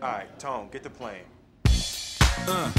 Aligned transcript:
Alright, 0.00 0.38
Tone, 0.38 0.68
get 0.70 0.84
the 0.84 0.90
plane. 0.90 1.24
Uh, 2.46 2.70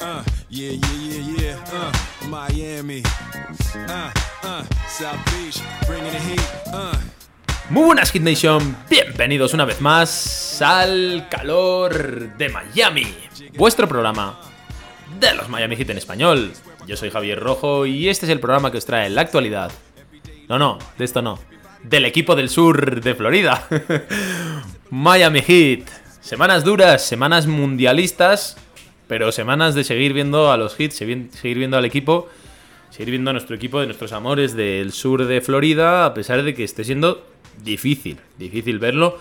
uh, 0.00 0.22
yeah, 0.48 0.70
yeah, 0.70 0.78
yeah, 0.94 1.34
yeah. 1.36 1.64
Uh, 1.72 2.28
Miami. 2.28 3.02
Uh, 3.74 4.12
uh, 4.44 4.64
South 4.86 5.18
Beach, 5.32 5.60
bringing 5.88 6.12
the 6.12 6.20
heat. 6.20 6.40
Uh. 6.72 6.96
Muy 7.70 7.86
buenas 7.86 8.12
Hit 8.12 8.22
Nation, 8.22 8.76
bienvenidos 8.88 9.52
una 9.52 9.64
vez 9.64 9.80
más 9.80 10.62
al 10.62 11.26
calor 11.28 12.36
de 12.36 12.48
Miami, 12.50 13.16
vuestro 13.56 13.88
programa 13.88 14.38
de 15.18 15.34
los 15.34 15.48
Miami 15.48 15.74
Heat 15.74 15.90
en 15.90 15.98
español. 15.98 16.52
Yo 16.86 16.96
soy 16.96 17.10
Javier 17.10 17.40
Rojo 17.40 17.84
y 17.84 18.08
este 18.08 18.26
es 18.26 18.30
el 18.30 18.38
programa 18.38 18.70
que 18.70 18.78
os 18.78 18.86
trae 18.86 19.10
la 19.10 19.22
actualidad. 19.22 19.72
No, 20.48 20.56
no, 20.56 20.78
de 20.96 21.04
esto 21.04 21.20
no. 21.20 21.40
Del 21.82 22.04
equipo 22.04 22.36
del 22.36 22.48
sur 22.48 23.00
de 23.00 23.14
Florida. 23.16 23.66
Miami 24.90 25.40
Heat. 25.40 26.07
Semanas 26.28 26.62
duras, 26.62 27.06
semanas 27.06 27.46
mundialistas, 27.46 28.58
pero 29.06 29.32
semanas 29.32 29.74
de 29.74 29.82
seguir 29.82 30.12
viendo 30.12 30.52
a 30.52 30.58
los 30.58 30.76
Heat, 30.76 30.90
seguir 30.90 31.56
viendo 31.56 31.78
al 31.78 31.86
equipo, 31.86 32.28
seguir 32.90 33.12
viendo 33.12 33.30
a 33.30 33.32
nuestro 33.32 33.56
equipo 33.56 33.80
de 33.80 33.86
nuestros 33.86 34.12
amores 34.12 34.54
del 34.54 34.92
sur 34.92 35.24
de 35.24 35.40
Florida, 35.40 36.04
a 36.04 36.12
pesar 36.12 36.42
de 36.42 36.52
que 36.52 36.64
esté 36.64 36.84
siendo 36.84 37.26
difícil, 37.64 38.18
difícil 38.36 38.78
verlo, 38.78 39.18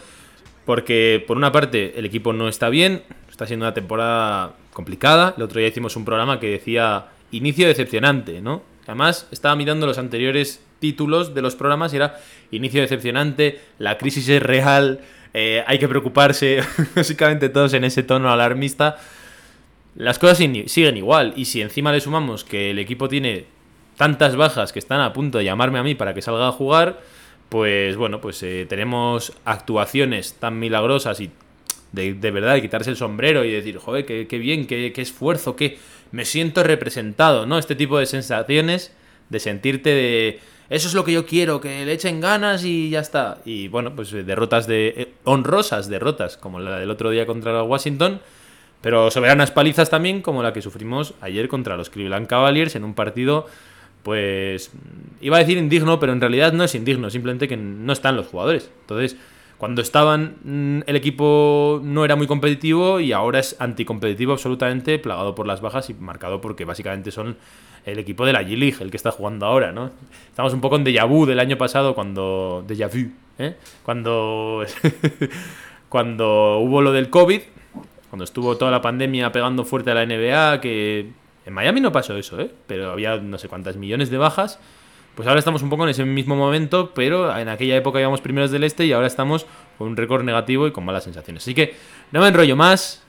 porque 0.66 1.24
por 1.26 1.38
una 1.38 1.54
parte 1.54 1.98
el 1.98 2.06
equipo 2.06 2.34
no 2.34 2.50
está 2.50 2.68
bien, 2.68 3.04
está 3.30 3.48
siendo 3.48 3.66
una 3.66 3.74
temporada 3.74 4.56
complicada. 4.74 5.34
El 5.38 5.44
otro 5.44 5.60
día 5.60 5.70
hicimos 5.70 5.96
un 5.96 6.04
programa 6.04 6.42
que 6.42 6.50
decía 6.50 7.06
inicio 7.32 7.70
decepcionante, 7.70 8.42
¿no? 8.42 8.64
Además, 8.86 9.30
estaba 9.32 9.56
mirando 9.56 9.88
los 9.88 9.98
anteriores 9.98 10.62
títulos 10.80 11.34
de 11.34 11.42
los 11.42 11.56
programas 11.56 11.94
y 11.94 11.96
era 11.96 12.20
inicio 12.52 12.82
decepcionante, 12.82 13.62
la 13.80 13.98
crisis 13.98 14.28
es 14.28 14.44
real, 14.44 15.00
eh, 15.34 15.64
hay 15.68 15.80
que 15.80 15.88
preocuparse, 15.88 16.62
básicamente 16.96 17.50
todos 17.50 17.74
en 17.74 17.84
ese 17.84 18.04
tono 18.04 18.32
alarmista. 18.32 18.98
Las 19.96 20.20
cosas 20.20 20.38
siguen 20.38 20.98
igual 20.98 21.34
y 21.36 21.46
si 21.46 21.62
encima 21.62 21.92
le 21.92 22.00
sumamos 22.00 22.44
que 22.44 22.72
el 22.72 22.80
equipo 22.80 23.10
tiene 23.10 23.46
tantas 23.98 24.36
bajas 24.36 24.72
que 24.72 24.80
están 24.80 25.02
a 25.02 25.12
punto 25.12 25.40
de 25.40 25.46
llamarme 25.46 25.80
a 25.80 25.84
mí 25.84 25.96
para 25.96 26.14
que 26.14 26.22
salga 26.22 26.48
a 26.48 26.52
jugar, 26.52 27.02
pues 27.50 27.96
bueno, 27.98 28.22
pues 28.22 28.42
eh, 28.44 28.66
tenemos 28.70 29.34
actuaciones 29.44 30.36
tan 30.36 30.60
milagrosas 30.60 31.20
y 31.20 31.32
de, 31.92 32.14
verdad 32.14 32.54
de 32.54 32.62
quitarse 32.62 32.92
el 32.92 32.96
sombrero 32.96 33.44
y 33.44 33.52
decir, 33.52 33.78
joder, 33.78 34.06
qué, 34.06 34.38
bien, 34.38 34.68
qué, 34.68 34.92
qué 34.94 35.02
esfuerzo, 35.02 35.56
qué 35.56 35.80
me 36.12 36.26
siento 36.26 36.64
representado, 36.64 37.46
¿no? 37.46 37.58
Este 37.58 37.76
tipo 37.76 37.98
de 37.98 38.06
sensaciones 38.06 38.94
de 39.30 39.40
sentirte 39.40 39.90
de 39.90 40.40
eso 40.70 40.88
es 40.88 40.94
lo 40.94 41.04
que 41.06 41.14
yo 41.14 41.26
quiero, 41.26 41.62
que 41.62 41.86
le 41.86 41.94
echen 41.94 42.20
ganas 42.20 42.64
y 42.66 42.90
ya 42.90 43.00
está. 43.00 43.38
Y 43.46 43.68
bueno, 43.70 43.96
pues 43.96 44.12
eh, 44.14 44.24
derrotas 44.24 44.68
de 44.68 44.88
eh, 44.98 45.14
honrosas 45.24 45.88
derrotas, 45.88 46.38
como 46.38 46.60
la 46.60 46.80
del 46.80 46.92
otro 46.92 47.10
día 47.10 47.26
contra 47.26 47.64
Washington, 47.64 48.20
pero 48.82 49.10
soberanas 49.10 49.52
palizas 49.52 49.90
también, 49.90 50.22
como 50.22 50.44
la 50.44 50.54
que 50.54 50.62
sufrimos 50.62 51.14
ayer 51.22 51.48
contra 51.48 51.78
los 51.78 51.90
Cleveland 51.90 52.28
Cavaliers 52.28 52.76
en 52.76 52.84
un 52.84 52.94
partido, 52.94 53.48
pues 54.04 54.72
iba 55.22 55.38
a 55.38 55.40
decir 55.40 55.58
indigno, 55.58 56.00
pero 56.00 56.14
en 56.14 56.22
realidad 56.22 56.54
no 56.54 56.64
es 56.64 56.76
indigno, 56.76 57.10
simplemente 57.10 57.48
que 57.48 57.58
no 57.58 57.94
están 57.94 58.16
los 58.16 58.28
jugadores. 58.28 58.70
Entonces, 58.82 59.18
cuando 59.58 59.82
estaban, 59.82 60.36
mm, 60.44 60.84
el 60.86 60.96
equipo 60.96 61.82
no 61.84 62.06
era 62.06 62.16
muy 62.16 62.28
competitivo 62.28 63.00
y 63.00 63.12
ahora 63.12 63.40
es 63.40 63.56
anticompetitivo 63.60 64.34
absolutamente, 64.34 65.00
plagado 65.00 65.34
por 65.34 65.48
las 65.48 65.62
bajas 65.62 65.90
y 65.90 65.94
marcado 65.96 66.42
porque 66.42 66.64
básicamente 66.64 67.12
son 67.12 67.38
el 67.88 68.00
equipo 68.00 68.26
de 68.26 68.34
la 68.34 68.44
G-League, 68.44 68.78
el 68.82 68.92
que 68.92 68.98
está 68.98 69.12
jugando 69.12 69.46
ahora, 69.46 69.72
¿no? 69.72 69.92
Estamos 70.30 70.54
un 70.54 70.60
poco 70.60 70.76
en 70.76 70.84
déjà 70.84 71.08
vu 71.08 71.26
del 71.26 71.40
año 71.40 71.58
pasado 71.58 71.96
cuando... 71.96 72.64
Déjà 72.68 72.90
vu, 72.90 73.12
¿eh? 73.40 73.56
Cuando... 73.84 74.66
cuando 75.90 76.58
hubo 76.60 76.82
lo 76.82 76.92
del 76.92 77.10
COVID, 77.10 77.42
cuando 78.10 78.26
estuvo 78.26 78.58
toda 78.58 78.72
la 78.72 78.82
pandemia 78.82 79.32
pegando 79.32 79.64
fuerte 79.64 79.92
a 79.92 79.94
la 79.94 80.06
NBA, 80.06 80.60
que 80.60 81.12
en 81.46 81.54
Miami 81.54 81.80
no 81.80 81.94
pasó 81.94 82.18
eso, 82.18 82.42
¿eh? 82.42 82.52
Pero 82.68 82.92
había 82.92 83.16
no 83.18 83.38
sé 83.38 83.48
cuántas 83.48 83.78
millones 83.78 84.10
de 84.10 84.18
bajas. 84.18 84.60
Pues 85.16 85.26
ahora 85.26 85.40
estamos 85.40 85.64
un 85.64 85.70
poco 85.70 85.84
en 85.84 85.90
ese 85.90 86.04
mismo 86.04 86.36
momento, 86.36 86.92
pero 86.94 87.36
en 87.38 87.48
aquella 87.48 87.78
época 87.78 88.02
íbamos 88.02 88.20
primeros 88.20 88.52
del 88.52 88.66
este 88.66 88.86
y 88.86 88.92
ahora 88.92 89.08
estamos 89.08 89.48
con 89.78 89.88
un 89.88 89.96
récord 89.96 90.24
negativo 90.24 90.68
y 90.68 90.72
con 90.72 90.84
malas 90.84 91.06
sensaciones. 91.06 91.44
Así 91.44 91.56
que 91.56 91.74
no 92.12 92.20
me 92.20 92.28
enrollo 92.28 92.58
más. 92.58 93.04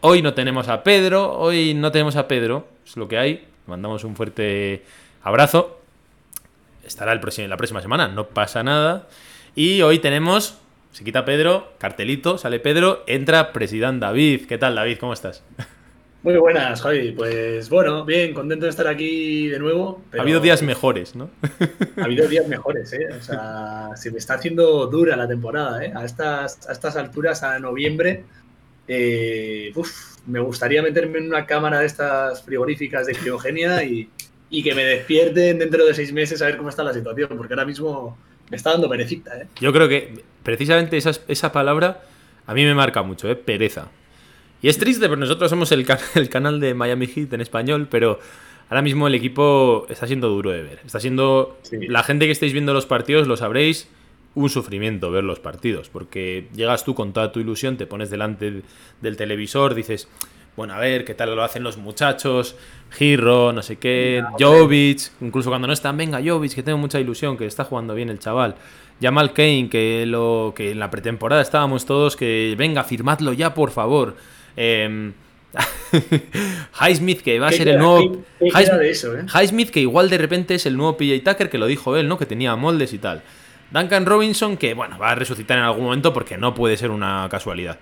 Hoy 0.00 0.22
no 0.22 0.32
tenemos 0.32 0.68
a 0.68 0.82
Pedro, 0.82 1.38
hoy 1.38 1.74
no 1.74 1.92
tenemos 1.92 2.16
a 2.16 2.26
Pedro, 2.26 2.66
es 2.84 2.96
lo 2.96 3.06
que 3.06 3.18
hay 3.18 3.51
mandamos 3.66 4.04
un 4.04 4.16
fuerte 4.16 4.84
abrazo. 5.22 5.80
Estará 6.84 7.12
el 7.12 7.20
próximo, 7.20 7.48
la 7.48 7.56
próxima 7.56 7.80
semana, 7.80 8.08
no 8.08 8.28
pasa 8.28 8.62
nada. 8.62 9.08
Y 9.54 9.82
hoy 9.82 9.98
tenemos, 9.98 10.58
se 10.92 11.04
quita 11.04 11.24
Pedro, 11.24 11.72
cartelito, 11.78 12.38
sale 12.38 12.58
Pedro, 12.60 13.04
entra 13.06 13.52
Presidente 13.52 14.06
David. 14.06 14.46
¿Qué 14.46 14.58
tal, 14.58 14.74
David? 14.74 14.98
¿Cómo 14.98 15.12
estás? 15.12 15.42
Muy 16.22 16.36
buenas, 16.36 16.80
Javi. 16.80 17.10
Pues 17.10 17.68
bueno, 17.68 18.04
bien, 18.04 18.32
contento 18.32 18.66
de 18.66 18.70
estar 18.70 18.86
aquí 18.86 19.48
de 19.48 19.58
nuevo. 19.58 20.02
Ha 20.16 20.22
habido 20.22 20.38
días 20.38 20.62
mejores, 20.62 21.16
¿no? 21.16 21.30
Ha 21.96 22.04
habido 22.04 22.28
días 22.28 22.46
mejores, 22.46 22.92
¿eh? 22.92 23.08
O 23.18 23.20
sea, 23.20 23.90
se 23.96 24.12
me 24.12 24.18
está 24.18 24.34
haciendo 24.34 24.86
dura 24.86 25.16
la 25.16 25.26
temporada, 25.26 25.84
¿eh? 25.84 25.92
A 25.94 26.04
estas, 26.04 26.68
a 26.68 26.72
estas 26.72 26.94
alturas, 26.94 27.42
a 27.42 27.58
noviembre, 27.58 28.24
eh, 28.86 29.72
me 30.26 30.40
gustaría 30.40 30.82
meterme 30.82 31.18
en 31.18 31.26
una 31.26 31.46
cámara 31.46 31.80
de 31.80 31.86
estas 31.86 32.42
frigoríficas 32.42 33.06
de 33.06 33.14
criogenia 33.14 33.82
y, 33.84 34.08
que 34.62 34.74
me 34.74 34.84
despierten 34.84 35.58
dentro 35.58 35.84
de 35.86 35.94
seis 35.94 36.12
meses 36.12 36.42
a 36.42 36.46
ver 36.46 36.58
cómo 36.58 36.68
está 36.68 36.84
la 36.84 36.92
situación, 36.92 37.30
porque 37.36 37.54
ahora 37.54 37.64
mismo 37.64 38.18
me 38.50 38.56
está 38.56 38.70
dando 38.72 38.88
perecita. 38.88 39.36
¿eh? 39.36 39.46
Yo 39.60 39.72
creo 39.72 39.88
que 39.88 40.22
precisamente 40.42 40.98
esa, 40.98 41.12
esa 41.26 41.52
palabra 41.52 42.02
a 42.46 42.54
mí 42.54 42.64
me 42.64 42.74
marca 42.74 43.02
mucho, 43.02 43.30
¿eh? 43.30 43.36
pereza. 43.36 43.88
Y 44.60 44.68
es 44.68 44.78
triste, 44.78 45.08
porque 45.08 45.20
nosotros 45.20 45.50
somos 45.50 45.72
el, 45.72 45.86
el 46.14 46.28
canal 46.28 46.60
de 46.60 46.74
Miami 46.74 47.06
Heat 47.06 47.32
en 47.32 47.40
español, 47.40 47.88
pero 47.90 48.20
ahora 48.68 48.82
mismo 48.82 49.08
el 49.08 49.14
equipo 49.14 49.86
está 49.88 50.06
siendo 50.06 50.28
duro 50.28 50.50
de 50.50 50.62
ver. 50.62 50.80
Está 50.84 51.00
siendo. 51.00 51.58
La 51.72 52.02
gente 52.02 52.26
que 52.26 52.32
estáis 52.32 52.52
viendo 52.52 52.74
los 52.74 52.86
partidos 52.86 53.26
lo 53.26 53.36
sabréis 53.36 53.88
un 54.34 54.48
sufrimiento 54.48 55.10
ver 55.10 55.24
los 55.24 55.40
partidos, 55.40 55.88
porque 55.88 56.48
llegas 56.54 56.84
tú 56.84 56.94
con 56.94 57.12
toda 57.12 57.32
tu 57.32 57.40
ilusión, 57.40 57.76
te 57.76 57.86
pones 57.86 58.10
delante 58.10 58.62
del 59.00 59.16
televisor, 59.16 59.74
dices, 59.74 60.08
bueno, 60.56 60.74
a 60.74 60.78
ver, 60.78 61.04
qué 61.04 61.14
tal 61.14 61.34
lo 61.34 61.42
hacen 61.42 61.62
los 61.62 61.76
muchachos, 61.76 62.56
Giro, 62.90 63.52
no 63.52 63.62
sé 63.62 63.76
qué, 63.76 64.22
Jovic, 64.38 65.10
incluso 65.20 65.50
cuando 65.50 65.66
no 65.66 65.72
están, 65.72 65.96
venga, 65.96 66.20
Jovic, 66.24 66.54
que 66.54 66.62
tengo 66.62 66.78
mucha 66.78 67.00
ilusión, 67.00 67.36
que 67.36 67.46
está 67.46 67.64
jugando 67.64 67.94
bien 67.94 68.08
el 68.08 68.18
chaval. 68.18 68.56
Jamal 69.00 69.32
Kane, 69.32 69.68
que, 69.68 70.04
lo, 70.06 70.52
que 70.54 70.70
en 70.70 70.78
la 70.78 70.90
pretemporada 70.90 71.42
estábamos 71.42 71.86
todos, 71.86 72.16
que 72.16 72.54
venga, 72.56 72.84
firmadlo 72.84 73.32
ya, 73.32 73.52
por 73.52 73.70
favor. 73.70 74.16
Eh, 74.56 75.12
Highsmith, 76.80 77.20
que 77.20 77.38
va 77.38 77.48
a 77.48 77.52
ser 77.52 77.68
el 77.68 77.78
nuevo. 77.78 78.22
¿eh? 78.40 79.26
Highsmith, 79.34 79.70
que 79.70 79.80
igual 79.80 80.08
de 80.08 80.18
repente 80.18 80.54
es 80.54 80.66
el 80.66 80.76
nuevo 80.76 80.96
PJ 80.96 81.20
Tucker, 81.24 81.50
que 81.50 81.58
lo 81.58 81.66
dijo 81.66 81.96
él, 81.96 82.08
¿no? 82.08 82.18
Que 82.18 82.26
tenía 82.26 82.54
moldes 82.56 82.92
y 82.92 82.98
tal. 82.98 83.22
Duncan 83.72 84.04
Robinson, 84.06 84.56
que 84.56 84.74
bueno, 84.74 84.98
va 84.98 85.12
a 85.12 85.14
resucitar 85.14 85.58
en 85.58 85.64
algún 85.64 85.84
momento 85.84 86.12
porque 86.12 86.36
no 86.36 86.54
puede 86.54 86.76
ser 86.76 86.90
una 86.90 87.26
casualidad. 87.30 87.78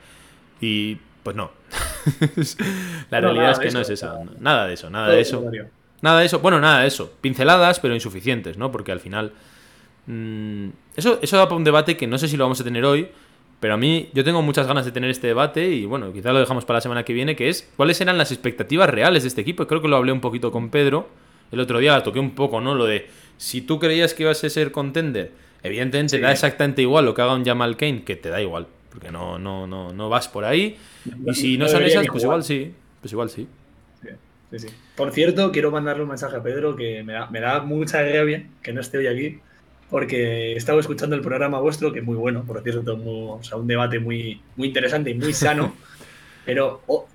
Y 0.61 0.99
pues 1.23 1.37
no. 1.37 1.51
la 3.11 3.21
realidad 3.21 3.53
es 3.53 3.59
que 3.59 3.71
no 3.71 3.81
es 3.81 3.91
esa. 3.91 4.19
Nada 4.39 4.67
de 4.67 4.75
eso, 4.75 4.89
nada 4.89 5.09
de 5.09 5.21
eso. 5.21 5.45
Nada 6.03 6.21
de 6.21 6.27
eso. 6.27 6.39
Bueno, 6.39 6.61
nada 6.61 6.83
de 6.83 6.89
eso. 6.89 7.13
Pinceladas, 7.21 7.81
pero 7.81 7.95
insuficientes, 7.95 8.57
¿no? 8.57 8.71
Porque 8.71 8.93
al 8.93 9.01
final. 9.01 9.33
Mm, 10.07 10.69
eso, 10.97 11.19
eso 11.23 11.37
da 11.37 11.45
para 11.45 11.57
un 11.57 11.65
debate 11.65 11.97
que 11.97 12.07
no 12.07 12.19
sé 12.19 12.29
si 12.29 12.37
lo 12.37 12.45
vamos 12.45 12.61
a 12.61 12.65
tener 12.65 12.85
hoy. 12.85 13.09
Pero 13.59 13.75
a 13.75 13.77
mí, 13.77 14.09
yo 14.15 14.25
tengo 14.25 14.41
muchas 14.41 14.67
ganas 14.67 14.87
de 14.87 14.93
tener 14.93 15.11
este 15.11 15.27
debate 15.27 15.69
y 15.69 15.85
bueno, 15.85 16.15
quizá 16.15 16.33
lo 16.33 16.39
dejamos 16.39 16.65
para 16.65 16.79
la 16.79 16.81
semana 16.81 17.05
que 17.05 17.13
viene, 17.13 17.37
que 17.37 17.51
es 17.51 17.71
cuáles 17.77 18.01
eran 18.01 18.17
las 18.17 18.33
expectativas 18.33 18.89
reales 18.89 19.23
de 19.23 19.29
este 19.29 19.43
equipo. 19.43 19.67
Creo 19.67 19.83
que 19.83 19.89
lo 19.89 19.97
hablé 19.97 20.13
un 20.13 20.23
poquito 20.23 20.51
con 20.51 20.71
Pedro. 20.71 21.11
El 21.53 21.61
otro 21.61 21.79
día 21.79 22.03
toqué 22.03 22.21
un 22.21 22.31
poco, 22.31 22.63
¿no? 22.63 22.75
Lo 22.75 22.87
de 22.87 23.11
si 23.37 23.61
tú 23.61 23.79
creías 23.79 24.15
que 24.15 24.23
ibas 24.23 24.43
a 24.43 24.49
ser 24.49 24.73
contender 24.73 25.33
Evidentemente 25.63 26.19
da 26.21 26.33
exactamente 26.33 26.83
igual 26.83 27.05
lo 27.05 27.15
que 27.15 27.23
haga 27.23 27.35
un 27.35 27.45
Jamal 27.45 27.77
Kane, 27.77 28.03
que 28.05 28.17
te 28.17 28.31
da 28.31 28.41
igual, 28.41 28.67
porque 28.91 29.11
no, 29.11 29.39
no, 29.39 29.67
no, 29.67 29.93
no 29.93 30.09
vas 30.09 30.29
por 30.29 30.45
ahí. 30.45 30.77
Y 31.27 31.35
si 31.35 31.59
no, 31.59 31.69
son 31.69 31.83
esas, 31.83 32.07
pues 32.07 32.23
igual 32.23 32.43
sí. 32.45 32.73
Pues 33.01 33.13
igual 33.13 33.31
sí. 33.31 33.47
Por 34.97 35.13
cierto, 35.13 35.53
quiero 35.53 35.71
mandarle 35.71 36.03
un 36.03 36.09
mensaje 36.09 36.37
a 36.37 36.43
Pedro 36.43 36.75
que 36.75 37.03
me 37.05 37.13
da, 37.13 37.31
me 37.31 37.41
da 37.41 37.61
mucha 37.61 38.03
rabia 38.03 38.47
que 38.63 38.73
no 38.73 38.81
esté 38.81 38.99
hoy 38.99 39.07
aquí, 39.07 39.39
porque 39.89 40.53
he 40.53 40.57
estado 40.57 40.81
escuchando 40.81 41.15
el 41.15 41.23
programa 41.23 41.61
vuestro, 41.61 41.93
que 41.93 42.01
es 42.01 42.05
muy 42.05 42.17
bueno, 42.17 42.45
por 42.45 42.63
cierto, 42.63 42.99
o 43.05 43.43
sea, 43.43 43.59
un 43.59 43.67
debate 43.67 44.01
muy, 44.01 44.41
muy 44.57 44.69
interesante 44.69 45.11
y 45.11 45.15
muy 45.15 45.33
sano, 45.33 45.75
pero 46.45 46.83
oh, 46.89 47.07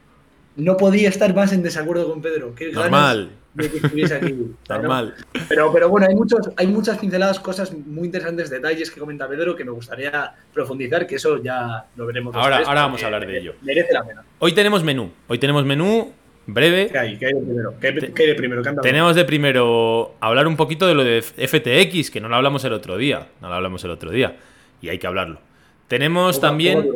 no 0.55 0.77
podía 0.77 1.09
estar 1.09 1.35
más 1.35 1.51
en 1.51 1.61
desacuerdo 1.61 2.09
con 2.09 2.21
Pedro. 2.21 2.55
Qué 2.55 2.71
Normal 2.71 3.31
de 3.55 3.71
que 3.71 3.77
estuviese 3.77 4.15
aquí. 4.15 4.35
Normal. 4.69 5.15
Pero, 5.49 5.71
pero 5.71 5.89
bueno, 5.89 6.07
hay, 6.07 6.15
muchos, 6.15 6.49
hay 6.57 6.67
muchas 6.67 6.97
pinceladas, 6.97 7.39
cosas 7.39 7.73
muy 7.73 8.05
interesantes, 8.05 8.49
detalles 8.49 8.91
que 8.91 8.99
comenta 8.99 9.27
Pedro 9.27 9.55
que 9.55 9.65
me 9.65 9.71
gustaría 9.71 10.33
profundizar, 10.53 11.07
que 11.07 11.15
eso 11.15 11.41
ya 11.41 11.85
lo 11.95 12.05
veremos. 12.05 12.35
Ahora, 12.35 12.57
ahora 12.65 12.81
vamos 12.81 13.01
a 13.01 13.05
hablar 13.07 13.25
de 13.25 13.37
ello. 13.37 13.53
Merece 13.61 13.93
la 13.93 14.05
pena. 14.05 14.23
Hoy 14.39 14.53
tenemos 14.53 14.83
menú. 14.83 15.11
Hoy 15.27 15.39
tenemos 15.39 15.65
menú 15.65 16.11
breve. 16.45 16.89
¿Qué 16.91 16.97
hay? 16.97 17.17
¿Qué 17.17 17.27
hay 17.27 17.33
de 17.33 17.41
primero? 17.41 17.73
¿Qué, 17.79 17.87
hay 17.87 18.27
de 18.27 18.35
primero? 18.35 18.61
Tenemos 18.81 19.15
de 19.15 19.25
primero 19.25 20.15
hablar 20.19 20.47
un 20.47 20.57
poquito 20.57 20.85
de 20.87 20.93
lo 20.93 21.03
de 21.03 21.21
FTX, 21.21 22.11
que 22.11 22.19
no 22.19 22.29
lo 22.29 22.35
hablamos 22.35 22.63
el 22.65 22.73
otro 22.73 22.97
día. 22.97 23.29
No 23.41 23.49
lo 23.49 23.55
hablamos 23.55 23.83
el 23.83 23.91
otro 23.91 24.11
día. 24.11 24.35
Y 24.81 24.89
hay 24.89 24.99
que 24.99 25.07
hablarlo. 25.07 25.39
Tenemos 25.87 26.41
también 26.41 26.89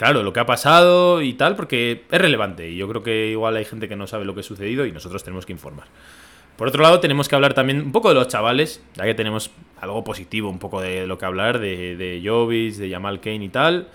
claro, 0.00 0.22
lo 0.22 0.32
que 0.32 0.40
ha 0.40 0.46
pasado 0.46 1.20
y 1.20 1.34
tal, 1.34 1.56
porque 1.56 2.04
es 2.10 2.18
relevante. 2.18 2.70
Y 2.70 2.76
yo 2.76 2.88
creo 2.88 3.02
que 3.02 3.26
igual 3.26 3.54
hay 3.58 3.66
gente 3.66 3.86
que 3.86 3.96
no 3.96 4.06
sabe 4.06 4.24
lo 4.24 4.32
que 4.32 4.40
ha 4.40 4.42
sucedido 4.42 4.86
y 4.86 4.92
nosotros 4.92 5.22
tenemos 5.22 5.44
que 5.44 5.52
informar. 5.52 5.88
Por 6.56 6.68
otro 6.68 6.82
lado, 6.82 7.00
tenemos 7.00 7.28
que 7.28 7.34
hablar 7.34 7.52
también 7.52 7.82
un 7.82 7.92
poco 7.92 8.08
de 8.08 8.14
los 8.14 8.26
chavales, 8.26 8.82
ya 8.94 9.04
que 9.04 9.12
tenemos 9.12 9.50
algo 9.78 10.02
positivo, 10.02 10.48
un 10.48 10.58
poco 10.58 10.80
de 10.80 11.06
lo 11.06 11.18
que 11.18 11.26
hablar, 11.26 11.58
de, 11.58 11.98
de 11.98 12.22
Jovis, 12.24 12.78
de 12.78 12.88
Jamal 12.88 13.20
Kane 13.20 13.44
y 13.44 13.48
tal. 13.50 13.88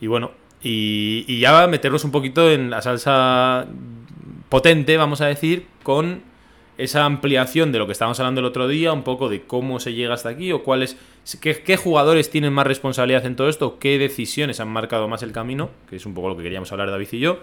Y 0.00 0.06
bueno, 0.06 0.30
y, 0.62 1.26
y 1.28 1.40
ya 1.40 1.66
meternos 1.66 2.04
un 2.04 2.10
poquito 2.10 2.50
en 2.50 2.70
la 2.70 2.80
salsa 2.80 3.66
potente, 4.48 4.96
vamos 4.96 5.20
a 5.20 5.26
decir, 5.26 5.66
con 5.82 6.22
esa 6.76 7.04
ampliación 7.04 7.72
de 7.72 7.78
lo 7.78 7.86
que 7.86 7.92
estábamos 7.92 8.18
hablando 8.20 8.40
el 8.40 8.46
otro 8.46 8.68
día, 8.68 8.92
un 8.92 9.04
poco 9.04 9.28
de 9.28 9.42
cómo 9.42 9.80
se 9.80 9.94
llega 9.94 10.14
hasta 10.14 10.28
aquí 10.28 10.52
o 10.52 10.62
cuáles, 10.62 10.96
qué, 11.40 11.62
qué, 11.62 11.76
jugadores 11.76 12.30
tienen 12.30 12.52
más 12.52 12.66
responsabilidad 12.66 13.24
en 13.26 13.36
todo 13.36 13.48
esto, 13.48 13.78
qué 13.78 13.98
decisiones 13.98 14.60
han 14.60 14.68
marcado 14.68 15.08
más 15.08 15.22
el 15.22 15.32
camino, 15.32 15.70
que 15.88 15.96
es 15.96 16.06
un 16.06 16.14
poco 16.14 16.28
lo 16.28 16.36
que 16.36 16.42
queríamos 16.42 16.72
hablar 16.72 16.90
David 16.90 17.08
y 17.12 17.18
yo, 17.20 17.38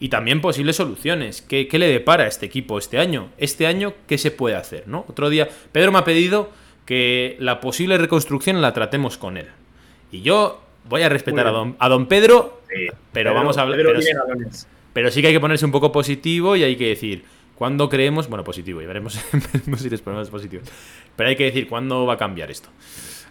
y 0.00 0.08
también 0.08 0.40
posibles 0.40 0.76
soluciones. 0.76 1.42
¿Qué, 1.42 1.68
qué 1.68 1.78
le 1.78 1.88
depara 1.88 2.24
a 2.24 2.26
este 2.26 2.46
equipo 2.46 2.78
este 2.78 2.98
año? 2.98 3.28
Este 3.38 3.66
año, 3.66 3.94
¿qué 4.06 4.18
se 4.18 4.30
puede 4.30 4.56
hacer? 4.56 4.84
¿no? 4.88 5.04
Otro 5.08 5.28
día, 5.28 5.48
Pedro 5.70 5.92
me 5.92 5.98
ha 5.98 6.04
pedido 6.04 6.50
que 6.86 7.36
la 7.38 7.60
posible 7.60 7.98
reconstrucción 7.98 8.60
la 8.60 8.72
tratemos 8.72 9.18
con 9.18 9.36
él. 9.36 9.46
Y 10.10 10.22
yo 10.22 10.60
voy 10.88 11.02
a 11.02 11.08
respetar 11.08 11.46
a 11.46 11.50
don, 11.50 11.76
a 11.78 11.88
don 11.88 12.06
Pedro, 12.06 12.62
sí, 12.68 12.88
pero, 13.12 13.34
vamos 13.34 13.58
a 13.58 13.62
hablar. 13.62 13.78
Pero, 13.78 13.92
pero 14.92 15.10
sí 15.10 15.20
que 15.20 15.28
hay 15.28 15.32
que 15.34 15.40
ponerse 15.40 15.64
un 15.64 15.72
poco 15.72 15.92
positivo 15.92 16.56
y 16.56 16.64
hay 16.64 16.76
que 16.76 16.88
decir 16.88 17.24
¿Cuándo 17.62 17.88
creemos? 17.88 18.28
Bueno, 18.28 18.42
positivo, 18.42 18.82
y 18.82 18.86
veremos, 18.88 19.20
si 19.76 19.88
les 19.88 20.02
ponemos 20.02 20.28
positivo. 20.30 20.64
Pero 21.14 21.28
hay 21.28 21.36
que 21.36 21.44
decir, 21.44 21.68
¿cuándo 21.68 22.04
va 22.06 22.14
a 22.14 22.16
cambiar 22.16 22.50
esto? 22.50 22.70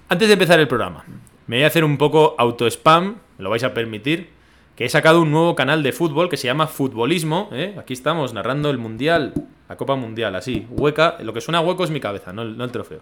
Antes 0.08 0.30
de 0.30 0.36
empezar 0.36 0.58
el 0.62 0.70
programa, 0.70 1.04
me 1.48 1.58
voy 1.58 1.66
a 1.66 1.68
hacer 1.68 1.84
un 1.84 1.98
poco 1.98 2.36
auto-spam, 2.38 3.18
me 3.38 3.44
lo 3.44 3.50
vais 3.50 3.66
a 3.66 3.74
permitir, 3.74 4.30
que 4.78 4.86
he 4.86 4.90
sacado 4.90 5.22
un 5.22 5.32
nuevo 5.32 5.54
canal 5.54 5.84
de 5.84 5.92
fútbol 5.92 6.30
que 6.30 6.38
se 6.38 6.48
llama 6.48 6.68
Futbolismo. 6.68 7.50
¿eh? 7.52 7.76
Aquí 7.78 7.92
estamos 7.92 8.34
narrando 8.34 8.70
el 8.70 8.78
Mundial, 8.78 9.34
la 9.68 9.76
Copa 9.76 9.98
Mundial, 9.98 10.34
así, 10.34 10.66
hueca. 10.70 11.18
Lo 11.22 11.34
que 11.34 11.42
suena 11.42 11.60
hueco 11.60 11.84
es 11.84 11.92
mi 11.92 12.00
cabeza, 12.00 12.32
no 12.32 12.44
el 12.44 12.72
trofeo. 12.72 13.02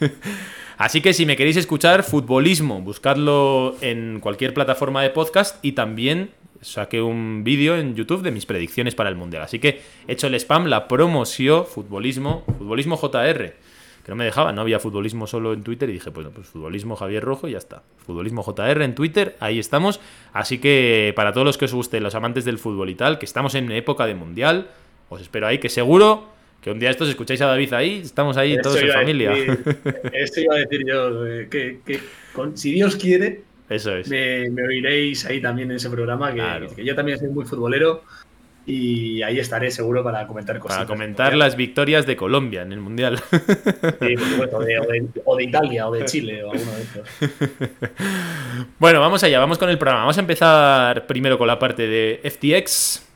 así 0.78 1.00
que 1.00 1.12
si 1.12 1.26
me 1.26 1.36
queréis 1.36 1.56
escuchar, 1.56 2.02
Futbolismo, 2.02 2.80
buscadlo 2.80 3.76
en 3.80 4.20
cualquier 4.20 4.54
plataforma 4.54 5.02
de 5.02 5.10
podcast 5.10 5.62
y 5.64 5.72
también 5.72 6.30
saqué 6.60 7.00
un 7.00 7.44
vídeo 7.44 7.76
en 7.76 7.94
YouTube 7.94 8.22
de 8.22 8.30
mis 8.30 8.46
predicciones 8.46 8.94
para 8.94 9.08
el 9.08 9.16
Mundial. 9.16 9.42
Así 9.42 9.58
que 9.58 9.80
he 10.06 10.12
hecho 10.12 10.26
el 10.26 10.34
spam, 10.34 10.66
la 10.66 10.88
promoción, 10.88 11.66
futbolismo, 11.66 12.44
futbolismo 12.58 12.96
JR, 12.96 13.54
que 14.04 14.12
no 14.12 14.16
me 14.16 14.24
dejaba, 14.24 14.52
no 14.52 14.62
había 14.62 14.80
futbolismo 14.80 15.26
solo 15.26 15.52
en 15.52 15.62
Twitter 15.62 15.88
y 15.90 15.94
dije, 15.94 16.10
pues, 16.10 16.26
pues 16.34 16.48
futbolismo 16.48 16.96
Javier 16.96 17.22
Rojo 17.22 17.48
y 17.48 17.52
ya 17.52 17.58
está. 17.58 17.82
Futbolismo 17.98 18.42
JR 18.42 18.82
en 18.82 18.94
Twitter, 18.94 19.36
ahí 19.40 19.58
estamos. 19.58 20.00
Así 20.32 20.58
que 20.58 21.12
para 21.14 21.32
todos 21.32 21.46
los 21.46 21.58
que 21.58 21.66
os 21.66 21.74
guste, 21.74 22.00
los 22.00 22.14
amantes 22.14 22.44
del 22.44 22.58
fútbol 22.58 22.90
y 22.90 22.94
tal, 22.94 23.18
que 23.18 23.26
estamos 23.26 23.54
en 23.54 23.70
época 23.70 24.06
de 24.06 24.14
Mundial, 24.14 24.68
os 25.10 25.20
espero 25.20 25.46
ahí, 25.46 25.58
que 25.58 25.68
seguro 25.68 26.37
que 26.60 26.70
un 26.70 26.78
día 26.78 26.90
estos 26.90 27.08
escucháis 27.08 27.40
a 27.42 27.46
David 27.46 27.72
ahí, 27.72 28.00
estamos 28.04 28.36
ahí 28.36 28.60
todos 28.60 28.80
en 28.82 28.90
familia. 28.90 29.32
esto 30.12 30.40
iba 30.40 30.54
a 30.54 30.58
decir 30.58 30.84
yo, 30.86 31.24
que, 31.50 31.78
que 31.84 32.00
si 32.54 32.72
Dios 32.72 32.96
quiere, 32.96 33.42
eso 33.68 33.94
es. 33.96 34.08
Me, 34.08 34.48
me, 34.50 34.62
oiréis 34.66 35.26
ahí 35.26 35.40
también 35.40 35.70
en 35.70 35.76
ese 35.76 35.90
programa, 35.90 36.30
que, 36.30 36.36
claro. 36.36 36.74
que, 36.74 36.84
yo 36.84 36.94
también 36.94 37.18
soy 37.18 37.28
muy 37.28 37.44
futbolero 37.44 38.02
y 38.64 39.22
ahí 39.22 39.38
estaré 39.38 39.70
seguro 39.70 40.02
para 40.02 40.26
comentar 40.26 40.58
cosas. 40.58 40.78
Para 40.78 40.88
comentar 40.88 41.34
las 41.36 41.56
victorias 41.56 42.06
de 42.06 42.16
Colombia 42.16 42.62
en 42.62 42.72
el 42.72 42.80
Mundial. 42.80 43.18
Sí, 43.18 44.14
por 44.16 44.28
supuesto, 44.28 44.60
de, 44.60 44.78
o, 44.78 44.86
de, 44.86 45.08
o 45.24 45.36
de, 45.36 45.44
Italia 45.44 45.88
o 45.88 45.92
de 45.92 46.04
Chile 46.04 46.44
o 46.44 46.52
alguno 46.52 46.72
de 46.72 46.82
estos. 46.82 47.08
Bueno, 48.78 49.00
vamos 49.00 49.22
allá, 49.22 49.38
vamos 49.38 49.58
con 49.58 49.70
el 49.70 49.78
programa. 49.78 50.02
Vamos 50.02 50.16
a 50.18 50.20
empezar 50.20 51.06
primero 51.06 51.38
con 51.38 51.46
la 51.46 51.58
parte 51.58 51.86
de 51.86 52.20
FTX. 52.24 53.07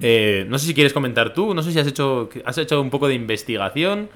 Eh, 0.00 0.46
no 0.48 0.58
sé 0.58 0.66
si 0.66 0.74
quieres 0.74 0.92
comentar 0.92 1.32
tú, 1.34 1.54
no 1.54 1.62
sé 1.62 1.72
si 1.72 1.78
has 1.78 1.86
hecho, 1.86 2.28
has 2.44 2.58
hecho 2.58 2.80
un 2.80 2.90
poco 2.90 3.08
de 3.08 3.14
investigación. 3.14 4.08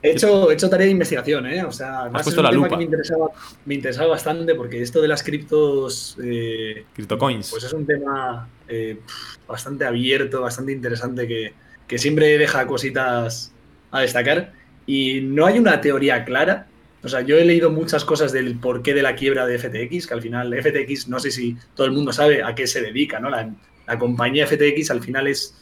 He 0.00 0.12
hecho, 0.12 0.50
he 0.50 0.54
hecho 0.54 0.70
tarea 0.70 0.86
de 0.86 0.92
investigación, 0.92 1.46
¿eh? 1.46 1.64
O 1.64 1.72
sea, 1.72 2.02
además 2.02 2.22
es 2.22 2.28
un 2.28 2.36
tema 2.36 2.52
lupa. 2.52 2.68
que 2.68 2.76
me 2.76 2.84
interesaba, 2.84 3.30
me 3.64 3.74
interesaba 3.74 4.08
bastante 4.10 4.54
porque 4.54 4.80
esto 4.80 5.00
de 5.00 5.08
las 5.08 5.22
criptos. 5.22 6.16
Eh, 6.22 6.84
Criptocoins. 6.94 7.50
Pues 7.50 7.64
es 7.64 7.72
un 7.72 7.84
tema 7.84 8.48
eh, 8.68 9.00
bastante 9.46 9.84
abierto, 9.84 10.42
bastante 10.42 10.72
interesante 10.72 11.26
que, 11.26 11.52
que 11.86 11.98
siempre 11.98 12.38
deja 12.38 12.66
cositas 12.66 13.52
a 13.90 14.00
destacar. 14.00 14.52
Y 14.86 15.20
no 15.20 15.46
hay 15.46 15.58
una 15.58 15.80
teoría 15.80 16.24
clara. 16.24 16.66
O 17.02 17.08
sea, 17.08 17.20
yo 17.22 17.36
he 17.36 17.44
leído 17.44 17.70
muchas 17.70 18.04
cosas 18.04 18.32
del 18.32 18.56
porqué 18.56 18.94
de 18.94 19.02
la 19.02 19.14
quiebra 19.14 19.46
de 19.46 19.58
FTX, 19.58 20.06
que 20.06 20.14
al 20.14 20.22
final 20.22 20.54
FTX, 20.54 21.08
no 21.08 21.18
sé 21.20 21.30
si 21.30 21.56
todo 21.74 21.86
el 21.86 21.92
mundo 21.92 22.12
sabe 22.12 22.42
a 22.42 22.54
qué 22.54 22.66
se 22.66 22.82
dedica, 22.82 23.20
¿no? 23.20 23.30
La, 23.30 23.48
la 23.88 23.98
compañía 23.98 24.46
FTX 24.46 24.90
al 24.90 25.02
final 25.02 25.26
es 25.26 25.54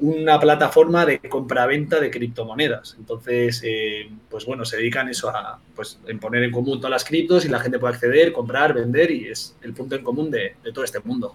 una 0.00 0.40
plataforma 0.40 1.06
de 1.06 1.20
compraventa 1.20 2.00
de 2.00 2.10
criptomonedas. 2.10 2.96
Entonces, 2.98 3.62
eh, 3.64 4.10
pues 4.28 4.44
bueno, 4.44 4.64
se 4.64 4.76
dedican 4.76 5.08
eso 5.08 5.28
a 5.30 5.60
pues, 5.76 6.00
en 6.08 6.18
poner 6.18 6.42
en 6.42 6.50
común 6.50 6.78
todas 6.78 6.90
las 6.90 7.04
criptos 7.04 7.44
y 7.44 7.48
la 7.48 7.60
gente 7.60 7.78
puede 7.78 7.94
acceder, 7.94 8.32
comprar, 8.32 8.74
vender 8.74 9.12
y 9.12 9.28
es 9.28 9.56
el 9.62 9.72
punto 9.72 9.94
en 9.94 10.02
común 10.02 10.28
de, 10.30 10.56
de 10.62 10.72
todo 10.72 10.84
este 10.84 10.98
mundo. 10.98 11.34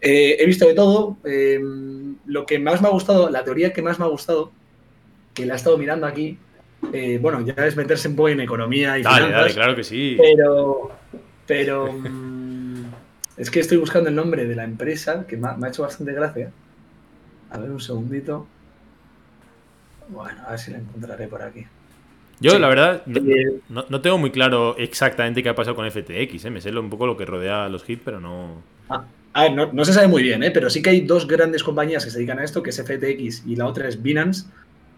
Eh, 0.00 0.36
he 0.38 0.46
visto 0.46 0.68
de 0.68 0.74
todo. 0.74 1.16
Eh, 1.24 1.60
lo 2.26 2.46
que 2.46 2.60
más 2.60 2.80
me 2.80 2.86
ha 2.86 2.92
gustado, 2.92 3.28
la 3.28 3.42
teoría 3.42 3.72
que 3.72 3.82
más 3.82 3.98
me 3.98 4.04
ha 4.04 4.08
gustado, 4.08 4.52
que 5.34 5.44
la 5.44 5.54
he 5.54 5.56
estado 5.56 5.76
mirando 5.76 6.06
aquí, 6.06 6.38
bueno, 7.20 7.44
ya 7.44 7.66
es 7.66 7.74
meterse 7.74 8.06
un 8.06 8.14
poco 8.14 8.28
en 8.28 8.40
economía 8.40 8.96
y 8.98 9.02
dale, 9.02 9.16
finanzas. 9.16 9.40
Dale, 9.40 9.54
claro 9.54 9.74
que 9.74 9.82
sí. 9.82 10.16
Pero, 10.16 10.92
pero 11.46 11.92
es 13.36 13.50
que 13.50 13.60
estoy 13.60 13.78
buscando 13.78 14.08
el 14.08 14.14
nombre 14.14 14.46
de 14.46 14.54
la 14.54 14.64
empresa, 14.64 15.26
que 15.26 15.36
me 15.36 15.48
ha, 15.48 15.56
me 15.56 15.66
ha 15.66 15.70
hecho 15.70 15.82
bastante 15.82 16.12
gracia. 16.12 16.50
A 17.50 17.58
ver, 17.58 17.70
un 17.70 17.80
segundito. 17.80 18.46
Bueno, 20.08 20.40
a 20.46 20.50
ver 20.50 20.58
si 20.58 20.70
la 20.70 20.78
encontraré 20.78 21.28
por 21.28 21.42
aquí. 21.42 21.66
Yo, 22.40 22.52
sí. 22.52 22.58
la 22.58 22.68
verdad, 22.68 23.02
no, 23.06 23.20
no, 23.68 23.84
no, 23.88 24.00
tengo 24.00 24.18
muy 24.18 24.30
claro 24.30 24.76
exactamente 24.76 25.42
qué 25.42 25.48
ha 25.48 25.54
pasado 25.54 25.74
con 25.74 25.90
FTX. 25.90 26.44
¿eh? 26.44 26.50
Me 26.50 26.60
sé 26.60 26.70
un 26.70 26.90
poco 26.90 27.06
lo 27.06 27.16
que 27.16 27.24
rodea 27.24 27.64
a 27.64 27.68
los 27.68 27.88
hits, 27.88 28.02
pero 28.04 28.20
no. 28.20 28.62
Ah, 28.88 29.04
a 29.32 29.42
ver, 29.42 29.52
no, 29.52 29.72
no, 29.72 29.84
se 29.84 29.92
sabe 29.92 30.08
muy 30.08 30.22
bien, 30.22 30.42
¿eh? 30.42 30.50
pero 30.50 30.68
sí 30.70 30.82
que 30.82 30.90
hay 30.90 31.00
dos 31.02 31.26
grandes 31.26 31.62
compañías 31.62 32.04
que 32.04 32.10
se 32.10 32.18
dedican 32.18 32.38
a 32.38 32.44
esto, 32.44 32.62
que 32.62 32.70
es 32.70 32.82
FTX 32.82 33.46
y 33.46 33.56
la 33.56 33.66
otra 33.66 33.88
es 33.88 34.02
Binance. 34.02 34.46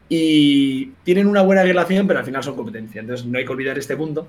Y 0.08 0.86
tienen 1.04 1.26
una 1.26 1.42
buena 1.42 1.62
relación, 1.62 2.06
pero 2.06 2.20
al 2.20 2.24
final 2.24 2.42
son 2.42 2.56
competencia. 2.56 3.00
Entonces 3.00 3.26
no 3.26 3.38
hay 3.38 3.44
que 3.44 3.52
olvidar 3.52 3.78
este 3.78 3.96
punto. 3.96 4.28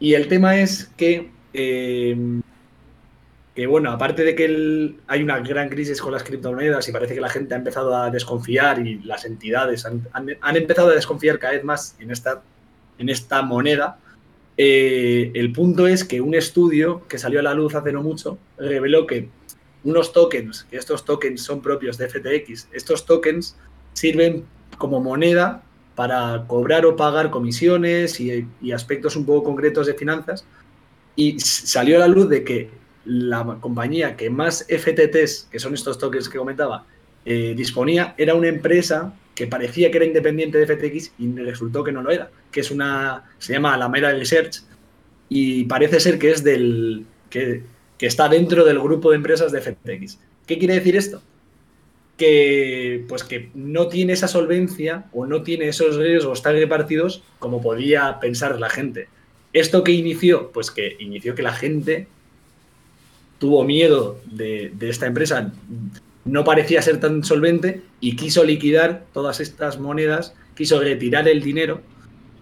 Y 0.00 0.14
el 0.14 0.28
tema 0.28 0.58
es 0.60 0.90
que 0.96 1.30
eh, 1.52 2.40
que 3.58 3.66
bueno, 3.66 3.90
aparte 3.90 4.22
de 4.22 4.36
que 4.36 4.94
hay 5.08 5.20
una 5.20 5.40
gran 5.40 5.68
crisis 5.68 6.00
con 6.00 6.12
las 6.12 6.22
criptomonedas 6.22 6.88
y 6.88 6.92
parece 6.92 7.16
que 7.16 7.20
la 7.20 7.28
gente 7.28 7.54
ha 7.54 7.56
empezado 7.56 7.96
a 7.96 8.08
desconfiar 8.08 8.86
y 8.86 9.00
las 9.00 9.24
entidades 9.24 9.84
han, 9.84 10.06
empezado 10.54 10.90
a 10.90 10.94
desconfiar 10.94 11.40
cada 11.40 11.54
vez 11.54 11.64
más 11.64 11.96
en 11.98 12.12
esta, 12.12 12.40
en 12.98 13.08
esta 13.08 13.42
moneda, 13.42 13.98
eh, 14.56 15.32
el 15.34 15.50
punto 15.50 15.88
es 15.88 16.04
que 16.04 16.20
un 16.20 16.36
estudio 16.36 17.02
que 17.08 17.18
salió 17.18 17.40
a 17.40 17.42
la 17.42 17.52
luz 17.52 17.74
hace 17.74 17.90
no 17.90 18.00
mucho 18.00 18.38
reveló 18.58 19.08
que 19.08 19.28
unos 19.82 20.12
tokens, 20.12 20.62
que 20.70 20.76
estos 20.76 21.04
tokens 21.04 21.42
son 21.42 21.60
propios 21.60 21.98
de 21.98 22.08
FTX, 22.08 22.68
estos 22.70 23.06
tokens 23.06 23.56
sirven 23.92 24.44
como 24.78 25.00
moneda 25.00 25.64
para 25.96 26.44
cobrar 26.46 26.86
o 26.86 26.94
pagar 26.94 27.30
comisiones 27.30 28.20
y 28.20 28.70
aspectos 28.72 29.16
un 29.16 29.26
poco 29.26 29.42
concretos 29.42 29.88
de 29.88 29.94
finanzas. 29.94 30.44
Y 31.16 31.40
salió 31.40 31.96
a 31.96 31.98
la 31.98 32.06
luz 32.06 32.28
de 32.28 32.44
que 32.44 32.77
la 33.08 33.58
compañía 33.60 34.16
que 34.16 34.28
más 34.28 34.66
FTTs, 34.68 35.48
que 35.50 35.58
son 35.58 35.74
estos 35.74 35.98
tokens 35.98 36.28
que 36.28 36.38
comentaba, 36.38 36.86
eh, 37.24 37.54
disponía, 37.56 38.14
era 38.18 38.34
una 38.34 38.48
empresa 38.48 39.14
que 39.34 39.46
parecía 39.46 39.90
que 39.90 39.96
era 39.96 40.06
independiente 40.06 40.58
de 40.58 40.66
FTX 40.66 41.12
y 41.18 41.32
resultó 41.36 41.82
que 41.82 41.92
no 41.92 42.02
lo 42.02 42.10
era, 42.10 42.30
que 42.50 42.60
es 42.60 42.70
una, 42.70 43.24
se 43.38 43.54
llama 43.54 43.74
Alameda 43.74 44.12
Research 44.12 44.62
y 45.28 45.64
parece 45.64 46.00
ser 46.00 46.18
que 46.18 46.32
es 46.32 46.44
del, 46.44 47.06
que, 47.30 47.62
que 47.96 48.06
está 48.06 48.28
dentro 48.28 48.64
del 48.64 48.78
grupo 48.78 49.10
de 49.10 49.16
empresas 49.16 49.52
de 49.52 49.60
FTX. 49.60 50.18
¿Qué 50.46 50.58
quiere 50.58 50.74
decir 50.74 50.96
esto? 50.96 51.22
Que, 52.16 53.04
pues 53.08 53.22
que 53.22 53.50
no 53.54 53.88
tiene 53.88 54.14
esa 54.14 54.28
solvencia 54.28 55.06
o 55.12 55.24
no 55.24 55.42
tiene 55.42 55.68
esos 55.68 55.96
riesgos 55.96 56.42
tan 56.42 56.54
repartidos 56.54 57.22
como 57.38 57.62
podía 57.62 58.18
pensar 58.20 58.58
la 58.58 58.68
gente. 58.68 59.08
¿Esto 59.52 59.84
que 59.84 59.92
inició? 59.92 60.50
Pues 60.50 60.70
que 60.70 60.96
inició 60.98 61.34
que 61.34 61.42
la 61.42 61.52
gente 61.52 62.08
tuvo 63.38 63.64
miedo 63.64 64.18
de, 64.26 64.72
esta 64.80 65.06
empresa, 65.06 65.52
no 66.24 66.44
parecía 66.44 66.82
ser 66.82 67.00
tan 67.00 67.24
solvente 67.24 67.82
y 68.00 68.16
quiso 68.16 68.44
liquidar 68.44 69.04
todas 69.12 69.40
estas 69.40 69.78
monedas, 69.78 70.34
quiso 70.54 70.80
retirar 70.80 71.28
el 71.28 71.42
dinero, 71.42 71.80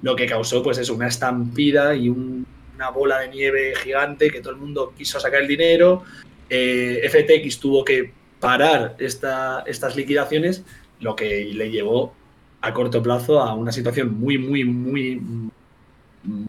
lo 0.02 0.16
que 0.16 0.26
causó 0.26 0.62
pues 0.62 0.78
es 0.78 0.90
una 0.90 1.08
estampida 1.08 1.94
y 1.94 2.08
un, 2.08 2.46
una 2.74 2.90
bola 2.90 3.20
de 3.20 3.28
nieve 3.28 3.74
gigante 3.82 4.30
que 4.30 4.40
todo 4.40 4.52
el 4.52 4.58
mundo 4.58 4.92
quiso 4.96 5.18
sacar 5.18 5.42
el 5.42 5.48
dinero. 5.48 6.04
Eh, 6.48 7.08
FTX 7.08 7.58
tuvo 7.58 7.84
que 7.84 8.12
parar 8.38 8.96
esta, 8.98 9.64
estas 9.66 9.96
liquidaciones, 9.96 10.62
lo 11.00 11.16
que 11.16 11.46
le 11.52 11.70
llevó 11.70 12.14
a 12.60 12.72
corto 12.72 13.02
plazo 13.02 13.40
a 13.40 13.54
una 13.54 13.72
situación 13.72 14.18
muy, 14.18 14.38
muy, 14.38 14.64
muy, 14.64 15.20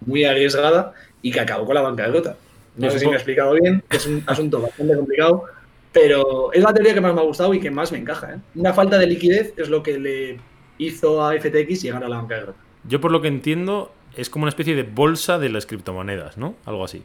muy 0.06 0.26
arriesgada 0.26 0.94
y 1.22 1.32
que 1.32 1.40
acabó 1.40 1.66
con 1.66 1.76
la 1.76 1.82
bancarrota. 1.82 2.38
No 2.78 2.90
sé 2.92 3.00
si 3.00 3.06
me 3.06 3.14
he 3.14 3.16
explicado 3.16 3.54
bien, 3.54 3.84
es 3.90 4.06
un 4.06 4.24
asunto 4.28 4.62
bastante 4.62 4.96
complicado, 4.96 5.44
pero 5.92 6.52
es 6.54 6.62
la 6.64 6.74
teoría 6.74 6.94
que 6.94 7.02
más 7.02 7.14
me 7.14 7.22
ha 7.22 7.24
gustado 7.24 7.54
y 7.54 7.60
que 7.60 7.72
más 7.72 7.92
me 7.92 7.98
encaja. 7.98 8.36
¿eh? 8.36 8.38
Una 8.56 8.74
falta 8.74 8.98
de 8.98 9.08
liquidez 9.08 9.54
es 9.58 9.70
lo 9.70 9.82
que 9.84 9.98
le 10.00 10.40
hizo 10.78 11.26
a 11.26 11.34
FTX 11.34 11.82
llegar 11.82 12.04
a 12.04 12.10
la 12.10 12.18
banca 12.18 12.36
de 12.36 12.42
grata. 12.42 12.60
Yo 12.88 13.02
por 13.02 13.12
lo 13.12 13.22
que 13.22 13.28
entiendo 13.28 13.92
es 14.16 14.30
como 14.30 14.44
una 14.44 14.50
especie 14.50 14.76
de 14.76 14.84
bolsa 14.84 15.40
de 15.40 15.50
las 15.50 15.66
criptomonedas, 15.66 16.38
¿no? 16.38 16.56
Algo 16.66 16.84
así. 16.84 17.04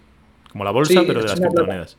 Como 0.51 0.65
la 0.65 0.71
bolsa, 0.71 1.01
Sí, 1.01 1.05
pero 1.07 1.21
de 1.21 1.29
las 1.29 1.41
plata- 1.41 1.49
criptomonedas. 1.55 1.97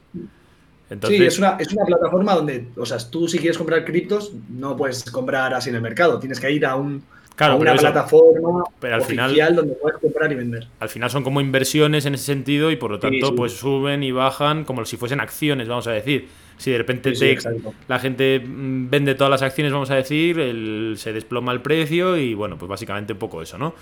Entonces, 0.89 1.17
sí, 1.19 1.25
es 1.25 1.39
una, 1.39 1.57
es 1.59 1.73
una 1.73 1.85
plataforma 1.85 2.35
donde, 2.35 2.67
o 2.77 2.85
sea, 2.85 2.97
tú 3.09 3.27
si 3.27 3.39
quieres 3.39 3.57
comprar 3.57 3.83
criptos, 3.85 4.33
no 4.49 4.77
puedes 4.77 5.03
comprar 5.09 5.53
así 5.53 5.69
en 5.69 5.75
el 5.77 5.81
mercado. 5.81 6.19
Tienes 6.19 6.39
que 6.39 6.51
ir 6.51 6.65
a, 6.65 6.75
un, 6.75 7.01
Claro, 7.35 7.53
a 7.53 7.59
pero 7.59 7.71
una 7.71 7.81
eso- 7.81 7.91
plataforma 7.91 8.63
pero 8.79 8.95
al 8.95 9.01
oficial 9.01 9.29
final- 9.31 9.55
donde 9.55 9.73
puedes 9.75 9.99
comprar 9.99 10.31
y 10.31 10.35
vender. 10.35 10.67
al 10.79 10.89
final 10.89 11.09
son 11.09 11.23
como 11.23 11.41
inversiones 11.41 12.05
en 12.05 12.13
ese 12.13 12.25
sentido 12.25 12.69
y 12.71 12.75
por 12.75 12.91
lo 12.91 12.99
tanto 12.99 13.27
sí. 13.27 13.33
pues 13.35 13.53
suben 13.53 14.03
y 14.03 14.11
bajan 14.11 14.63
como 14.65 14.85
si 14.85 14.97
fuesen 14.97 15.19
acciones, 15.19 15.67
vamos 15.67 15.87
a 15.87 15.91
decir. 15.91 16.27
Si 16.57 16.69
de 16.69 16.77
repente 16.77 17.15
Sí, 17.15 17.35
te- 17.35 17.49
la 17.87 17.97
gente 17.97 18.39
mm, 18.39 18.89
vende 18.89 19.15
todas 19.15 19.31
las 19.31 19.41
acciones, 19.41 19.73
vamos 19.73 19.89
a 19.89 19.95
decir, 19.95 20.39
el- 20.39 20.93
se 20.97 21.11
desploma 21.11 21.51
el 21.51 21.61
precio 21.61 22.15
y 22.17 22.35
bueno, 22.35 22.57
pues 22.57 22.69
básicamente 22.69 23.13
un 23.13 23.19
poco 23.19 23.41
eso, 23.41 23.57
¿no? 23.57 23.73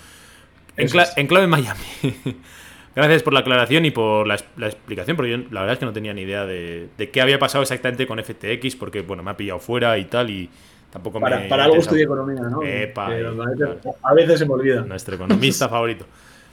En, 0.78 0.86
Eso 0.86 0.96
cla- 0.96 1.12
en 1.16 1.26
clave 1.26 1.46
Miami. 1.46 1.80
Gracias 2.96 3.22
por 3.22 3.32
la 3.32 3.40
aclaración 3.40 3.84
y 3.86 3.90
por 3.90 4.26
la 4.26 4.34
explicación, 4.66 5.16
porque 5.16 5.30
yo 5.32 5.36
la 5.50 5.60
verdad 5.60 5.72
es 5.74 5.78
que 5.78 5.84
no 5.86 5.92
tenía 5.94 6.12
ni 6.12 6.22
idea 6.22 6.44
de, 6.44 6.88
de 6.98 7.10
qué 7.10 7.20
había 7.22 7.38
pasado 7.38 7.62
exactamente 7.62 8.06
con 8.06 8.18
FTX, 8.22 8.76
porque 8.76 9.00
bueno, 9.02 9.22
me 9.22 9.30
ha 9.30 9.36
pillado 9.36 9.58
fuera 9.60 9.96
y 9.98 10.04
tal 10.06 10.28
y 10.30 10.50
tampoco 10.92 11.18
me 11.18 11.24
Para, 11.28 11.48
para 11.48 11.64
algo 11.64 11.78
estudié 11.78 12.04
economía, 12.04 12.42
¿no? 12.42 12.62
Epa, 12.62 13.06
Pero 13.08 13.30
a, 13.30 13.46
veces, 13.46 13.56
claro. 13.82 13.96
a 14.02 14.14
veces 14.14 14.38
se 14.38 14.46
me 14.46 14.52
olvida. 14.52 14.82
Nuestro 14.82 15.14
economista 15.16 15.68
favorito. 15.70 16.06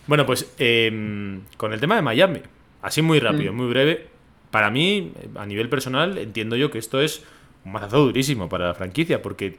Bueno, 0.08 0.26
pues 0.26 0.52
em, 0.58 1.42
con 1.58 1.74
el 1.74 1.80
tema 1.80 1.96
de 1.96 2.02
Miami, 2.02 2.42
así 2.82 3.02
muy 3.02 3.20
rápido, 3.20 3.54
Mm. 3.54 3.56
muy 3.56 3.68
breve. 3.68 4.08
Para 4.50 4.72
mí, 4.72 5.14
a 5.36 5.46
nivel 5.46 5.70
personal, 5.70 6.18
entiendo 6.18 6.56
yo 6.56 6.72
que 6.72 6.80
esto 6.80 7.00
es 7.02 7.24
un 7.66 7.74
mazazo 7.74 8.00
durísimo 8.00 8.50
para 8.50 8.68
la 8.70 8.74
franquicia, 8.74 9.22
porque 9.22 9.58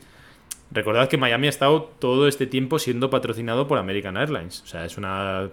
recordad 0.72 1.08
que 1.08 1.16
Miami 1.18 1.46
ha 1.46 1.50
estado 1.50 1.92
todo 2.00 2.26
este 2.26 2.46
tiempo 2.46 2.78
siendo 2.80 3.10
patrocinado 3.10 3.68
por 3.68 3.78
American 3.78 4.16
Airlines. 4.16 4.62
O 4.62 4.66
sea, 4.66 4.84
es 4.84 4.96
una, 4.98 5.48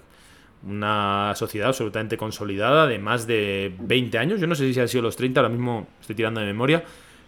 una 0.66 1.34
sociedad 1.36 1.68
absolutamente 1.68 2.18
consolidada 2.18 2.88
de 2.88 2.98
más 2.98 3.28
de 3.28 3.74
20 3.80 4.18
años. 4.18 4.40
Yo 4.40 4.48
no 4.48 4.56
sé 4.56 4.74
si 4.74 4.80
han 4.80 4.88
sido 4.88 5.04
los 5.04 5.16
30, 5.16 5.40
ahora 5.40 5.50
mismo 5.50 5.88
estoy 6.02 6.16
tirando 6.16 6.40
de 6.40 6.48
memoria. 6.48 6.84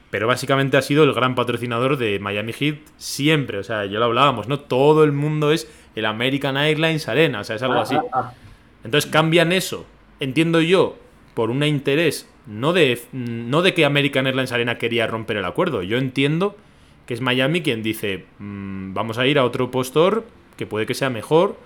Pero 0.09 0.25
básicamente 0.27 0.75
ha 0.77 0.81
sido 0.81 1.03
el 1.03 1.13
gran 1.13 1.35
patrocinador 1.35 1.97
de 1.97 2.19
Miami 2.19 2.51
Heat 2.53 2.77
siempre. 2.97 3.57
O 3.59 3.63
sea, 3.63 3.85
ya 3.85 3.99
lo 3.99 4.05
hablábamos, 4.05 4.47
¿no? 4.47 4.59
Todo 4.59 5.03
el 5.03 5.11
mundo 5.11 5.51
es 5.51 5.69
el 5.95 6.05
American 6.05 6.57
Airlines 6.57 7.07
Arena. 7.07 7.41
O 7.41 7.43
sea, 7.43 7.57
es 7.57 7.61
algo 7.63 7.75
Ah, 7.79 7.81
así. 7.83 7.95
ah, 7.95 8.01
ah. 8.13 8.33
Entonces 8.83 9.11
cambian 9.11 9.51
eso, 9.51 9.85
entiendo 10.19 10.61
yo, 10.61 10.97
por 11.33 11.49
un 11.51 11.63
interés, 11.63 12.27
no 12.47 12.73
de, 12.73 12.99
no 13.11 13.61
de 13.61 13.73
que 13.73 13.85
American 13.85 14.25
Airlines 14.25 14.51
Arena 14.51 14.77
quería 14.77 15.05
romper 15.05 15.37
el 15.37 15.45
acuerdo. 15.45 15.83
Yo 15.83 15.97
entiendo 15.97 16.55
que 17.05 17.13
es 17.13 17.21
Miami 17.21 17.61
quien 17.61 17.83
dice, 17.83 18.25
"Mm, 18.39 18.93
vamos 18.93 19.17
a 19.17 19.27
ir 19.27 19.37
a 19.37 19.43
otro 19.45 19.69
postor 19.69 20.25
que 20.57 20.65
puede 20.65 20.85
que 20.85 20.93
sea 20.95 21.09
mejor, 21.09 21.57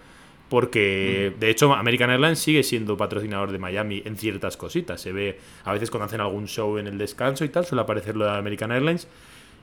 porque 0.53 1.33
de 1.39 1.50
hecho 1.50 1.74
American 1.74 2.12
Airlines 2.12 2.38
sigue 2.38 2.62
siendo 2.62 2.95
patrocinador 2.95 3.51
de 3.51 3.57
Miami 3.57 4.03
en 4.05 4.15
ciertas 4.17 4.55
cositas. 4.55 5.01
Se 5.01 5.12
ve 5.12 5.39
a 5.63 5.74
veces 5.74 5.89
cuando 5.89 6.05
hacen 6.05 6.22
algún 6.22 6.45
show 6.48 6.77
en 6.77 6.86
el 6.86 7.00
descanso 7.00 7.43
y 7.43 7.50
tal, 7.50 7.65
suele 7.65 7.81
aparecer 7.81 8.15
lo 8.15 8.25
de 8.25 8.38
American 8.38 8.72
Airlines. 8.72 9.07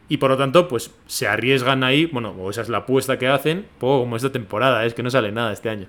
Y 0.08 0.16
por 0.16 0.30
lo 0.30 0.36
tanto, 0.36 0.66
pues 0.66 0.90
se 1.06 1.28
arriesgan 1.28 1.84
ahí, 1.84 2.06
bueno, 2.06 2.30
o 2.36 2.50
esa 2.50 2.62
es 2.62 2.68
la 2.68 2.78
apuesta 2.78 3.20
que 3.20 3.28
hacen, 3.28 3.66
poco 3.78 4.00
como 4.00 4.16
esta 4.16 4.32
temporada, 4.32 4.84
es 4.84 4.92
que 4.92 5.04
no 5.04 5.10
sale 5.12 5.30
nada 5.30 5.52
este 5.52 5.68
año. 5.70 5.86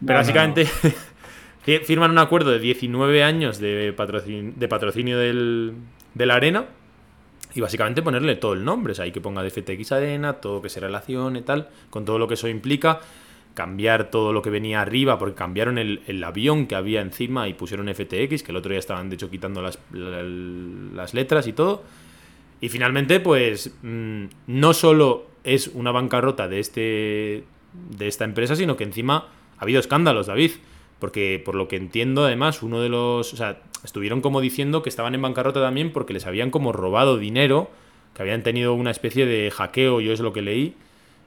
Pero 0.00 0.12
No, 0.12 0.18
básicamente 0.18 0.66
fi- 1.62 1.78
firman 1.78 2.10
un 2.10 2.18
acuerdo 2.18 2.50
de 2.50 2.58
19 2.58 3.24
años 3.24 3.58
de, 3.60 3.96
patrocin- 3.96 4.52
de 4.56 4.68
patrocinio 4.68 5.16
del, 5.18 5.72
de 6.12 6.26
la 6.26 6.34
arena 6.34 6.66
y 7.54 7.62
básicamente 7.62 8.02
ponerle 8.02 8.36
todo 8.36 8.52
el 8.52 8.62
nombre, 8.62 8.92
o 8.92 8.94
sea, 8.94 9.06
hay 9.06 9.12
que 9.12 9.22
ponga 9.22 9.42
de 9.42 9.48
FTX 9.48 9.92
Arena, 9.92 10.34
todo 10.34 10.60
que 10.60 10.68
se 10.68 10.80
relacione, 10.80 11.40
tal, 11.40 11.70
con 11.88 12.04
todo 12.04 12.18
lo 12.18 12.28
que 12.28 12.34
eso 12.34 12.46
implica, 12.48 13.00
cambiar 13.54 14.10
todo 14.10 14.32
lo 14.32 14.42
que 14.42 14.50
venía 14.50 14.80
arriba, 14.80 15.18
porque 15.18 15.34
cambiaron 15.36 15.78
el, 15.78 16.02
el 16.06 16.22
avión 16.24 16.66
que 16.66 16.74
había 16.74 17.00
encima 17.00 17.48
y 17.48 17.54
pusieron 17.54 17.88
FTX, 17.88 18.42
que 18.42 18.50
el 18.52 18.56
otro 18.56 18.70
día 18.70 18.78
estaban 18.80 19.08
de 19.10 19.14
hecho 19.14 19.30
quitando 19.30 19.62
las, 19.62 19.78
la- 19.92 20.22
las 20.22 21.14
letras 21.14 21.46
y 21.46 21.52
todo. 21.52 21.82
Y 22.60 22.68
finalmente, 22.68 23.20
pues, 23.20 23.74
mm, 23.82 24.24
no 24.48 24.74
solo 24.74 25.26
es 25.44 25.68
una 25.68 25.92
bancarrota 25.92 26.48
de, 26.48 26.58
este, 26.60 27.44
de 27.96 28.08
esta 28.08 28.24
empresa, 28.24 28.56
sino 28.56 28.76
que 28.76 28.84
encima 28.84 29.28
ha 29.58 29.62
habido 29.62 29.80
escándalos, 29.80 30.26
David. 30.26 30.52
Porque, 30.98 31.42
por 31.44 31.54
lo 31.54 31.68
que 31.68 31.76
entiendo, 31.76 32.24
además, 32.24 32.62
uno 32.62 32.80
de 32.80 32.88
los. 32.88 33.34
O 33.34 33.36
sea, 33.36 33.60
estuvieron 33.84 34.20
como 34.22 34.40
diciendo 34.40 34.82
que 34.82 34.88
estaban 34.88 35.14
en 35.14 35.20
bancarrota 35.22 35.60
también 35.60 35.92
porque 35.92 36.14
les 36.14 36.24
habían 36.26 36.50
como 36.50 36.72
robado 36.72 37.18
dinero, 37.18 37.70
que 38.14 38.22
habían 38.22 38.42
tenido 38.42 38.72
una 38.74 38.90
especie 38.90 39.26
de 39.26 39.50
hackeo, 39.50 40.00
yo 40.00 40.12
es 40.12 40.20
lo 40.20 40.32
que 40.32 40.40
leí, 40.40 40.74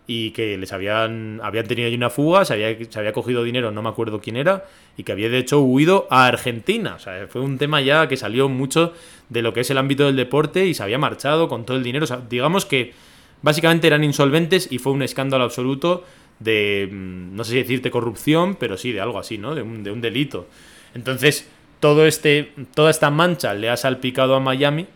y 0.10 0.32
que 0.32 0.58
les 0.58 0.72
habían, 0.72 1.42
habían 1.44 1.68
tenido 1.68 1.90
ahí 1.90 1.96
una 1.96 2.10
fuga, 2.10 2.46
se 2.46 2.54
había, 2.54 2.78
se 2.90 2.98
había 2.98 3.12
cogido 3.12 3.44
dinero, 3.44 3.72
no 3.72 3.82
me 3.82 3.90
acuerdo 3.90 4.22
quién 4.22 4.38
era, 4.38 4.66
y 4.96 5.04
que 5.04 5.12
había 5.12 5.30
de 5.30 5.38
hecho 5.38 5.60
huido 5.60 6.08
a 6.10 6.28
Argentina. 6.28 6.96
O 6.96 7.00
sea, 7.00 7.28
fue 7.28 7.42
un 7.42 7.58
tema 7.58 7.82
ya 7.82 8.08
que 8.08 8.16
salió 8.16 8.48
mucho 8.48 8.94
de 9.28 9.42
lo 9.42 9.52
que 9.52 9.60
es 9.60 9.70
el 9.70 9.78
ámbito 9.78 10.06
del 10.06 10.16
deporte 10.16 10.66
y 10.66 10.74
se 10.74 10.82
había 10.82 10.98
marchado 10.98 11.50
con 11.50 11.66
todo 11.66 11.76
el 11.76 11.84
dinero. 11.84 12.06
O 12.06 12.08
sea, 12.08 12.22
digamos 12.30 12.66
que 12.66 12.94
básicamente 13.42 13.88
eran 13.88 14.06
insolventes 14.06 14.72
y 14.72 14.80
fue 14.80 14.94
un 14.94 15.02
escándalo 15.02 15.44
absoluto 15.44 16.06
de, 16.40 16.88
mm, 16.90 17.36
no 17.36 17.44
sé 17.44 17.52
si 17.52 17.58
decirte 17.58 17.92
corrupción, 17.92 18.56
pero 18.56 18.78
sí 18.78 18.94
de 18.94 19.02
algo 19.02 19.20
así, 19.20 19.38
¿no? 19.38 19.56
De 19.56 19.62
un, 19.62 19.84
de 19.84 19.92
un 19.92 20.00
delito. 20.00 20.48
Entonces, 20.96 21.50
todo 21.82 22.06
este, 22.06 22.54
toda 22.74 22.92
esta 22.92 23.10
mancha 23.10 23.54
le 23.54 23.70
ha 23.70 23.76
salpicado 23.76 24.36
a 24.36 24.40
Miami, 24.40 24.88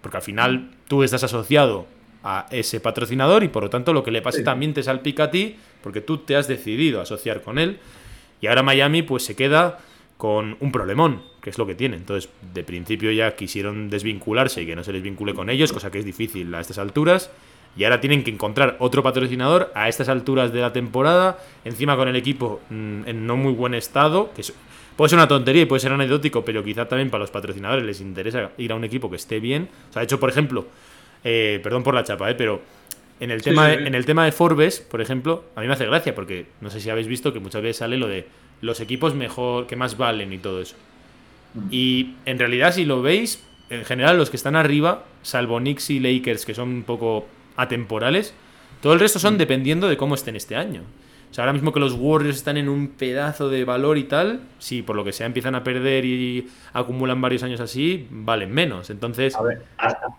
porque 0.00 0.18
al 0.18 0.22
final 0.22 0.70
tú 0.86 1.02
estás 1.02 1.24
asociado 1.24 1.86
a 2.24 2.46
ese 2.50 2.80
patrocinador 2.80 3.42
y 3.44 3.48
por 3.48 3.64
lo 3.64 3.70
tanto 3.70 3.92
lo 3.92 4.02
que 4.04 4.10
le 4.10 4.22
pase 4.22 4.38
Sí. 4.38 4.44
también 4.44 4.74
te 4.74 4.82
salpica 4.82 5.24
a 5.24 5.30
ti, 5.30 5.56
porque 5.82 6.00
tú 6.00 6.18
te 6.18 6.36
has 6.36 6.46
decidido 6.48 7.00
asociar 7.00 7.42
con 7.42 7.58
él. 7.58 7.78
Y 8.40 8.46
ahora 8.46 8.62
Miami 8.62 9.02
pues 9.02 9.24
se 9.24 9.36
queda 9.36 9.78
con 10.16 10.56
un 10.60 10.70
problemón, 10.72 11.22
que 11.40 11.50
es 11.50 11.58
lo 11.58 11.66
que 11.66 11.74
tiene. 11.74 11.96
Entonces, 11.96 12.30
de 12.54 12.62
principio 12.62 13.10
ya 13.10 13.34
quisieron 13.34 13.90
desvincularse 13.90 14.62
y 14.62 14.66
que 14.66 14.76
no 14.76 14.84
se 14.84 14.92
les 14.92 15.02
vincule 15.02 15.34
con 15.34 15.50
ellos, 15.50 15.72
cosa 15.72 15.90
que 15.90 15.98
es 15.98 16.04
difícil 16.04 16.54
a 16.54 16.60
estas 16.60 16.78
alturas. 16.78 17.30
Y 17.76 17.84
ahora 17.84 18.00
tienen 18.00 18.22
que 18.22 18.30
encontrar 18.30 18.76
otro 18.80 19.02
patrocinador 19.02 19.72
a 19.74 19.88
estas 19.88 20.08
alturas 20.08 20.52
de 20.52 20.60
la 20.60 20.72
temporada, 20.72 21.38
encima 21.64 21.96
con 21.96 22.06
el 22.06 22.14
equipo 22.16 22.60
mm, 22.70 23.08
en 23.08 23.26
no 23.26 23.36
muy 23.36 23.52
buen 23.54 23.74
estado, 23.74 24.30
que 24.34 24.42
es- 24.42 24.52
puede 24.96 25.08
ser 25.08 25.18
una 25.18 25.26
tontería 25.26 25.62
y 25.62 25.64
puede 25.66 25.80
ser 25.80 25.90
anecdótico, 25.90 26.44
pero 26.44 26.62
quizá 26.62 26.86
también 26.86 27.08
para 27.10 27.22
los 27.22 27.30
patrocinadores 27.30 27.82
les 27.84 28.00
interesa 28.02 28.50
ir 28.58 28.72
a 28.72 28.74
un 28.76 28.84
equipo 28.84 29.08
que 29.10 29.16
esté 29.16 29.40
bien. 29.40 29.68
O 29.88 29.92
sea, 29.92 30.00
de 30.00 30.04
hecho, 30.04 30.20
por 30.20 30.28
ejemplo, 30.28 30.66
eh, 31.24 31.60
perdón 31.62 31.82
por 31.82 31.94
la 31.94 32.04
chapa, 32.04 32.30
eh, 32.30 32.34
pero 32.34 32.60
en 33.20 33.30
el, 33.30 33.40
Sí, 33.40 33.50
tema 33.50 33.66
sí, 33.66 33.72
de, 33.72 33.78
sí. 33.78 33.86
en 33.86 33.94
el 33.94 34.04
tema 34.04 34.24
de 34.24 34.32
Forbes, 34.32 34.80
por 34.80 35.00
ejemplo, 35.00 35.44
a 35.54 35.60
mí 35.60 35.66
me 35.66 35.72
hace 35.74 35.86
gracia 35.86 36.14
porque 36.14 36.46
no 36.60 36.70
sé 36.70 36.80
si 36.80 36.90
habéis 36.90 37.06
visto 37.06 37.32
que 37.32 37.40
muchas 37.40 37.62
veces 37.62 37.78
sale 37.78 37.96
lo 37.96 38.08
de 38.08 38.26
los 38.60 38.80
equipos 38.80 39.14
mejor 39.14 39.66
que 39.66 39.76
más 39.76 39.96
valen 39.96 40.32
y 40.32 40.38
todo 40.38 40.60
eso. 40.60 40.76
Y 41.70 42.14
en 42.24 42.38
realidad, 42.38 42.72
si 42.72 42.84
lo 42.84 43.02
veis, 43.02 43.44
en 43.68 43.84
general 43.84 44.16
los 44.16 44.30
que 44.30 44.36
están 44.36 44.56
arriba, 44.56 45.04
salvo 45.22 45.58
Knicks 45.58 45.90
y 45.90 46.00
Lakers, 46.00 46.46
que 46.46 46.54
son 46.54 46.68
un 46.70 46.82
poco 46.82 47.26
atemporales, 47.56 48.34
todo 48.80 48.94
el 48.94 49.00
resto 49.00 49.18
son 49.18 49.36
dependiendo 49.38 49.88
de 49.88 49.96
cómo 49.96 50.14
estén 50.14 50.34
este 50.36 50.56
año. 50.56 50.82
O 51.32 51.34
sea, 51.34 51.44
ahora 51.44 51.54
mismo 51.54 51.72
que 51.72 51.80
los 51.80 51.94
Warriors 51.94 52.36
están 52.36 52.58
en 52.58 52.68
un 52.68 52.88
pedazo 52.88 53.48
de 53.48 53.64
valor 53.64 53.96
y 53.96 54.04
tal, 54.04 54.40
si 54.58 54.82
por 54.82 54.96
lo 54.96 55.02
que 55.02 55.12
sea 55.14 55.24
empiezan 55.24 55.54
a 55.54 55.64
perder 55.64 56.04
y 56.04 56.46
acumulan 56.74 57.22
varios 57.22 57.42
años 57.42 57.58
así, 57.58 58.06
valen 58.10 58.52
menos. 58.52 58.90
Entonces, 58.90 59.34
A 59.34 59.42
ver, 59.42 59.62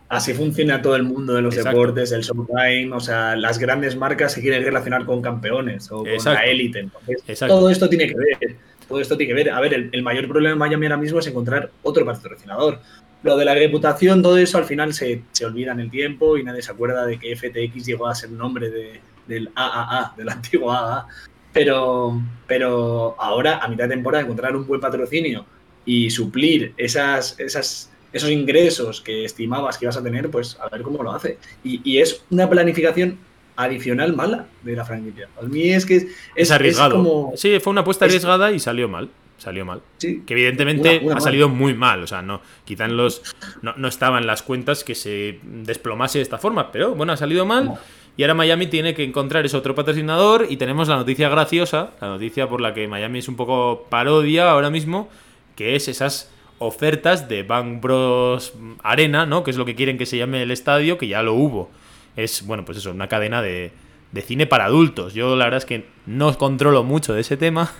así 0.09 0.33
funciona 0.33 0.81
todo 0.81 0.95
el 0.95 1.03
mundo 1.03 1.35
de 1.35 1.43
los 1.43 1.55
Exacto. 1.55 1.77
deportes, 1.77 2.11
el 2.13 2.21
showtime, 2.23 2.89
o 2.93 2.99
sea, 2.99 3.35
las 3.35 3.59
grandes 3.59 3.95
marcas 3.95 4.33
se 4.33 4.41
quieren 4.41 4.63
relacionar 4.63 5.05
con 5.05 5.21
campeones 5.21 5.91
o 5.91 5.97
con 5.99 6.07
Exacto. 6.07 6.39
la 6.43 6.45
élite. 6.49 6.79
Entonces, 6.79 7.23
Exacto. 7.27 7.59
todo 7.59 7.69
esto 7.69 7.87
tiene 7.87 8.07
que 8.07 8.15
ver. 8.15 8.55
Todo 8.89 8.99
esto 8.99 9.15
tiene 9.15 9.29
que 9.29 9.35
ver. 9.35 9.51
A 9.51 9.59
ver, 9.61 9.75
el, 9.75 9.89
el 9.91 10.01
mayor 10.01 10.27
problema 10.27 10.53
en 10.53 10.57
Miami 10.59 10.87
ahora 10.87 10.97
mismo 10.97 11.19
es 11.19 11.27
encontrar 11.27 11.69
otro 11.83 12.03
patrocinador. 12.07 12.79
Lo 13.21 13.37
de 13.37 13.45
la 13.45 13.53
reputación, 13.53 14.23
todo 14.23 14.37
eso 14.39 14.57
al 14.57 14.65
final 14.65 14.95
se, 14.95 15.21
se 15.31 15.45
olvida 15.45 15.73
en 15.73 15.79
el 15.79 15.91
tiempo 15.91 16.37
y 16.39 16.43
nadie 16.43 16.63
se 16.63 16.71
acuerda 16.71 17.05
de 17.05 17.19
que 17.19 17.35
FTX 17.35 17.85
llegó 17.85 18.07
a 18.07 18.15
ser 18.15 18.31
nombre 18.31 18.71
de- 18.71 18.99
del 19.27 19.49
AAA, 19.55 20.13
del 20.17 20.29
antiguo 20.29 20.71
AAA. 20.71 21.07
Pero, 21.53 22.19
pero 22.47 23.15
ahora, 23.19 23.59
a 23.59 23.67
mitad 23.67 23.83
de 23.85 23.91
temporada, 23.95 24.23
encontrar 24.23 24.55
un 24.55 24.65
buen 24.65 24.81
patrocinio 24.81 25.45
y 25.85 26.09
suplir 26.09 26.73
esas, 26.77 27.39
esas, 27.39 27.91
esos 28.11 28.29
ingresos 28.31 29.01
que 29.01 29.23
estimabas 29.25 29.77
que 29.77 29.85
ibas 29.85 29.97
a 29.97 30.01
tener, 30.03 30.31
pues 30.31 30.57
a 30.59 30.67
ver 30.69 30.81
cómo 30.81 31.03
lo 31.03 31.11
hace. 31.11 31.37
Y, 31.63 31.81
y 31.83 31.99
es 31.99 32.23
una 32.31 32.49
planificación 32.49 33.19
adicional 33.55 34.15
mala 34.15 34.47
de 34.63 34.75
la 34.75 34.83
franquicia. 34.83 35.29
A 35.39 35.45
mí 35.45 35.69
es 35.69 35.85
que 35.85 35.97
es, 35.97 36.07
es, 36.35 36.49
arriesgado. 36.51 36.95
como... 36.95 37.33
Sí, 37.35 37.59
fue 37.59 37.69
una 37.71 37.81
apuesta 37.81 38.05
es- 38.07 38.11
arriesgada 38.13 38.51
y 38.51 38.59
salió 38.59 38.89
mal. 38.89 39.09
Salió 39.37 39.65
mal. 39.65 39.81
sí, 39.97 40.23
Que 40.25 40.33
evidentemente 40.35 40.99
Una- 40.99 41.05
una 41.07 41.15
ha 41.17 41.21
salido 41.21 41.49
muy 41.49 41.73
mal. 41.73 42.01
O 42.01 42.07
sea, 42.07 42.21
no, 42.21 42.41
quizá 42.65 42.85
en 42.85 42.95
los. 42.95 43.21
No, 43.61 43.73
no 43.75 43.87
estaba 43.89 44.17
en 44.17 44.25
las 44.25 44.41
cuentas 44.41 44.83
que 44.85 44.95
se 44.95 45.39
desplomase 45.43 46.19
de 46.19 46.23
esta 46.23 46.37
forma. 46.37 46.71
Pero 46.71 46.95
bueno, 46.95 47.11
ha 47.13 47.17
salido 47.17 47.45
mal. 47.45 47.65
No. 47.65 47.77
Y 48.15 48.23
ahora 48.23 48.35
Miami 48.35 48.67
tiene 48.67 48.93
que 48.93 49.03
encontrar 49.03 49.45
ese 49.45 49.57
otro 49.57 49.75
patrocinador. 49.75 50.47
Y 50.49 50.57
tenemos 50.57 50.87
la 50.87 50.97
noticia 50.97 51.29
graciosa, 51.29 51.91
la 51.99 52.09
noticia 52.09 52.47
por 52.47 52.61
la 52.61 52.73
que 52.73 52.87
Miami 52.87 53.19
es 53.19 53.27
un 53.27 53.35
poco 53.35 53.87
parodia 53.89 54.51
ahora 54.51 54.69
mismo. 54.69 55.09
que 55.55 55.75
es 55.75 55.87
esas 55.87 56.31
ofertas 56.57 57.27
de 57.29 57.43
Bank 57.43 57.81
Bros 57.81 58.53
Arena, 58.83 59.25
¿no? 59.25 59.43
Que 59.43 59.51
es 59.51 59.57
lo 59.57 59.65
que 59.65 59.75
quieren 59.75 59.97
que 59.97 60.05
se 60.05 60.17
llame 60.17 60.41
el 60.41 60.51
estadio, 60.51 60.97
que 60.97 61.07
ya 61.07 61.21
lo 61.21 61.33
hubo. 61.33 61.69
Es, 62.15 62.45
bueno, 62.45 62.65
pues 62.65 62.77
eso, 62.77 62.91
una 62.91 63.07
cadena 63.07 63.41
de, 63.41 63.71
de 64.13 64.21
cine 64.21 64.45
para 64.45 64.65
adultos. 64.65 65.13
Yo 65.13 65.35
la 65.35 65.45
verdad 65.45 65.57
es 65.57 65.65
que 65.65 65.85
no 66.05 66.35
controlo 66.37 66.83
mucho 66.83 67.13
de 67.13 67.21
ese 67.21 67.35
tema, 67.35 67.71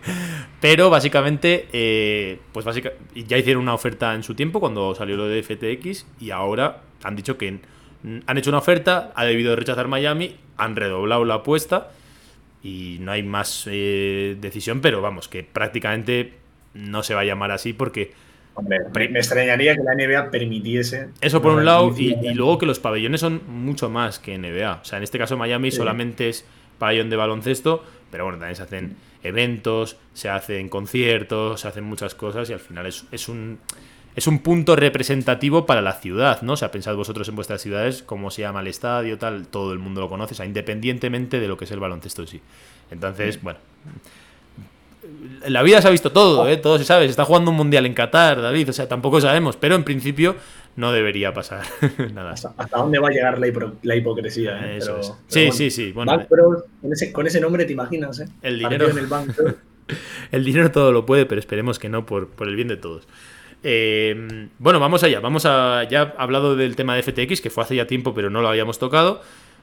pero 0.60 0.88
básicamente, 0.90 1.68
eh, 1.72 2.38
pues 2.52 2.64
básicamente 2.64 3.04
ya 3.26 3.36
hicieron 3.36 3.64
una 3.64 3.74
oferta 3.74 4.14
en 4.14 4.22
su 4.22 4.34
tiempo 4.34 4.60
cuando 4.60 4.94
salió 4.94 5.16
lo 5.16 5.26
de 5.26 5.42
FTX 5.42 6.06
y 6.20 6.30
ahora 6.30 6.82
han 7.02 7.16
dicho 7.16 7.36
que 7.36 7.60
han 8.26 8.38
hecho 8.38 8.50
una 8.50 8.58
oferta, 8.58 9.12
ha 9.14 9.24
debido 9.24 9.54
rechazar 9.56 9.88
Miami, 9.88 10.36
han 10.56 10.76
redoblado 10.76 11.24
la 11.24 11.34
apuesta 11.34 11.90
y 12.62 12.98
no 13.00 13.12
hay 13.12 13.22
más 13.22 13.66
eh, 13.70 14.36
decisión, 14.40 14.80
pero 14.80 15.00
vamos, 15.00 15.28
que 15.28 15.42
prácticamente 15.42 16.34
no 16.74 17.02
se 17.02 17.14
va 17.14 17.20
a 17.20 17.24
llamar 17.24 17.50
así 17.50 17.72
porque 17.72 18.12
Hombre, 18.54 18.80
me 18.92 19.18
extrañaría 19.18 19.74
que 19.74 19.82
la 19.82 19.94
NBA 19.94 20.30
permitiese. 20.30 21.08
Eso 21.22 21.40
por 21.40 21.54
un 21.54 21.64
lado, 21.64 21.94
y, 21.96 22.34
luego 22.34 22.58
que 22.58 22.66
los 22.66 22.80
pabellones 22.80 23.20
son 23.20 23.40
mucho 23.48 23.88
más 23.88 24.18
que 24.18 24.36
NBA. 24.36 24.80
O 24.82 24.84
sea, 24.84 24.98
en 24.98 25.04
este 25.04 25.18
caso 25.18 25.38
Miami 25.38 25.70
solamente 25.70 26.28
es 26.28 26.44
pabellón 26.78 27.08
de 27.08 27.16
baloncesto, 27.16 27.82
pero 28.10 28.24
bueno, 28.24 28.38
también 28.38 28.56
se 28.56 28.62
hacen 28.62 28.96
eventos, 29.22 29.96
se 30.12 30.28
hacen 30.28 30.68
conciertos, 30.68 31.62
se 31.62 31.68
hacen 31.68 31.84
muchas 31.84 32.14
cosas 32.14 32.50
y 32.50 32.52
al 32.52 32.60
final 32.60 32.84
es, 32.86 33.06
es 33.10 33.28
un 33.28 33.58
es 34.14 34.26
un 34.26 34.40
punto 34.40 34.76
representativo 34.76 35.66
para 35.66 35.80
la 35.80 35.94
ciudad, 35.94 36.42
¿no? 36.42 36.54
O 36.54 36.56
sea, 36.56 36.70
pensad 36.70 36.94
vosotros 36.94 37.28
en 37.28 37.36
vuestras 37.36 37.62
ciudades 37.62 38.02
cómo 38.02 38.30
se 38.30 38.42
llama 38.42 38.60
el 38.60 38.66
estadio, 38.66 39.18
tal, 39.18 39.46
todo 39.46 39.72
el 39.72 39.78
mundo 39.78 40.00
lo 40.00 40.08
conoce, 40.08 40.34
o 40.34 40.36
sea, 40.36 40.46
independientemente 40.46 41.40
de 41.40 41.48
lo 41.48 41.56
que 41.56 41.64
es 41.64 41.70
el 41.70 41.80
baloncesto 41.80 42.22
en 42.22 42.28
sí. 42.28 42.40
Entonces, 42.90 43.42
bueno, 43.42 43.58
la 45.48 45.62
vida 45.62 45.82
se 45.82 45.88
ha 45.88 45.90
visto 45.90 46.12
todo, 46.12 46.48
¿eh? 46.48 46.56
todo 46.56 46.78
se 46.78 46.84
sabe. 46.84 47.06
Se 47.06 47.10
está 47.10 47.24
jugando 47.24 47.50
un 47.50 47.56
mundial 47.56 47.86
en 47.86 47.94
Qatar, 47.94 48.40
David. 48.40 48.70
O 48.70 48.72
sea, 48.72 48.88
tampoco 48.88 49.20
sabemos, 49.20 49.56
pero 49.56 49.74
en 49.74 49.84
principio 49.84 50.36
no 50.76 50.92
debería 50.92 51.32
pasar 51.34 51.64
nada. 52.14 52.32
¿Hasta, 52.32 52.52
dónde 52.76 52.98
va 52.98 53.08
a 53.08 53.10
llegar 53.10 53.38
la, 53.38 53.96
hipocresía? 53.96 54.76
¿eh? 54.76 54.80
sí, 55.26 55.50
sí, 55.52 55.70
sí, 55.70 55.92
Bueno, 55.92 56.26
con, 57.12 57.26
ese, 57.26 57.40
nombre 57.40 57.64
te 57.64 57.72
imaginas, 57.72 58.20
¿eh? 58.20 58.28
El 58.42 58.58
dinero. 58.58 58.88
En 58.90 58.98
el, 58.98 59.08
el 60.32 60.44
dinero 60.44 60.70
todo 60.70 60.92
lo 60.92 61.04
puede, 61.04 61.26
pero 61.26 61.40
esperemos 61.40 61.78
que 61.78 61.88
no 61.88 62.06
por, 62.06 62.28
por 62.28 62.48
el 62.48 62.56
bien 62.56 62.68
de 62.68 62.76
todos. 62.76 63.08
Eh, 63.62 64.48
bueno, 64.58 64.80
vamos 64.80 65.02
allá. 65.02 65.20
Vamos 65.20 65.46
a. 65.46 65.84
Ya 65.88 66.02
he 66.02 66.22
hablado 66.22 66.56
del 66.56 66.76
tema 66.76 66.96
de 66.96 67.02
FTX, 67.02 67.40
que 67.40 67.50
fue 67.50 67.64
hace 67.64 67.76
ya 67.76 67.86
tiempo, 67.86 68.14
pero 68.14 68.30
no 68.30 68.42
lo 68.42 68.48
habíamos 68.48 68.78
tocado. 68.78 69.20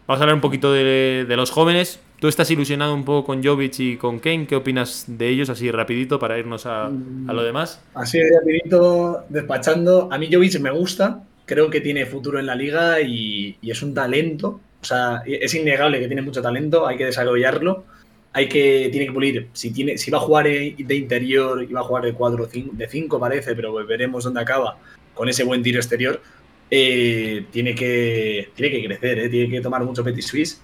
Vamos 0.08 0.22
a 0.22 0.24
hablar 0.24 0.36
un 0.36 0.42
poquito 0.42 0.74
de, 0.74 1.26
los 1.30 1.52
jóvenes. 1.52 2.00
Tú 2.20 2.28
estás 2.28 2.50
ilusionado 2.50 2.96
un 2.96 3.06
poco 3.06 3.28
con 3.28 3.44
Jovic 3.44 3.80
y 3.80 3.98
con 3.98 4.20
Kane. 4.20 4.48
¿Qué 4.48 4.56
opinas 4.56 5.06
de 5.08 5.30
ellos 5.30 5.50
así 5.50 5.70
rapidito 5.70 6.18
para 6.18 6.40
irnos 6.40 6.66
a, 6.66 6.90
lo 6.90 7.44
demás? 7.44 7.80
Así 7.94 8.20
rapidito, 8.20 9.26
despachando. 9.30 10.10
A 10.12 10.18
mí 10.18 10.28
Jovic 10.32 10.60
me 10.60 10.72
gusta. 10.72 11.24
Creo 11.46 11.70
que 11.70 11.80
tiene 11.80 12.06
futuro 12.06 12.40
en 12.40 12.48
la 12.48 12.56
liga 12.56 13.02
y, 13.02 13.58
y, 13.62 13.70
es 13.70 13.84
un 13.84 13.94
talento. 13.94 14.60
O 14.82 14.86
sea, 14.86 15.22
es 15.26 15.54
innegable 15.54 16.00
que 16.00 16.08
tiene 16.08 16.24
mucho 16.24 16.42
talento. 16.42 16.88
Hay 16.88 16.98
que 16.98 17.06
desarrollarlo. 17.06 17.86
Hay 18.32 18.48
que, 18.48 18.90
tiene 18.92 19.08
que 19.08 19.12
pulir. 19.12 19.48
Si, 19.54 19.72
tiene, 19.72 19.98
si 19.98 20.12
va 20.12 20.20
a 20.20 20.22
jugar 20.22 20.46
de 20.46 20.96
interior 20.96 21.64
y 21.64 21.74
va 21.74 21.80
a 21.82 21.84
jugar 21.84 22.04
de 22.04 22.14
4 22.14 22.48
de 22.48 22.88
5 22.88 23.20
parece, 23.20 23.56
pero 23.56 23.74
veremos 23.86 24.24
dónde 24.24 24.42
acaba 24.42 24.78
con 25.14 25.28
ese 25.28 25.44
buen 25.44 25.64
tiro 25.64 25.80
exterior 25.80 26.22
eh, 26.72 27.46
tiene, 27.52 27.74
que, 27.74 28.50
tiene 28.54 28.72
que 28.72 28.86
crecer, 28.86 29.20
eh, 29.20 29.30
tiene 29.30 29.50
que 29.50 29.62
tomar 29.62 29.84
mucho 29.84 30.04
Petit 30.04 30.24
Suisse 30.24 30.62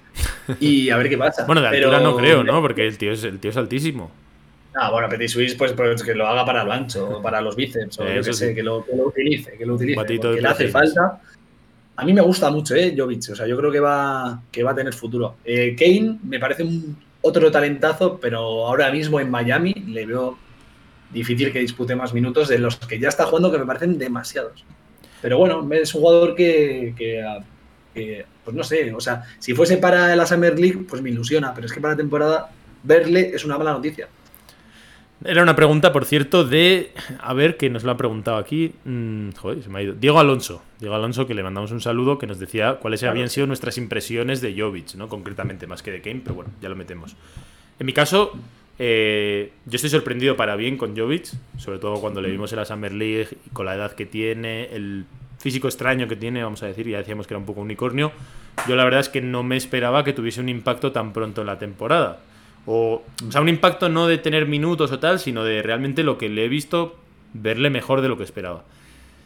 y 0.60 0.90
a 0.92 0.98
ver 0.98 1.10
qué 1.10 1.18
pasa. 1.18 1.46
bueno, 1.48 1.62
de 1.62 1.68
altura 1.70 2.00
no 2.00 2.16
creo, 2.16 2.44
¿no? 2.44 2.62
Porque 2.62 2.86
el 2.86 2.98
tío 2.98 3.12
es, 3.12 3.24
el 3.24 3.40
tío 3.40 3.50
es 3.50 3.58
altísimo. 3.58 4.12
Ah, 4.76 4.92
bueno, 4.92 5.10
Petit 5.10 5.30
Suisse, 5.30 5.56
pues, 5.56 5.74
pues, 5.74 6.04
que 6.04 6.14
lo 6.14 6.28
haga 6.28 6.46
para 6.46 6.62
el 6.62 6.72
ancho, 6.72 7.20
para 7.24 7.42
los 7.42 7.56
bíceps, 7.56 8.00
o 8.00 8.06
que, 8.06 8.34
sé, 8.34 8.54
que, 8.54 8.62
lo, 8.62 8.86
que, 8.86 8.96
lo, 8.96 9.08
utilice, 9.08 9.58
que 9.58 9.66
lo 9.66 9.76
utilice, 9.76 9.96
porque 9.96 10.42
le 10.42 10.48
hace 10.48 10.68
falta. 10.68 11.22
A 11.98 12.06
mí 12.06 12.14
me 12.14 12.22
gusta 12.22 12.52
mucho, 12.52 12.76
¿eh? 12.76 12.94
Jovic, 12.96 13.32
o 13.32 13.36
sea, 13.36 13.48
yo 13.48 13.58
creo 13.58 13.72
que 13.72 13.80
va, 13.80 14.44
que 14.52 14.64
va 14.64 14.72
a 14.72 14.76
tener 14.76 14.94
futuro. 14.94 15.38
Eh, 15.44 15.76
Kane 15.80 16.20
me 16.24 16.40
parece 16.40 16.64
un 16.64 16.98
otro 17.28 17.52
talentazo, 17.52 18.20
pero 18.20 18.68
ahora 18.68 18.92
mismo 18.92 19.20
en 19.20 19.32
Miami 19.32 19.74
le 19.74 20.06
veo 20.06 20.38
difícil 21.12 21.52
que 21.52 21.60
dispute 21.60 21.96
más 21.96 22.14
minutos 22.14 22.48
de 22.48 22.60
los 22.60 22.76
que 22.76 23.00
ya 23.00 23.10
está 23.10 23.26
jugando, 23.26 23.52
que 23.52 23.58
me 23.58 23.66
parecen 23.66 23.98
demasiados. 23.98 24.64
Pero 25.24 25.40
bueno, 25.40 25.68
es 25.74 25.96
un 25.96 26.02
jugador 26.02 26.36
que, 26.36 26.94
pues 28.44 28.56
no 28.56 28.64
sé, 28.64 28.94
o 28.94 29.00
sea, 29.00 29.24
si 29.40 29.56
fuese 29.56 29.78
para 29.78 30.16
la 30.16 30.28
Summer 30.28 30.60
League, 30.60 30.86
pues 30.88 31.02
me 31.02 31.10
ilusiona, 31.10 31.52
pero 31.54 31.66
es 31.66 31.74
que 31.74 31.82
para 31.82 31.94
la 31.96 31.98
temporada 31.98 32.52
verle 32.84 33.32
es 33.34 33.44
una 33.44 33.58
mala 33.58 33.74
noticia. 33.74 34.08
Era 35.24 35.42
una 35.42 35.56
pregunta, 35.56 35.94
por 35.94 36.06
cierto, 36.06 36.44
de. 36.44 36.92
A 37.22 37.34
ver, 37.34 37.58
que 37.58 37.70
nos 37.70 37.84
lo 37.84 37.92
ha 37.92 37.98
preguntado 37.98 38.38
aquí. 38.38 38.74
Mm, 38.84 39.32
joder, 39.32 39.64
se 39.64 39.70
me 39.70 39.80
ha 39.80 39.82
ido. 39.84 39.94
Diego 39.94 40.20
Alonso. 40.20 40.62
Diego 40.80 40.94
Alonso, 40.96 41.26
que 41.26 41.34
le 41.34 41.42
mandamos 41.42 41.72
un 41.72 41.82
saludo, 41.82 42.18
que 42.18 42.28
nos 42.28 42.38
decía 42.38 42.76
cuáles 42.76 43.04
habían 43.04 43.30
sido 43.30 43.48
nuestras 43.48 43.78
impresiones 43.78 44.42
de 44.42 44.60
Jovic, 44.60 44.96
¿no? 44.96 45.08
Concretamente, 45.08 45.68
más 45.68 45.82
que 45.82 45.92
de 45.92 46.02
Kane, 46.02 46.22
pero 46.24 46.36
bueno, 46.36 46.52
ya 46.62 46.68
lo 46.68 46.76
metemos. 46.76 47.16
En 47.80 47.86
mi 47.86 47.94
caso, 47.94 48.34
eh, 48.78 49.54
yo 49.66 49.76
estoy 49.76 49.90
sorprendido 49.90 50.36
para 50.36 50.56
bien 50.58 50.78
con 50.78 50.98
Jovic, 50.98 51.28
sobre 51.58 51.80
todo 51.80 52.02
cuando 52.02 52.22
le 52.22 52.30
vimos 52.30 52.52
en 52.52 52.60
la 52.60 52.66
Summer 52.66 52.92
League 52.92 53.30
con 53.54 53.66
la 53.66 53.76
edad 53.76 53.94
que 53.94 54.06
tiene, 54.06 54.66
el 54.76 55.06
físico 55.40 55.68
extraño 55.68 56.08
que 56.08 56.16
tiene, 56.16 56.44
vamos 56.44 56.62
a 56.64 56.68
decir, 56.68 56.88
ya 56.88 56.98
decíamos 56.98 57.28
que 57.28 57.34
era 57.34 57.40
un 57.40 57.46
poco 57.46 57.62
unicornio. 57.62 58.12
Yo 58.68 58.76
la 58.76 58.84
verdad 58.84 59.02
es 59.02 59.10
que 59.10 59.22
no 59.22 59.44
me 59.44 59.58
esperaba 59.58 60.04
que 60.04 60.14
tuviese 60.14 60.42
un 60.42 60.50
impacto 60.50 60.92
tan 60.92 61.14
pronto 61.14 61.42
en 61.42 61.48
la 61.48 61.60
temporada. 61.60 62.20
O, 62.66 63.04
o 63.28 63.32
sea, 63.32 63.42
un 63.42 63.50
impacto 63.50 63.90
no 63.90 64.08
de 64.08 64.18
tener 64.18 64.48
minutos 64.48 64.92
o 64.92 65.00
tal, 65.00 65.20
sino 65.20 65.44
de 65.44 65.62
realmente 65.62 66.04
lo 66.04 66.18
que 66.18 66.30
le 66.30 66.46
he 66.46 66.48
visto 66.50 66.98
verle 67.34 67.70
mejor 67.70 68.02
de 68.02 68.08
lo 68.08 68.18
que 68.18 68.24
esperaba. 68.24 68.64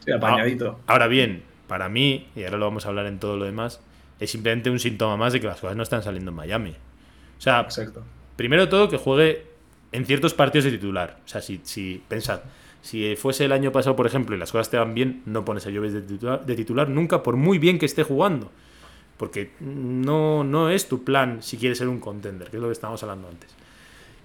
Sí, 0.03 0.11
apañadito. 0.11 0.79
Ahora 0.87 1.07
bien, 1.07 1.43
para 1.67 1.89
mí, 1.89 2.27
y 2.35 2.43
ahora 2.43 2.57
lo 2.57 2.65
vamos 2.65 2.85
a 2.85 2.89
hablar 2.89 3.05
en 3.05 3.19
todo 3.19 3.37
lo 3.37 3.45
demás, 3.45 3.81
es 4.19 4.31
simplemente 4.31 4.69
un 4.69 4.79
síntoma 4.79 5.15
más 5.17 5.33
de 5.33 5.39
que 5.39 5.47
las 5.47 5.59
cosas 5.59 5.77
no 5.77 5.83
están 5.83 6.03
saliendo 6.03 6.31
en 6.31 6.35
Miami. 6.35 6.71
O 7.37 7.41
sea, 7.41 7.61
Exacto 7.61 8.03
primero 8.39 8.61
de 8.61 8.67
todo 8.69 8.87
que 8.87 8.95
juegue 8.95 9.43
en 9.91 10.05
ciertos 10.05 10.33
partidos 10.33 10.63
de 10.63 10.71
titular. 10.71 11.17
O 11.25 11.27
sea, 11.27 11.41
si, 11.41 11.59
si 11.63 12.01
pensad, 12.07 12.39
si 12.81 13.17
fuese 13.17 13.43
el 13.43 13.51
año 13.51 13.73
pasado, 13.73 13.97
por 13.97 14.07
ejemplo, 14.07 14.33
y 14.33 14.39
las 14.39 14.53
cosas 14.53 14.69
te 14.69 14.77
van 14.77 14.93
bien, 14.93 15.23
no 15.25 15.43
pones 15.43 15.67
a 15.67 15.69
Lloves 15.71 15.91
de 15.91 16.55
titular, 16.55 16.87
nunca, 16.87 17.21
por 17.21 17.35
muy 17.35 17.57
bien 17.57 17.77
que 17.77 17.85
esté 17.85 18.03
jugando. 18.03 18.49
Porque 19.19 19.51
no, 19.59 20.45
no 20.45 20.69
es 20.69 20.87
tu 20.87 21.03
plan 21.03 21.43
si 21.43 21.57
quieres 21.57 21.77
ser 21.77 21.89
un 21.89 21.99
contender, 21.99 22.49
que 22.49 22.55
es 22.55 22.61
lo 22.61 22.69
que 22.69 22.73
estábamos 22.73 23.03
hablando 23.03 23.27
antes. 23.27 23.53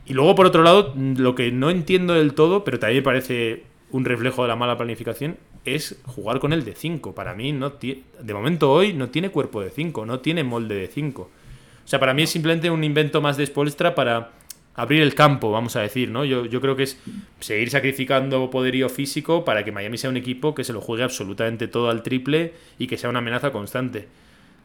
Y 0.06 0.14
luego, 0.14 0.36
por 0.36 0.46
otro 0.46 0.62
lado, 0.62 0.94
lo 0.96 1.34
que 1.34 1.50
no 1.50 1.68
entiendo 1.68 2.14
del 2.14 2.34
todo, 2.34 2.62
pero 2.62 2.78
también 2.78 3.00
me 3.00 3.04
parece 3.04 3.64
un 3.90 4.04
reflejo 4.04 4.42
de 4.42 4.48
la 4.48 4.56
mala 4.56 4.78
planificación, 4.78 5.36
es 5.64 6.00
jugar 6.06 6.38
con 6.38 6.52
el 6.52 6.64
de 6.64 6.76
5. 6.76 7.12
Para 7.12 7.34
mí, 7.34 7.50
no 7.50 7.70
de 7.70 8.34
momento 8.34 8.70
hoy 8.70 8.92
no 8.92 9.08
tiene 9.08 9.30
cuerpo 9.30 9.62
de 9.62 9.70
5, 9.70 10.06
no 10.06 10.20
tiene 10.20 10.44
molde 10.44 10.76
de 10.76 10.86
5. 10.86 11.22
O 11.22 11.88
sea, 11.88 11.98
para 11.98 12.14
mí 12.14 12.22
es 12.22 12.30
simplemente 12.30 12.70
un 12.70 12.84
invento 12.84 13.20
más 13.20 13.36
de 13.36 13.46
Spolstra 13.46 13.96
para 13.96 14.30
abrir 14.76 15.02
el 15.02 15.16
campo, 15.16 15.50
vamos 15.50 15.74
a 15.74 15.80
decir, 15.80 16.08
¿no? 16.08 16.24
Yo, 16.24 16.46
yo 16.46 16.60
creo 16.60 16.76
que 16.76 16.84
es 16.84 17.00
seguir 17.40 17.70
sacrificando 17.70 18.48
poderío 18.50 18.88
físico 18.88 19.44
para 19.44 19.64
que 19.64 19.72
Miami 19.72 19.98
sea 19.98 20.10
un 20.10 20.16
equipo 20.16 20.54
que 20.54 20.62
se 20.62 20.72
lo 20.72 20.80
juegue 20.80 21.02
absolutamente 21.02 21.66
todo 21.66 21.90
al 21.90 22.02
triple 22.02 22.54
y 22.78 22.86
que 22.86 22.96
sea 22.96 23.10
una 23.10 23.20
amenaza 23.20 23.50
constante. 23.50 24.08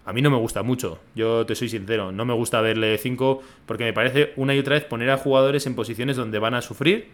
A 0.09 0.11
mí 0.11 0.23
no 0.23 0.31
me 0.31 0.37
gusta 0.37 0.63
mucho, 0.63 0.97
yo 1.13 1.45
te 1.45 1.53
soy 1.53 1.69
sincero, 1.69 2.11
no 2.11 2.25
me 2.25 2.33
gusta 2.33 2.61
verle 2.61 2.97
5 2.97 3.43
porque 3.67 3.83
me 3.83 3.93
parece 3.93 4.33
una 4.37 4.55
y 4.55 4.57
otra 4.57 4.73
vez 4.73 4.83
poner 4.83 5.11
a 5.11 5.17
jugadores 5.17 5.67
en 5.67 5.75
posiciones 5.75 6.17
donde 6.17 6.39
van 6.39 6.55
a 6.55 6.63
sufrir. 6.63 7.09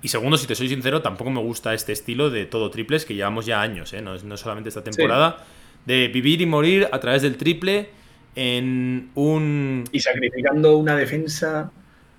Y 0.00 0.06
segundo, 0.06 0.36
si 0.36 0.46
te 0.46 0.54
soy 0.54 0.68
sincero, 0.68 1.02
tampoco 1.02 1.32
me 1.32 1.40
gusta 1.40 1.74
este 1.74 1.90
estilo 1.90 2.30
de 2.30 2.46
todo 2.46 2.70
triples 2.70 3.04
que 3.04 3.16
llevamos 3.16 3.44
ya 3.44 3.60
años, 3.60 3.92
¿eh? 3.92 4.00
no, 4.00 4.16
no 4.16 4.36
solamente 4.36 4.68
esta 4.68 4.84
temporada, 4.84 5.44
de 5.84 6.06
vivir 6.06 6.40
y 6.42 6.46
morir 6.46 6.88
a 6.92 7.00
través 7.00 7.22
del 7.22 7.36
triple 7.36 7.88
en 8.36 9.10
un... 9.16 9.82
Y 9.90 9.98
sacrificando 9.98 10.76
una 10.76 10.94
defensa 10.94 11.72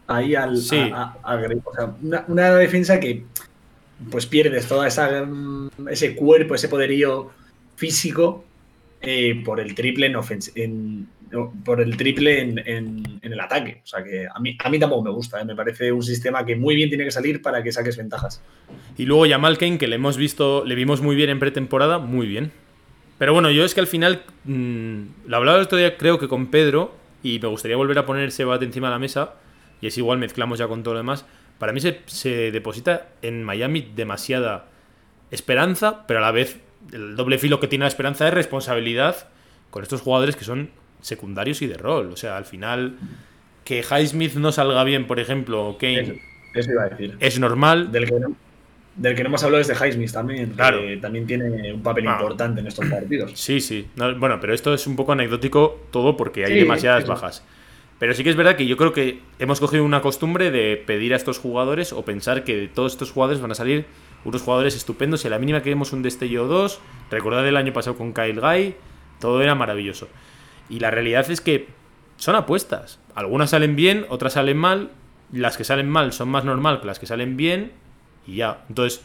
ahí 0.07 0.35
al... 0.35 0.57
Sí. 0.57 0.91
una, 2.27 2.55
defensa 2.55 2.99
que 2.99 3.23
pues 4.11 4.25
pierdes 4.25 4.67
toda 4.67 4.85
esa 4.85 5.23
mm, 5.23 5.87
ese 5.89 6.13
cuerpo, 6.13 6.55
ese 6.55 6.67
poderío 6.67 7.31
físico 7.77 8.43
eh, 9.05 9.41
por 9.43 9.59
el 9.59 9.75
triple 9.75 10.11
en, 10.55 11.07
por 11.63 11.81
el 11.81 11.97
triple 11.97 12.41
en, 12.41 13.19
el 13.21 13.39
ataque. 13.39 13.81
O 13.83 13.87
sea 13.87 14.03
que 14.03 14.27
a 14.33 14.39
mí, 14.39 14.57
a 14.63 14.69
mí 14.69 14.79
tampoco 14.79 15.03
me 15.03 15.11
gusta, 15.11 15.41
¿eh? 15.41 15.45
me 15.45 15.55
parece 15.55 15.91
un 15.91 16.03
sistema 16.03 16.45
que 16.45 16.55
muy 16.55 16.75
bien 16.75 16.89
tiene 16.89 17.03
que 17.03 17.11
salir 17.11 17.41
para 17.41 17.63
que 17.63 17.71
saques 17.71 17.97
ventajas. 17.97 18.41
Y 18.97 19.05
luego 19.05 19.27
Jamal 19.27 19.57
Kane, 19.57 19.77
que 19.77 19.87
le 19.87 19.95
hemos 19.95 20.17
visto, 20.17 20.63
le 20.65 20.75
vimos 20.75 21.01
muy 21.01 21.15
bien 21.15 21.29
en 21.29 21.39
pretemporada, 21.39 21.99
muy 21.99 22.27
bien. 22.27 22.51
Pero 23.17 23.33
bueno, 23.33 23.49
yo 23.51 23.63
es 23.63 23.73
que 23.73 23.79
al 23.79 23.87
final, 23.87 24.23
mmm, 24.43 25.01
lo 25.27 25.37
hablaba 25.37 25.57
el 25.57 25.63
otro 25.63 25.77
día 25.77 25.97
creo 25.97 26.19
que 26.19 26.27
con 26.27 26.47
Pedro, 26.47 26.95
y 27.23 27.39
me 27.39 27.47
gustaría 27.47 27.77
volver 27.77 27.97
a 27.99 28.05
poner 28.05 28.27
ese 28.27 28.43
debate 28.43 28.65
encima 28.65 28.87
de 28.87 28.91
la 28.91 28.99
mesa, 28.99 29.35
y 29.81 29.87
es 29.87 29.97
igual, 29.97 30.17
mezclamos 30.17 30.59
ya 30.59 30.67
con 30.67 30.83
todo 30.83 30.93
lo 30.93 30.99
demás. 30.99 31.25
Para 31.59 31.71
mí 31.71 31.79
se, 31.79 32.01
se 32.07 32.51
deposita 32.51 33.09
en 33.21 33.43
Miami 33.43 33.87
demasiada 33.95 34.67
esperanza, 35.31 36.05
pero 36.07 36.19
a 36.19 36.21
la 36.21 36.31
vez 36.31 36.59
el 36.93 37.15
doble 37.15 37.37
filo 37.37 37.59
que 37.59 37.67
tiene 37.67 37.83
la 37.83 37.89
esperanza 37.89 38.27
es 38.27 38.33
responsabilidad 38.33 39.27
con 39.69 39.83
estos 39.83 40.01
jugadores 40.01 40.35
que 40.35 40.43
son 40.45 40.69
secundarios 41.01 41.61
y 41.61 41.67
de 41.67 41.77
rol. 41.77 42.11
O 42.11 42.15
sea, 42.17 42.37
al 42.37 42.45
final, 42.45 42.95
que 43.63 43.79
Highsmith 43.83 44.35
no 44.35 44.51
salga 44.51 44.83
bien, 44.83 45.07
por 45.07 45.19
ejemplo, 45.19 45.67
o 45.67 45.77
Kane. 45.77 46.21
Eso 46.53 46.71
iba 46.71 46.83
a 46.83 46.89
decir. 46.89 47.15
Es 47.19 47.39
normal. 47.39 47.91
Del 47.91 48.05
que 48.05 48.19
no, 48.19 48.35
del 48.95 49.13
que 49.15 49.23
no 49.23 49.27
hemos 49.29 49.43
hablado 49.43 49.61
es 49.61 49.67
de 49.67 49.73
Highsmith 49.75 50.11
también, 50.11 50.51
Claro. 50.51 50.79
que 50.81 50.97
también 50.97 51.27
tiene 51.27 51.73
un 51.73 51.83
papel 51.83 52.07
Ah. 52.07 52.13
importante 52.19 52.61
en 52.61 52.67
estos 52.67 52.85
partidos. 52.87 53.31
Sí, 53.35 53.59
sí. 53.59 53.87
No, 53.97 54.15
bueno, 54.17 54.39
pero 54.39 54.53
esto 54.53 54.73
es 54.73 54.87
un 54.87 54.95
poco 54.95 55.11
anecdótico 55.11 55.87
todo 55.91 56.15
porque 56.15 56.45
hay 56.45 56.53
Sí, 56.53 56.59
demasiadas 56.59 57.05
bajas. 57.05 57.43
Pero 57.99 58.13
sí 58.13 58.23
que 58.23 58.29
es 58.29 58.35
verdad 58.35 58.55
que 58.57 58.65
yo 58.67 58.75
creo 58.77 58.91
que 58.93 59.19
hemos 59.39 59.59
cogido 59.59 59.83
una 59.83 60.01
costumbre 60.01 60.51
de 60.51 60.75
pedir 60.77 61.13
a 61.13 61.17
estos 61.17 61.39
jugadores 61.39 61.93
o 61.93 62.03
pensar 62.05 62.43
que 62.43 62.55
de 62.55 62.67
todos 62.67 62.91
estos 62.93 63.11
jugadores 63.11 63.41
van 63.41 63.51
a 63.51 63.55
salir 63.55 63.85
unos 64.25 64.41
jugadores 64.41 64.75
estupendos 64.75 65.23
y 65.23 65.27
a 65.27 65.29
la 65.29 65.39
mínima 65.39 65.61
que 65.61 65.69
vemos 65.69 65.93
un 65.93 66.01
destello 66.01 66.43
o 66.43 66.47
dos, 66.47 66.81
recordad 67.09 67.47
el 67.47 67.55
año 67.55 67.71
pasado 67.71 67.95
con 67.95 68.13
Kyle 68.13 68.39
Guy, 68.39 68.75
todo 69.19 69.41
era 69.41 69.55
maravilloso. 69.55 70.09
Y 70.67 70.79
la 70.79 70.91
realidad 70.91 71.29
es 71.29 71.41
que 71.41 71.67
son 72.17 72.35
apuestas. 72.35 72.99
Algunas 73.13 73.51
salen 73.51 73.75
bien, 73.75 74.05
otras 74.09 74.33
salen 74.33 74.57
mal. 74.57 74.91
Las 75.31 75.57
que 75.57 75.63
salen 75.63 75.89
mal 75.89 76.11
son 76.13 76.29
más 76.29 76.43
normal 76.43 76.81
que 76.81 76.87
las 76.87 76.99
que 76.99 77.05
salen 77.05 77.37
bien 77.37 77.71
y 78.27 78.37
ya. 78.37 78.63
Entonces, 78.69 79.03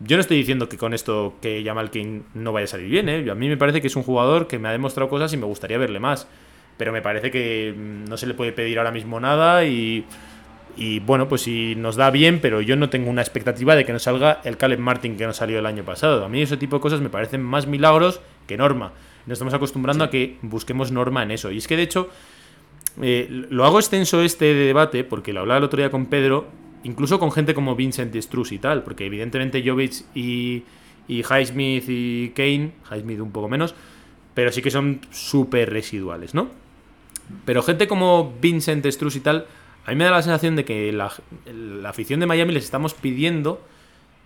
yo 0.00 0.16
no 0.16 0.20
estoy 0.20 0.36
diciendo 0.36 0.68
que 0.68 0.78
con 0.78 0.94
esto 0.94 1.34
que 1.40 1.62
Jamal 1.64 1.90
King 1.90 2.22
no 2.34 2.52
vaya 2.52 2.64
a 2.64 2.68
salir 2.68 2.88
bien, 2.88 3.08
¿eh? 3.08 3.30
A 3.30 3.34
mí 3.34 3.48
me 3.48 3.56
parece 3.56 3.80
que 3.80 3.86
es 3.86 3.96
un 3.96 4.02
jugador 4.02 4.46
que 4.46 4.58
me 4.58 4.68
ha 4.68 4.72
demostrado 4.72 5.08
cosas 5.08 5.32
y 5.32 5.36
me 5.36 5.46
gustaría 5.46 5.78
verle 5.78 6.00
más. 6.00 6.28
Pero 6.76 6.92
me 6.92 7.02
parece 7.02 7.30
que 7.30 7.74
mm, 7.76 8.04
no 8.08 8.16
se 8.16 8.26
le 8.26 8.34
puede 8.34 8.52
pedir 8.52 8.78
ahora 8.78 8.90
mismo 8.90 9.20
nada 9.20 9.64
y, 9.64 10.04
y 10.76 11.00
bueno, 11.00 11.28
pues 11.28 11.42
si 11.42 11.74
nos 11.74 11.96
da 11.96 12.10
bien, 12.10 12.40
pero 12.40 12.60
yo 12.60 12.76
no 12.76 12.90
tengo 12.90 13.08
una 13.08 13.22
expectativa 13.22 13.74
de 13.74 13.86
que 13.86 13.92
nos 13.92 14.02
salga 14.02 14.40
el 14.44 14.58
Caleb 14.58 14.78
Martin 14.78 15.16
que 15.16 15.26
nos 15.26 15.36
salió 15.36 15.58
el 15.58 15.66
año 15.66 15.84
pasado. 15.84 16.24
A 16.24 16.28
mí 16.28 16.42
ese 16.42 16.58
tipo 16.58 16.76
de 16.76 16.82
cosas 16.82 17.00
me 17.00 17.08
parecen 17.08 17.42
más 17.42 17.66
milagros 17.66 18.20
que 18.46 18.58
norma. 18.58 18.92
Nos 19.26 19.36
estamos 19.36 19.54
acostumbrando 19.54 20.04
a 20.04 20.10
que 20.10 20.36
busquemos 20.42 20.92
norma 20.92 21.22
en 21.22 21.30
eso. 21.30 21.50
Y 21.50 21.58
es 21.58 21.66
que 21.66 21.76
de 21.76 21.82
hecho, 21.82 22.10
eh, 23.00 23.26
lo 23.30 23.64
hago 23.64 23.78
extenso 23.78 24.20
este 24.20 24.46
de 24.46 24.66
debate 24.66 25.02
porque 25.02 25.32
lo 25.32 25.40
hablaba 25.40 25.58
el 25.58 25.64
otro 25.64 25.78
día 25.78 25.90
con 25.90 26.06
Pedro, 26.06 26.46
incluso 26.84 27.18
con 27.18 27.32
gente 27.32 27.54
como 27.54 27.74
Vincent 27.74 28.14
Struz 28.14 28.52
y 28.52 28.58
tal, 28.58 28.84
porque 28.84 29.06
evidentemente 29.06 29.62
Jovic 29.66 30.04
y, 30.14 30.62
y 31.08 31.22
Highsmith 31.22 31.84
y 31.88 32.32
Kane, 32.36 32.72
Highsmith 32.90 33.20
un 33.20 33.32
poco 33.32 33.48
menos, 33.48 33.74
pero 34.34 34.52
sí 34.52 34.60
que 34.60 34.70
son 34.70 35.00
súper 35.10 35.70
residuales, 35.70 36.34
¿no? 36.34 36.50
Pero 37.46 37.62
gente 37.62 37.88
como 37.88 38.34
Vincent 38.40 38.84
Struz 38.86 39.16
y 39.16 39.20
tal, 39.20 39.46
a 39.86 39.90
mí 39.90 39.96
me 39.96 40.04
da 40.04 40.10
la 40.10 40.22
sensación 40.22 40.56
de 40.56 40.64
que 40.64 40.92
la, 40.92 41.12
afición 41.88 42.18
de 42.18 42.26
Miami 42.26 42.52
les 42.52 42.64
estamos 42.64 42.92
pidiendo 42.92 43.62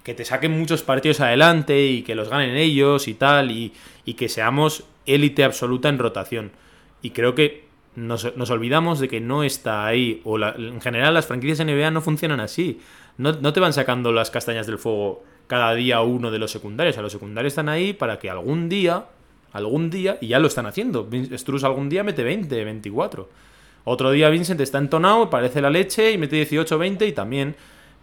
que 0.02 0.14
te 0.14 0.24
saquen 0.24 0.58
muchos 0.58 0.82
partidos 0.82 1.20
adelante 1.20 1.86
y 1.86 2.00
que 2.00 2.14
los 2.14 2.30
ganen 2.30 2.56
ellos 2.56 3.06
y 3.08 3.14
tal, 3.14 3.50
y, 3.50 3.72
que 4.16 4.30
seamos 4.30 4.84
élite 5.04 5.44
absoluta 5.44 5.90
en 5.90 5.98
rotación. 5.98 6.52
Y 7.02 7.10
creo 7.10 7.34
que 7.34 7.66
nos, 7.94 8.24
olvidamos 8.24 9.00
de 9.00 9.08
que 9.08 9.20
no 9.20 9.44
está 9.44 9.84
ahí, 9.84 10.22
o 10.24 10.38
en 10.38 10.80
general 10.80 11.12
las 11.12 11.26
franquicias 11.26 11.64
NBA 11.64 11.90
no 11.90 12.00
funcionan 12.00 12.40
así. 12.40 12.80
No, 13.18 13.32
no 13.32 13.52
te 13.52 13.60
van 13.60 13.74
sacando 13.74 14.12
las 14.12 14.30
castañas 14.30 14.66
del 14.66 14.78
fuego 14.78 15.22
cada 15.46 15.74
día 15.74 16.00
uno 16.00 16.30
de 16.30 16.38
los 16.38 16.50
secundarios. 16.50 16.96
A 16.96 17.02
los 17.02 17.12
secundarios 17.12 17.52
están 17.52 17.68
ahí 17.68 17.92
para 17.92 18.18
que 18.18 18.30
algún 18.30 18.70
día, 18.70 19.04
algún 19.52 19.90
día, 19.90 20.16
y 20.22 20.28
ya 20.28 20.38
lo 20.38 20.46
están 20.46 20.64
haciendo. 20.64 21.06
Struz 21.32 21.64
algún 21.64 21.90
día 21.90 22.02
mete 22.02 22.22
20, 22.22 22.64
24. 22.64 23.28
Otro 23.84 24.10
día 24.12 24.28
Vincent 24.30 24.60
está 24.60 24.78
entonado, 24.78 25.30
parece 25.30 25.60
la 25.60 25.70
leche 25.70 26.12
y 26.12 26.18
mete 26.18 26.36
18, 26.36 26.78
20 26.78 27.06
y 27.06 27.12
también. 27.12 27.54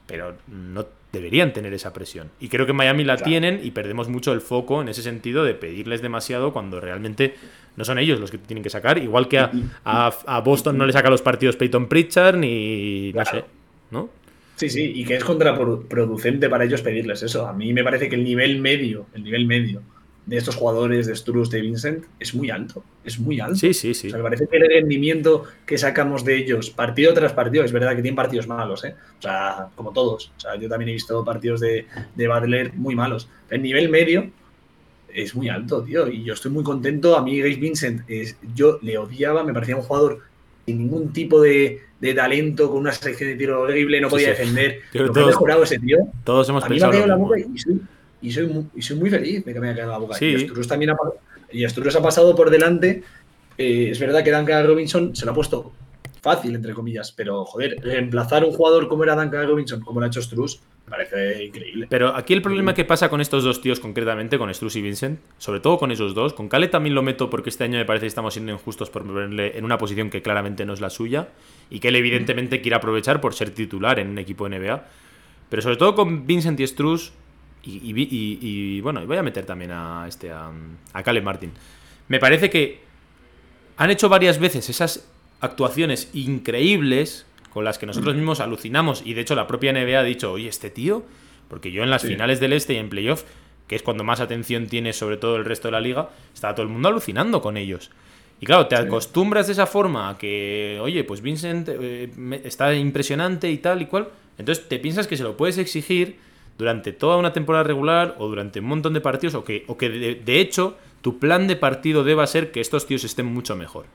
Pero 0.05 0.35
no 0.47 0.85
deberían 1.11 1.53
tener 1.53 1.73
esa 1.73 1.93
presión. 1.93 2.29
Y 2.39 2.47
creo 2.49 2.65
que 2.65 2.71
en 2.71 2.77
Miami 2.77 3.03
la 3.03 3.15
Claro. 3.15 3.29
tienen 3.29 3.59
y 3.63 3.71
perdemos 3.71 4.07
mucho 4.09 4.33
el 4.33 4.41
foco 4.41 4.81
en 4.81 4.89
ese 4.89 5.01
sentido 5.01 5.43
de 5.43 5.53
pedirles 5.53 6.01
demasiado 6.01 6.53
cuando 6.53 6.79
realmente 6.79 7.35
no 7.75 7.83
son 7.85 7.99
ellos 7.99 8.19
los 8.19 8.31
que 8.31 8.37
tienen 8.37 8.63
que 8.63 8.69
sacar. 8.69 8.97
Igual 8.97 9.27
que 9.27 9.39
a, 9.39 9.51
a- 9.85 10.13
a 10.25 10.39
Boston 10.41 10.77
no 10.77 10.85
le 10.85 10.93
saca 10.93 11.09
los 11.09 11.21
partidos 11.21 11.55
Peyton 11.57 11.87
Pritchard 11.87 12.37
ni. 12.37 13.11
no 13.13 13.25
sé. 13.25 13.43
¿No? 13.91 14.09
Sí, 14.55 14.69
sí, 14.69 14.91
y 14.95 15.05
que 15.05 15.15
es 15.17 15.23
contraproducente 15.23 16.49
para 16.49 16.63
ellos 16.65 16.81
pedirles 16.81 17.21
eso. 17.23 17.47
A 17.47 17.53
mí 17.53 17.73
me 17.73 17.83
parece 17.83 18.09
que 18.09 18.15
el 18.15 18.23
nivel 18.23 18.59
medio, 18.59 19.05
el 19.13 19.23
nivel 19.23 19.45
medio 19.45 19.81
de 20.27 20.37
estos 20.37 20.55
jugadores 20.55 21.07
de 21.07 21.15
Struz, 21.15 21.49
de 21.49 21.61
Vincent, 21.61 22.03
es 22.19 22.35
muy 22.35 22.49
alto. 22.51 22.83
Es 23.03 23.17
muy 23.17 23.39
alto. 23.39 23.55
Sí, 23.55 23.73
sí, 23.73 23.91
O 23.91 23.93
sí. 23.95 24.09
sea, 24.09 24.17
me 24.17 24.23
parece 24.23 24.45
que 24.47 24.57
el 24.57 24.67
rendimiento 24.67 25.45
que 25.65 25.77
sacamos 25.77 26.23
de 26.25 26.35
ellos 26.37 26.69
partido 26.69 27.13
tras 27.13 27.31
partido, 27.33 27.63
es 27.63 27.71
verdad 27.71 27.91
que 27.95 28.01
tienen 28.01 28.15
partidos 28.15 28.45
malos, 28.47 28.83
¿eh? 28.83 28.93
O 29.17 29.21
sea, 29.21 29.69
como 29.75 29.91
todos. 29.93 30.31
O 30.37 30.39
sea, 30.39 30.55
yo 30.57 30.67
también 30.69 30.89
he 30.89 30.93
visto 30.93 31.23
partidos 31.23 31.61
de, 31.61 31.85
de 32.13 32.27
Butler 32.27 32.73
muy 32.75 32.93
malos. 32.93 33.29
El 33.49 33.61
nivel 33.63 33.87
medio 33.89 34.29
es 35.13 35.33
muy 35.33 35.47
alto, 35.49 35.81
tío. 35.81 36.07
Y 36.09 36.23
yo 36.25 36.33
estoy 36.33 36.51
muy 36.51 36.63
contento. 36.63 37.15
A 37.17 37.23
mí, 37.23 37.39
Gabe 37.39 37.55
Vincent, 37.55 38.01
es- 38.09 38.35
yo 38.53 38.79
le 38.81 38.97
odiaba, 38.97 39.43
me 39.45 39.53
parecía 39.53 39.77
un 39.77 39.81
jugador 39.83 40.19
sin 40.65 40.79
ningún 40.79 41.13
tipo 41.13 41.41
de, 41.41 41.79
de 42.01 42.13
talento, 42.13 42.69
con 42.69 42.79
una 42.79 42.91
selección 42.91 43.29
de 43.29 43.37
tiro 43.37 43.61
horrible, 43.61 44.01
no 44.01 44.09
Sí, 44.09 44.11
podía 44.11 44.35
sí. 44.35 44.41
defender. 44.41 44.79
Yo 44.93 45.03
Lo 45.03 45.13
que 45.13 45.19
ha 45.19 45.23
todos- 45.23 45.27
mejorado 45.35 45.63
ese 45.63 45.79
tío. 45.79 45.97
Todos 46.25 46.49
hemos 46.49 46.65
A 46.65 46.67
mí 46.67 46.77
me 46.77 46.85
ha 46.85 46.89
pensado. 46.89 46.91
caído 46.91 47.07
lo 47.07 47.13
la 47.15 47.23
boca 47.23 47.39
y 47.39 47.57
soy, 47.57 47.81
y 48.21 48.31
soy, 48.31 48.47
muy, 48.47 48.65
y 48.75 48.81
soy 48.81 48.97
muy 48.97 49.09
feliz 49.09 49.45
de 49.45 49.53
que 49.53 49.59
me 49.59 49.67
haya 49.67 49.77
caído 49.77 49.91
la 49.91 49.97
boca. 49.97 50.15
Sí. 50.15 50.25
Y 50.25 50.39
Struz 50.39 50.67
también 50.67 50.91
ha, 50.91 50.97
y 51.51 51.63
ha 51.65 52.01
pasado 52.01 52.35
por 52.35 52.49
delante. 52.49 53.03
Eh, 53.57 53.89
es 53.91 53.99
verdad 53.99 54.23
que 54.23 54.31
Duncan 54.31 54.65
Robinson 54.65 55.15
se 55.15 55.25
lo 55.25 55.31
ha 55.31 55.35
puesto 55.35 55.71
fácil, 56.21 56.55
entre 56.55 56.73
comillas, 56.73 57.11
pero 57.11 57.45
joder, 57.45 57.77
reemplazar 57.81 58.43
un 58.43 58.51
jugador 58.51 58.87
como 58.87 59.03
era 59.03 59.15
Duncan 59.15 59.47
Robinson, 59.47 59.81
como 59.81 59.99
lo 59.99 60.05
ha 60.05 60.09
hecho 60.09 60.21
Struz, 60.21 60.59
me 60.85 60.91
parece 60.91 61.45
increíble. 61.45 61.87
Pero 61.89 62.15
aquí 62.15 62.33
el 62.33 62.41
problema 62.41 62.73
que 62.73 62.85
pasa 62.85 63.09
con 63.09 63.21
estos 63.21 63.43
dos 63.43 63.61
tíos 63.61 63.79
concretamente, 63.79 64.37
con 64.37 64.53
Struz 64.53 64.75
y 64.77 64.81
Vincent, 64.81 65.19
sobre 65.37 65.59
todo 65.59 65.77
con 65.77 65.91
esos 65.91 66.13
dos, 66.13 66.33
con 66.33 66.47
Kale 66.49 66.67
también 66.67 66.95
lo 66.95 67.03
meto 67.03 67.29
porque 67.29 67.49
este 67.49 67.63
año 67.63 67.77
me 67.77 67.85
parece 67.85 68.03
que 68.03 68.07
estamos 68.07 68.33
siendo 68.33 68.51
injustos 68.51 68.89
por 68.89 69.05
ponerle 69.05 69.57
en 69.57 69.65
una 69.65 69.77
posición 69.77 70.09
que 70.09 70.21
claramente 70.21 70.65
no 70.65 70.73
es 70.73 70.81
la 70.81 70.89
suya 70.89 71.29
y 71.69 71.79
que 71.79 71.89
él 71.89 71.95
evidentemente 71.95 72.61
quiere 72.61 72.75
aprovechar 72.75 73.19
por 73.19 73.33
ser 73.33 73.51
titular 73.51 73.99
en 73.99 74.09
un 74.09 74.17
equipo 74.17 74.47
NBA. 74.47 74.85
Pero 75.49 75.61
sobre 75.61 75.77
todo 75.77 75.95
con 75.95 76.25
Vincent 76.25 76.59
y 76.59 76.67
Struz 76.67 77.11
y, 77.67 77.91
y, 77.91 78.01
y- 78.03 78.39
y, 78.41 78.81
bueno, 78.81 79.01
y 79.01 79.05
voy 79.05 79.17
a 79.17 79.23
meter 79.23 79.45
también 79.45 79.71
a 79.71 80.05
este 80.07 80.31
a, 80.31 80.51
a 80.93 81.03
Caleb 81.03 81.23
Martin. 81.23 81.51
Me 82.07 82.19
parece 82.19 82.49
que 82.49 82.79
han 83.77 83.89
hecho 83.91 84.09
varias 84.09 84.39
veces 84.39 84.69
esas 84.69 85.07
actuaciones 85.41 86.09
increíbles 86.13 87.25
con 87.51 87.63
las 87.63 87.77
que 87.77 87.85
nosotros 87.85 88.15
mismos 88.15 88.39
alucinamos 88.39 89.01
y 89.05 89.13
de 89.13 89.21
hecho 89.21 89.35
la 89.35 89.47
propia 89.47 89.71
NBA 89.73 89.99
ha 89.99 90.03
dicho, 90.03 90.31
oye, 90.31 90.47
este 90.47 90.69
tío, 90.69 91.03
porque 91.49 91.71
yo 91.71 91.83
en 91.83 91.89
las 91.89 92.01
Sí. 92.03 92.07
finales 92.09 92.39
del 92.39 92.53
Este 92.53 92.73
y 92.73 92.77
en 92.77 92.89
playoff, 92.89 93.23
que 93.67 93.75
es 93.75 93.83
cuando 93.83 94.03
más 94.03 94.19
atención 94.19 94.67
tiene 94.67 94.93
sobre 94.93 95.17
todo 95.17 95.35
el 95.35 95.45
resto 95.45 95.67
de 95.67 95.73
la 95.73 95.81
liga, 95.81 96.09
estaba 96.33 96.55
todo 96.55 96.65
el 96.65 96.71
mundo 96.71 96.87
alucinando 96.89 97.41
con 97.41 97.57
ellos. 97.57 97.91
Y 98.39 98.45
claro, 98.45 98.67
te 98.67 98.75
acostumbras 98.75 99.47
de 99.47 99.53
esa 99.53 99.65
forma 99.65 100.09
a 100.09 100.17
que, 100.17 100.77
oye, 100.81 101.03
pues 101.03 101.21
Vincent 101.21 101.67
eh, 101.71 102.09
está 102.43 102.73
impresionante 102.75 103.49
y 103.49 103.57
tal 103.57 103.81
y 103.81 103.87
cual, 103.87 104.09
entonces 104.37 104.67
te 104.69 104.77
piensas 104.79 105.07
que 105.07 105.17
se 105.17 105.23
lo 105.23 105.35
puedes 105.35 105.57
exigir 105.57 106.17
durante 106.57 106.91
toda 106.91 107.17
una 107.17 107.33
temporada 107.33 107.63
regular 107.63 108.15
o 108.19 108.27
durante 108.27 108.59
un 108.59 108.65
montón 108.65 108.93
de 108.93 109.01
partidos 109.01 109.35
o 109.35 109.43
que, 109.43 109.63
o 109.67 109.77
que 109.77 109.89
de, 109.89 110.15
de 110.15 110.39
hecho 110.39 110.77
tu 111.01 111.19
plan 111.19 111.47
de 111.47 111.55
partido 111.55 112.03
deba 112.03 112.25
ser 112.27 112.51
que 112.51 112.59
estos 112.61 112.87
tíos 112.87 113.03
estén 113.03 113.25
mucho 113.27 113.55
mejor. 113.55 113.85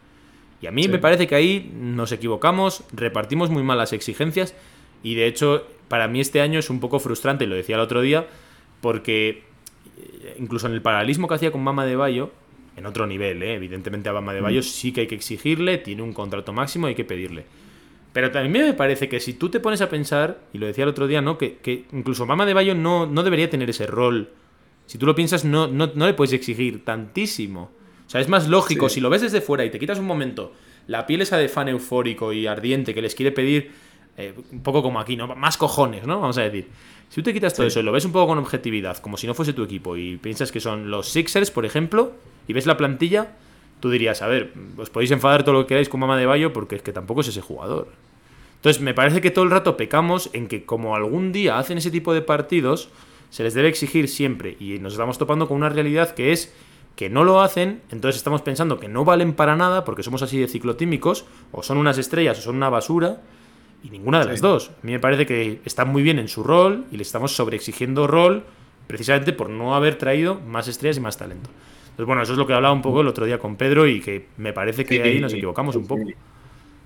Y 0.60 0.66
a 0.66 0.70
mí 0.70 0.84
Sí. 0.84 0.88
me 0.88 0.98
parece 0.98 1.26
que 1.26 1.34
ahí 1.34 1.72
nos 1.74 2.12
equivocamos, 2.12 2.84
repartimos 2.92 3.50
muy 3.50 3.62
mal 3.64 3.78
las 3.78 3.92
exigencias 3.92 4.54
y 5.02 5.14
de 5.16 5.26
hecho 5.26 5.66
para 5.88 6.06
mí 6.08 6.20
este 6.20 6.40
año 6.40 6.58
es 6.60 6.70
un 6.70 6.78
poco 6.80 7.00
frustrante, 7.00 7.46
lo 7.46 7.56
decía 7.56 7.74
el 7.74 7.82
otro 7.82 8.00
día, 8.00 8.26
porque 8.80 9.42
eh, 9.98 10.36
incluso 10.38 10.68
en 10.68 10.74
el 10.74 10.80
paralelismo 10.82 11.26
que 11.28 11.34
hacía 11.34 11.50
con 11.52 11.62
Mama 11.62 11.84
de 11.84 11.96
Bayo, 11.96 12.30
en 12.76 12.86
otro 12.86 13.06
nivel, 13.06 13.42
¿eh? 13.42 13.54
evidentemente 13.54 14.08
a 14.08 14.12
Mama 14.12 14.32
de 14.32 14.40
Bayo 14.40 14.62
sí 14.62 14.92
que 14.92 15.02
hay 15.02 15.06
que 15.08 15.14
exigirle, 15.16 15.78
tiene 15.78 16.02
un 16.02 16.12
contrato 16.12 16.52
máximo, 16.52 16.86
hay 16.86 16.94
que 16.94 17.04
pedirle. 17.04 17.44
Pero 18.12 18.30
también 18.30 18.66
me 18.66 18.74
parece 18.74 19.08
que 19.08 19.20
si 19.20 19.32
tú 19.34 19.48
te 19.48 19.58
pones 19.60 19.80
a 19.80 19.88
pensar, 19.88 20.40
y 20.52 20.58
lo 20.58 20.66
decía 20.66 20.84
el 20.84 20.90
otro 20.90 21.06
día, 21.06 21.22
¿no? 21.22 21.38
Que, 21.38 21.56
que 21.56 21.86
incluso 21.92 22.26
Mama 22.26 22.44
de 22.44 22.54
Bayo 22.54 22.74
no, 22.74 23.06
no 23.06 23.22
debería 23.22 23.48
tener 23.48 23.70
ese 23.70 23.86
rol. 23.86 24.28
Si 24.86 24.98
tú 24.98 25.06
lo 25.06 25.14
piensas, 25.14 25.44
no, 25.44 25.66
no, 25.68 25.90
no 25.94 26.06
le 26.06 26.12
puedes 26.14 26.32
exigir 26.34 26.84
tantísimo. 26.84 27.70
O 28.06 28.10
sea, 28.10 28.20
es 28.20 28.28
más 28.28 28.48
lógico, 28.48 28.88
Sí. 28.88 28.96
si 28.96 29.00
lo 29.00 29.08
ves 29.08 29.22
desde 29.22 29.40
fuera 29.40 29.64
y 29.64 29.70
te 29.70 29.78
quitas 29.78 29.98
un 29.98 30.04
momento 30.06 30.52
la 30.88 31.06
piel 31.06 31.22
esa 31.22 31.38
de 31.38 31.48
fan 31.48 31.68
eufórico 31.68 32.32
y 32.32 32.46
ardiente 32.46 32.92
que 32.92 33.00
les 33.00 33.14
quiere 33.14 33.30
pedir, 33.32 33.70
eh, 34.18 34.34
un 34.50 34.62
poco 34.62 34.82
como 34.82 35.00
aquí, 35.00 35.16
¿no? 35.16 35.28
Más 35.34 35.56
cojones, 35.56 36.06
¿no? 36.06 36.20
Vamos 36.20 36.36
a 36.36 36.42
decir. 36.42 36.68
Si 37.08 37.16
tú 37.16 37.22
te 37.22 37.32
quitas 37.32 37.54
todo 37.54 37.64
Sí. 37.64 37.68
eso 37.68 37.80
y 37.80 37.82
lo 37.84 37.92
ves 37.92 38.04
un 38.04 38.12
poco 38.12 38.26
con 38.26 38.38
objetividad, 38.38 38.98
como 38.98 39.16
si 39.16 39.26
no 39.26 39.32
fuese 39.34 39.52
tu 39.52 39.62
equipo, 39.62 39.96
y 39.96 40.16
piensas 40.18 40.50
que 40.52 40.60
son 40.60 40.90
los 40.90 41.08
Sixers, 41.08 41.50
por 41.50 41.64
ejemplo, 41.64 42.12
y 42.48 42.52
ves 42.52 42.66
la 42.66 42.76
plantilla, 42.76 43.36
tú 43.82 43.90
dirías, 43.90 44.22
a 44.22 44.28
ver, 44.28 44.54
os 44.78 44.90
podéis 44.90 45.10
enfadar 45.10 45.42
todo 45.42 45.54
lo 45.54 45.62
que 45.62 45.70
queráis 45.70 45.88
con 45.88 45.98
Mama 45.98 46.16
de 46.16 46.24
Bayo 46.24 46.52
porque 46.52 46.76
es 46.76 46.82
que 46.82 46.92
tampoco 46.92 47.22
es 47.22 47.28
ese 47.28 47.40
jugador. 47.40 47.88
Entonces, 48.54 48.80
me 48.80 48.94
parece 48.94 49.20
que 49.20 49.32
todo 49.32 49.44
el 49.44 49.50
rato 49.50 49.76
pecamos 49.76 50.30
en 50.34 50.46
que 50.46 50.64
como 50.64 50.94
algún 50.94 51.32
día 51.32 51.58
hacen 51.58 51.78
ese 51.78 51.90
tipo 51.90 52.14
de 52.14 52.22
partidos, 52.22 52.90
se 53.30 53.42
les 53.42 53.54
debe 53.54 53.68
exigir 53.68 54.06
siempre. 54.08 54.56
Y 54.60 54.78
nos 54.78 54.92
estamos 54.92 55.18
topando 55.18 55.48
con 55.48 55.56
una 55.56 55.68
realidad 55.68 56.14
que 56.14 56.30
es 56.30 56.54
que 56.94 57.10
no 57.10 57.24
lo 57.24 57.40
hacen, 57.40 57.82
entonces 57.90 58.18
estamos 58.18 58.40
pensando 58.42 58.78
que 58.78 58.86
no 58.86 59.04
valen 59.04 59.32
para 59.32 59.56
nada 59.56 59.82
porque 59.84 60.04
somos 60.04 60.22
así 60.22 60.38
de 60.38 60.46
ciclotímicos, 60.46 61.24
o 61.50 61.64
son 61.64 61.78
unas 61.78 61.98
estrellas 61.98 62.38
o 62.38 62.42
son 62.42 62.54
una 62.54 62.68
basura, 62.68 63.20
y 63.82 63.90
ninguna 63.90 64.20
de 64.20 64.26
las 64.26 64.40
dos. 64.40 64.70
A 64.70 64.86
mí 64.86 64.92
me 64.92 65.00
parece 65.00 65.26
que 65.26 65.60
están 65.64 65.88
muy 65.88 66.04
bien 66.04 66.20
en 66.20 66.28
su 66.28 66.44
rol 66.44 66.84
y 66.92 66.98
le 66.98 67.02
estamos 67.02 67.34
sobreexigiendo 67.34 68.06
rol 68.06 68.44
precisamente 68.86 69.32
por 69.32 69.50
no 69.50 69.74
haber 69.74 69.96
traído 69.96 70.38
más 70.38 70.68
estrellas 70.68 70.98
y 70.98 71.00
más 71.00 71.18
talento. 71.18 71.50
Entonces, 71.92 72.06
bueno, 72.06 72.22
eso 72.22 72.32
es 72.32 72.38
lo 72.38 72.46
que 72.46 72.54
hablaba 72.54 72.74
un 72.74 72.80
poco 72.80 73.02
el 73.02 73.08
otro 73.08 73.26
día 73.26 73.38
con 73.38 73.56
Pedro 73.56 73.86
y 73.86 74.00
que 74.00 74.26
me 74.38 74.54
parece 74.54 74.84
que 74.84 74.96
Sí, 74.96 75.00
ahí 75.00 75.20
nos 75.20 75.32
sí, 75.32 75.38
equivocamos 75.38 75.76
un 75.76 75.86
poco. 75.86 76.04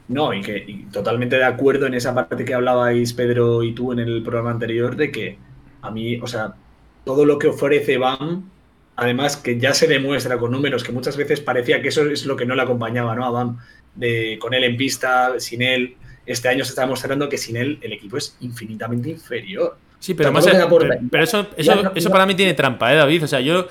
No, 0.08 0.34
y 0.34 0.40
que 0.40 0.64
y 0.66 0.86
totalmente 0.92 1.36
de 1.36 1.44
acuerdo 1.44 1.86
en 1.86 1.94
esa 1.94 2.14
parte 2.14 2.44
que 2.44 2.54
hablabais 2.54 3.12
Pedro 3.12 3.62
y 3.62 3.72
tú 3.72 3.92
en 3.92 4.00
el 4.00 4.22
programa 4.22 4.50
anterior 4.50 4.96
de 4.96 5.10
que 5.12 5.38
a 5.82 5.90
mí, 5.90 6.18
o 6.20 6.26
sea, 6.26 6.54
todo 7.04 7.24
lo 7.24 7.38
que 7.38 7.48
ofrece 7.48 7.98
BAM, 7.98 8.50
además 8.96 9.36
que 9.36 9.58
ya 9.58 9.74
se 9.74 9.86
demuestra 9.86 10.38
con 10.38 10.50
números, 10.50 10.82
que 10.82 10.90
muchas 10.92 11.16
veces 11.16 11.40
parecía 11.40 11.80
que 11.80 11.88
eso 11.88 12.04
es 12.10 12.26
lo 12.26 12.36
que 12.36 12.46
no 12.46 12.56
le 12.56 12.62
acompañaba, 12.62 13.14
¿no? 13.14 13.24
A 13.24 13.30
BAM, 13.30 13.58
de, 13.94 14.38
con 14.40 14.54
él 14.54 14.64
en 14.64 14.76
pista, 14.76 15.38
sin 15.38 15.62
él. 15.62 15.94
Este 16.24 16.48
año 16.48 16.64
se 16.64 16.70
está 16.70 16.82
demostrando 16.82 17.28
que 17.28 17.38
sin 17.38 17.56
él 17.56 17.78
el 17.80 17.92
equipo 17.92 18.16
es 18.16 18.36
infinitamente 18.40 19.10
inferior. 19.10 19.78
Sí, 20.00 20.14
pero, 20.14 20.32
más 20.32 20.44
pero, 20.44 20.68
pero 21.10 21.24
eso, 21.24 21.46
eso, 21.56 21.92
eso 21.94 22.10
para 22.10 22.26
mí 22.26 22.34
tiene 22.34 22.54
trampa, 22.54 22.92
¿eh, 22.92 22.96
David? 22.96 23.24
O 23.24 23.26
sea, 23.26 23.40
yo. 23.40 23.68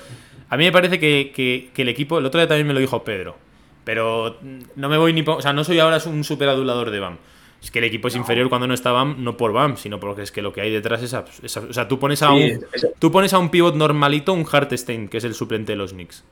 A 0.48 0.56
mí 0.56 0.64
me 0.64 0.72
parece 0.72 0.98
que, 1.00 1.32
que- 1.34 1.70
que 1.74 1.82
el 1.82 1.88
equipo. 1.88 2.18
El 2.18 2.26
otro 2.26 2.38
día 2.40 2.46
también 2.48 2.66
me 2.66 2.74
lo 2.74 2.80
dijo 2.80 3.02
Pedro. 3.04 3.36
Pero 3.84 4.38
no 4.76 4.88
me 4.88 4.96
voy 4.96 5.12
ni. 5.12 5.22
O 5.26 5.40
sea, 5.40 5.52
no 5.52 5.62
soy 5.64 5.78
ahora 5.78 5.98
un 6.06 6.24
super 6.24 6.48
adulador 6.48 6.90
de 6.90 7.00
BAM. 7.00 7.16
Es 7.62 7.70
que 7.70 7.78
el 7.78 7.84
equipo 7.86 8.08
es 8.08 8.16
inferior 8.16 8.48
cuando 8.48 8.66
no 8.66 8.74
está 8.74 8.92
BAM, 8.92 9.22
no 9.24 9.36
por 9.36 9.52
BAM, 9.52 9.76
sino 9.76 9.98
porque 9.98 10.22
es 10.22 10.30
que 10.30 10.42
lo 10.42 10.52
que 10.52 10.60
hay 10.60 10.70
detrás 10.70 11.02
es. 11.02 11.14
es 11.42 11.56
o 11.56 11.72
sea, 11.72 11.88
tú 11.88 11.98
pones 11.98 12.22
a 12.22 12.28
Sí, 12.28 12.34
un. 12.34 12.64
eso- 12.72 12.88
Tú 12.98 13.10
pones 13.10 13.32
a 13.32 13.38
un 13.38 13.50
pivot 13.50 13.74
normalito, 13.74 14.32
un 14.32 14.44
Hartstein, 14.50 15.08
que 15.08 15.18
es 15.18 15.24
el 15.24 15.34
suplente 15.34 15.72
de 15.72 15.76
los 15.76 15.92
Knicks. 15.92 16.22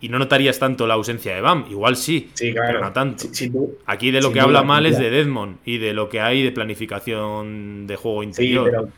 Y 0.00 0.10
no 0.10 0.18
notarías 0.18 0.58
tanto 0.58 0.86
la 0.86 0.94
ausencia 0.94 1.34
de 1.34 1.40
BAM. 1.40 1.66
Igual 1.70 1.96
sí, 1.96 2.30
Sí, 2.34 2.52
claro. 2.52 2.68
pero 2.68 2.80
no 2.84 2.92
tanto. 2.92 3.24
Aquí 3.86 4.10
de 4.10 4.20
lo 4.20 4.32
que 4.32 4.40
habla 4.40 4.62
mal 4.62 4.84
es 4.86 4.98
de 4.98 5.08
Deadmond 5.10 5.58
y 5.64 5.78
de 5.78 5.94
lo 5.94 6.08
que 6.10 6.20
hay 6.20 6.42
de 6.42 6.52
planificación 6.52 7.86
de 7.86 7.96
juego 7.96 8.20
Sí, 8.22 8.26
interior. 8.28 8.64
pero, 8.70 8.88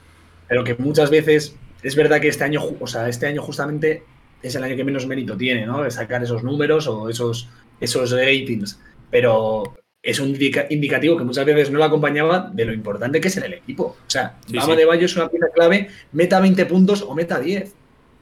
pero 0.49 0.65
que 0.65 0.75
muchas 0.77 1.11
veces 1.11 1.57
es 1.83 1.95
verdad 1.97 2.21
que 2.21 2.29
este 2.29 2.45
año, 2.45 2.61
o 2.81 2.87
sea, 2.87 3.09
este 3.09 3.27
año 3.27 3.43
justamente 3.43 4.03
es 4.43 4.55
el 4.55 4.63
año 4.65 4.77
que 4.77 4.85
menos 4.85 5.07
mérito 5.07 5.37
tiene, 5.37 5.67
¿no? 5.67 5.83
De 5.83 5.91
sacar 5.91 6.23
esos 6.23 6.43
números 6.43 6.87
o 6.87 7.09
esos, 7.09 7.49
esos 7.81 8.11
ratings. 8.11 8.81
Pero 9.11 9.75
es 10.03 10.21
un 10.21 10.29
indica- 10.29 10.67
indicativo 10.71 11.17
que 11.17 11.25
muchas 11.25 11.45
veces 11.45 11.71
no 11.71 11.79
lo 11.79 11.85
acompañaba 11.85 12.51
de 12.53 12.65
lo 12.65 12.73
importante 12.73 13.21
que 13.21 13.29
es 13.29 13.37
en 13.37 13.45
el 13.45 13.55
equipo. 13.55 13.97
O 14.07 14.11
sea, 14.11 14.37
Sí, 14.47 14.57
Bama 14.57 14.73
sí. 14.75 14.79
de 14.79 14.85
Bayo 14.85 15.07
es 15.07 15.17
una 15.17 15.29
pieza 15.29 15.47
clave, 15.55 15.89
meta 16.13 16.41
20 16.41 16.67
puntos 16.67 17.03
o 17.03 17.15
meta 17.15 17.41
10. 17.41 17.75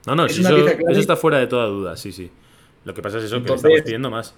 No, 0.07 0.15
no, 0.15 0.27
Es 0.27 0.35
si 0.35 0.41
una 0.41 0.51
eso, 0.51 0.59
pieza 0.59 0.77
clave. 0.77 0.93
eso 0.93 1.01
está 1.01 1.17
fuera 1.17 1.39
de 1.39 1.47
toda 1.49 1.67
duda, 1.67 1.97
sí, 1.97 2.13
sí. 2.13 2.31
Lo 2.85 2.95
que 2.95 3.03
pasa 3.03 3.19
es 3.19 3.25
eso, 3.25 3.43
que 3.43 3.49
le 3.49 3.55
estamos 3.57 3.81
pidiendo 3.83 4.11
más. 4.11 4.35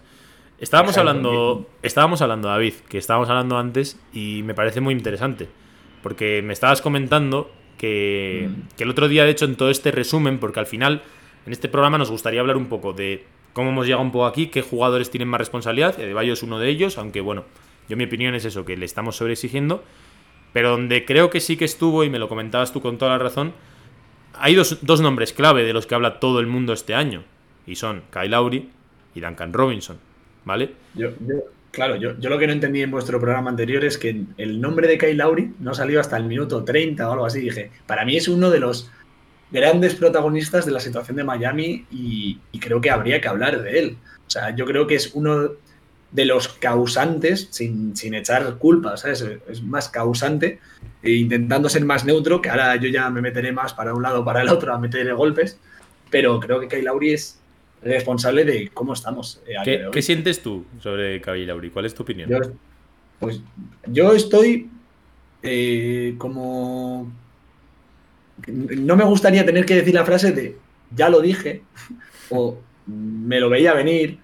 Estábamos 0.59 0.97
hablando, 0.99 1.69
estábamos 1.83 2.21
hablando, 2.23 2.49
David, 2.49 2.75
que 2.88 2.99
estábamos 2.99 3.29
hablando 3.29 3.59
antes 3.59 3.97
y 4.12 4.43
me 4.43 4.55
parece 4.55 4.81
muy 4.81 4.93
interesante. 4.95 5.49
Porque 6.03 6.43
me 6.43 6.53
estabas 6.53 6.81
comentando 6.81 7.51
que, 7.77 8.49
Mm. 8.51 8.77
que 8.77 8.85
el 8.85 8.91
otro 8.91 9.07
día, 9.09 9.25
de 9.25 9.31
hecho, 9.31 9.45
en 9.45 9.55
todo 9.57 9.71
este 9.71 9.91
resumen, 9.93 10.38
porque 10.41 10.59
al 10.61 10.67
final, 10.67 11.03
en 11.49 11.53
este 11.53 11.71
programa 11.71 11.97
nos 11.97 12.11
gustaría 12.11 12.41
hablar 12.41 12.59
un 12.59 12.67
poco 12.67 12.93
de 12.93 13.25
cómo 13.55 13.71
hemos 13.71 13.87
llegado 13.87 14.03
un 14.03 14.13
poco 14.13 14.27
aquí, 14.27 14.49
qué 14.49 14.61
jugadores 14.61 15.11
tienen 15.11 15.29
más 15.29 15.39
responsabilidad, 15.39 15.95
y 15.99 16.03
Adebayo 16.03 16.35
es 16.35 16.43
uno 16.43 16.59
de 16.59 16.69
ellos, 16.69 16.99
aunque 16.99 17.23
bueno, 17.23 17.45
yo 17.89 17.97
mi 17.97 18.05
opinión 18.05 18.35
es 18.35 18.45
eso, 18.45 18.67
que 18.67 18.77
le 18.77 18.85
estamos 18.85 19.17
sobreexigiendo, 19.17 19.83
pero 20.53 20.71
donde 20.71 21.07
creo 21.07 21.31
que 21.31 21.41
sí 21.41 21.57
que 21.57 21.65
estuvo, 21.65 22.05
y 22.05 22.11
me 22.11 22.19
lo 22.19 22.29
comentabas 22.29 22.71
tú 22.73 22.83
con 22.83 22.99
toda 22.99 23.13
la 23.13 23.19
razón, 23.19 23.55
hay 24.35 24.55
dos, 24.55 24.79
dos 24.83 25.01
nombres 25.01 25.33
clave 25.33 25.65
de 25.65 25.73
los 25.73 25.87
que 25.87 25.95
habla 25.95 26.21
todo 26.21 26.39
el 26.41 26.47
mundo 26.47 26.75
este 26.75 26.95
año. 26.95 27.25
Y 27.67 27.77
son 27.77 28.03
Kyle 28.13 28.31
Lowry 28.31 28.69
y 29.15 29.21
Duncan 29.21 29.53
Robinson. 29.55 29.97
¿Vale? 30.45 30.73
Yo, 30.95 31.09
yo- 31.27 31.45
claro, 31.71 31.97
yo, 31.97 32.19
yo 32.19 32.31
lo 32.31 32.39
que 32.39 32.47
no 32.47 32.53
entendí 32.53 32.83
en 32.83 32.91
vuestro 32.91 33.19
programa 33.21 33.51
anterior 33.51 33.85
es 33.85 33.99
que 33.99 34.23
el 34.37 34.61
nombre 34.61 34.87
de 34.87 34.97
Kyle 34.99 35.17
Lowry 35.17 35.55
no 35.59 35.75
salió 35.75 35.99
hasta 36.01 36.17
el 36.19 36.25
minuto 36.25 36.63
30 36.65 37.09
o 37.09 37.13
algo 37.13 37.27
así. 37.27 37.41
Dije, 37.41 37.71
para 37.87 38.05
mí 38.05 38.17
es 38.17 38.29
uno 38.29 38.51
de 38.51 38.61
los 38.61 38.91
grandes 39.51 39.95
protagonistas 39.95 40.67
de 40.67 40.73
la 40.73 40.81
situación 40.81 41.17
de 41.17 41.25
Miami 41.25 41.87
y, 41.91 42.39
y 42.53 42.59
creo 42.59 42.81
que 42.81 42.91
habría 42.91 43.21
que 43.21 43.29
hablar 43.29 43.63
de 43.63 43.79
él. 43.79 43.97
O 44.27 44.31
sea, 44.31 44.55
yo 44.55 44.67
creo 44.67 44.87
que 44.87 44.95
es 44.95 45.13
uno 45.15 45.51
de 46.11 46.25
los 46.25 46.49
causantes, 46.49 47.49
sin, 47.51 47.97
sin 47.97 48.15
echar 48.15 48.57
culpas, 48.57 49.01
¿sabes? 49.01 49.25
Es 49.49 49.63
más 49.63 49.89
causante, 49.89 50.59
e 51.03 51.13
intentando 51.13 51.69
ser 51.69 51.85
más 51.85 52.05
neutro, 52.05 52.41
que 52.41 52.49
ahora 52.49 52.77
yo 52.77 52.89
ya 52.89 53.11
me 53.11 53.21
meteré 53.21 53.53
más 53.53 53.75
para 53.75 53.95
un 53.95 54.03
lado 54.03 54.21
o 54.21 54.25
para 54.25 54.43
el 54.43 54.49
otro 54.49 54.73
a 54.73 54.79
meter 54.79 55.13
golpes, 55.15 55.59
pero 56.11 56.41
creo 56.41 56.61
que 56.61 56.69
Kyle 56.69 56.85
Lowry 56.85 57.13
es 57.13 57.39
responsable 57.83 58.45
de 58.45 58.71
cómo 58.73 58.95
estamos. 58.95 59.41
eh, 59.47 59.89
¿Qué, 59.93 60.03
sientes 60.03 60.43
tú 60.43 60.65
sobre 60.81 61.21
Kyle 61.21 61.47
Lowry? 61.47 61.71
¿Cuál 61.71 61.85
es 61.85 61.95
tu 61.95 62.03
opinión? 62.03 62.31
Yo, 62.31 62.39
pues 63.19 63.41
yo 63.87 64.13
estoy 64.13 64.71
eh, 65.43 66.15
como... 66.17 67.13
No 68.46 68.96
me 68.96 69.05
gustaría 69.05 69.44
tener 69.44 69.64
que 69.66 69.74
decir 69.74 69.94
la 69.94 70.05
frase 70.05 70.33
de 70.33 70.57
ya 70.94 71.09
lo 71.09 71.20
dije 71.20 71.62
o 72.31 72.59
me 72.87 73.40
lo 73.40 73.51
veía 73.51 73.74
venir 73.74 74.18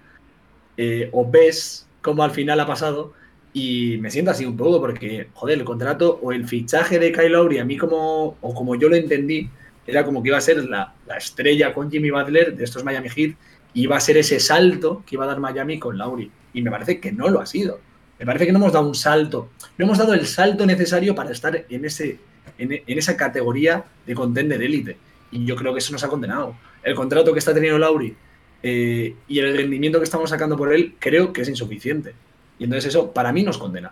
eh, 0.77 1.09
o 1.11 1.29
ves 1.29 1.87
cómo 2.01 2.23
al 2.23 2.31
final 2.31 2.59
ha 2.59 2.65
pasado 2.65 3.13
y 3.53 3.97
me 3.99 4.11
siento 4.11 4.31
así 4.31 4.45
un 4.45 4.57
poco 4.57 4.81
porque, 4.81 5.29
joder, 5.33 5.59
el 5.59 5.65
contrato 5.65 6.19
o 6.21 6.31
el 6.31 6.47
fichaje 6.47 6.99
de 6.99 7.11
Kyle 7.11 7.31
Lowry 7.31 7.59
a 7.59 7.65
mí 7.65 7.77
como, 7.77 8.37
o 8.41 8.53
como 8.53 8.75
yo 8.75 8.89
lo 8.89 8.97
entendí, 8.97 9.49
era 9.87 10.03
como 10.03 10.21
que 10.21 10.29
iba 10.29 10.37
a 10.37 10.41
ser 10.41 10.65
la, 10.65 10.93
la 11.07 11.17
estrella 11.17 11.73
con 11.73 11.89
Jimmy 11.89 12.09
Butler 12.09 12.55
de 12.55 12.63
estos 12.63 12.83
Miami 12.83 13.09
Heat 13.09 13.35
y 13.73 13.83
iba 13.83 13.97
a 13.97 13.99
ser 13.99 14.17
ese 14.17 14.39
salto 14.39 15.03
que 15.05 15.15
iba 15.15 15.25
a 15.25 15.27
dar 15.27 15.39
Miami 15.39 15.77
con 15.77 15.97
Lowry. 15.97 16.31
Y 16.53 16.61
me 16.61 16.71
parece 16.71 16.99
que 16.99 17.11
no 17.11 17.29
lo 17.29 17.41
ha 17.41 17.45
sido. 17.45 17.79
Me 18.17 18.25
parece 18.25 18.45
que 18.45 18.53
no 18.53 18.59
hemos 18.59 18.73
dado 18.73 18.87
un 18.87 18.95
salto. 18.95 19.49
No 19.77 19.85
hemos 19.85 19.97
dado 19.97 20.13
el 20.13 20.25
salto 20.25 20.65
necesario 20.65 21.13
para 21.13 21.31
estar 21.31 21.65
en, 21.69 21.85
ese, 21.85 22.17
en, 22.57 22.71
en 22.71 22.97
esa 22.97 23.15
categoría 23.17 23.83
de 24.05 24.13
contender 24.15 24.61
élite. 24.61 24.97
Y 25.31 25.45
yo 25.45 25.55
creo 25.55 25.73
que 25.73 25.79
eso 25.79 25.91
nos 25.91 26.03
ha 26.03 26.07
condenado. 26.07 26.55
El 26.83 26.95
contrato 26.95 27.33
que 27.33 27.39
está 27.39 27.53
teniendo 27.53 27.77
Lauri 27.79 28.15
eh, 28.63 29.15
y 29.27 29.39
el 29.39 29.55
rendimiento 29.57 29.99
que 29.99 30.03
estamos 30.05 30.29
sacando 30.29 30.55
por 30.55 30.73
él 30.73 30.95
creo 30.99 31.33
que 31.33 31.41
es 31.41 31.49
insuficiente. 31.49 32.13
Y 32.59 32.63
entonces 32.65 32.89
eso 32.89 33.11
para 33.11 33.31
mí 33.33 33.43
nos 33.43 33.57
condena. 33.57 33.91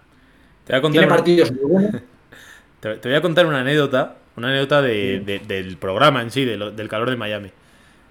Te 0.66 0.74
voy 0.74 0.80
a 0.80 0.82
contar 0.82 0.92
Tiene 1.02 1.08
una- 1.08 1.16
partidos 1.16 1.52
muy 1.52 1.72
buenos. 1.72 2.02
Te, 2.80 2.96
voy 3.02 3.14
a 3.16 3.22
contar 3.22 3.46
una 3.46 3.62
anécdota, 3.62 4.18
una 4.36 4.50
anécdota 4.50 4.82
de- 4.82 5.20
de- 5.22 5.40
del 5.40 5.78
programa 5.78 6.22
en 6.22 6.32
sí, 6.32 6.46
de 6.46 6.58
lo- 6.58 6.72
del 6.72 6.88
calor 6.90 7.10
de 7.10 7.16
Miami. 7.18 7.50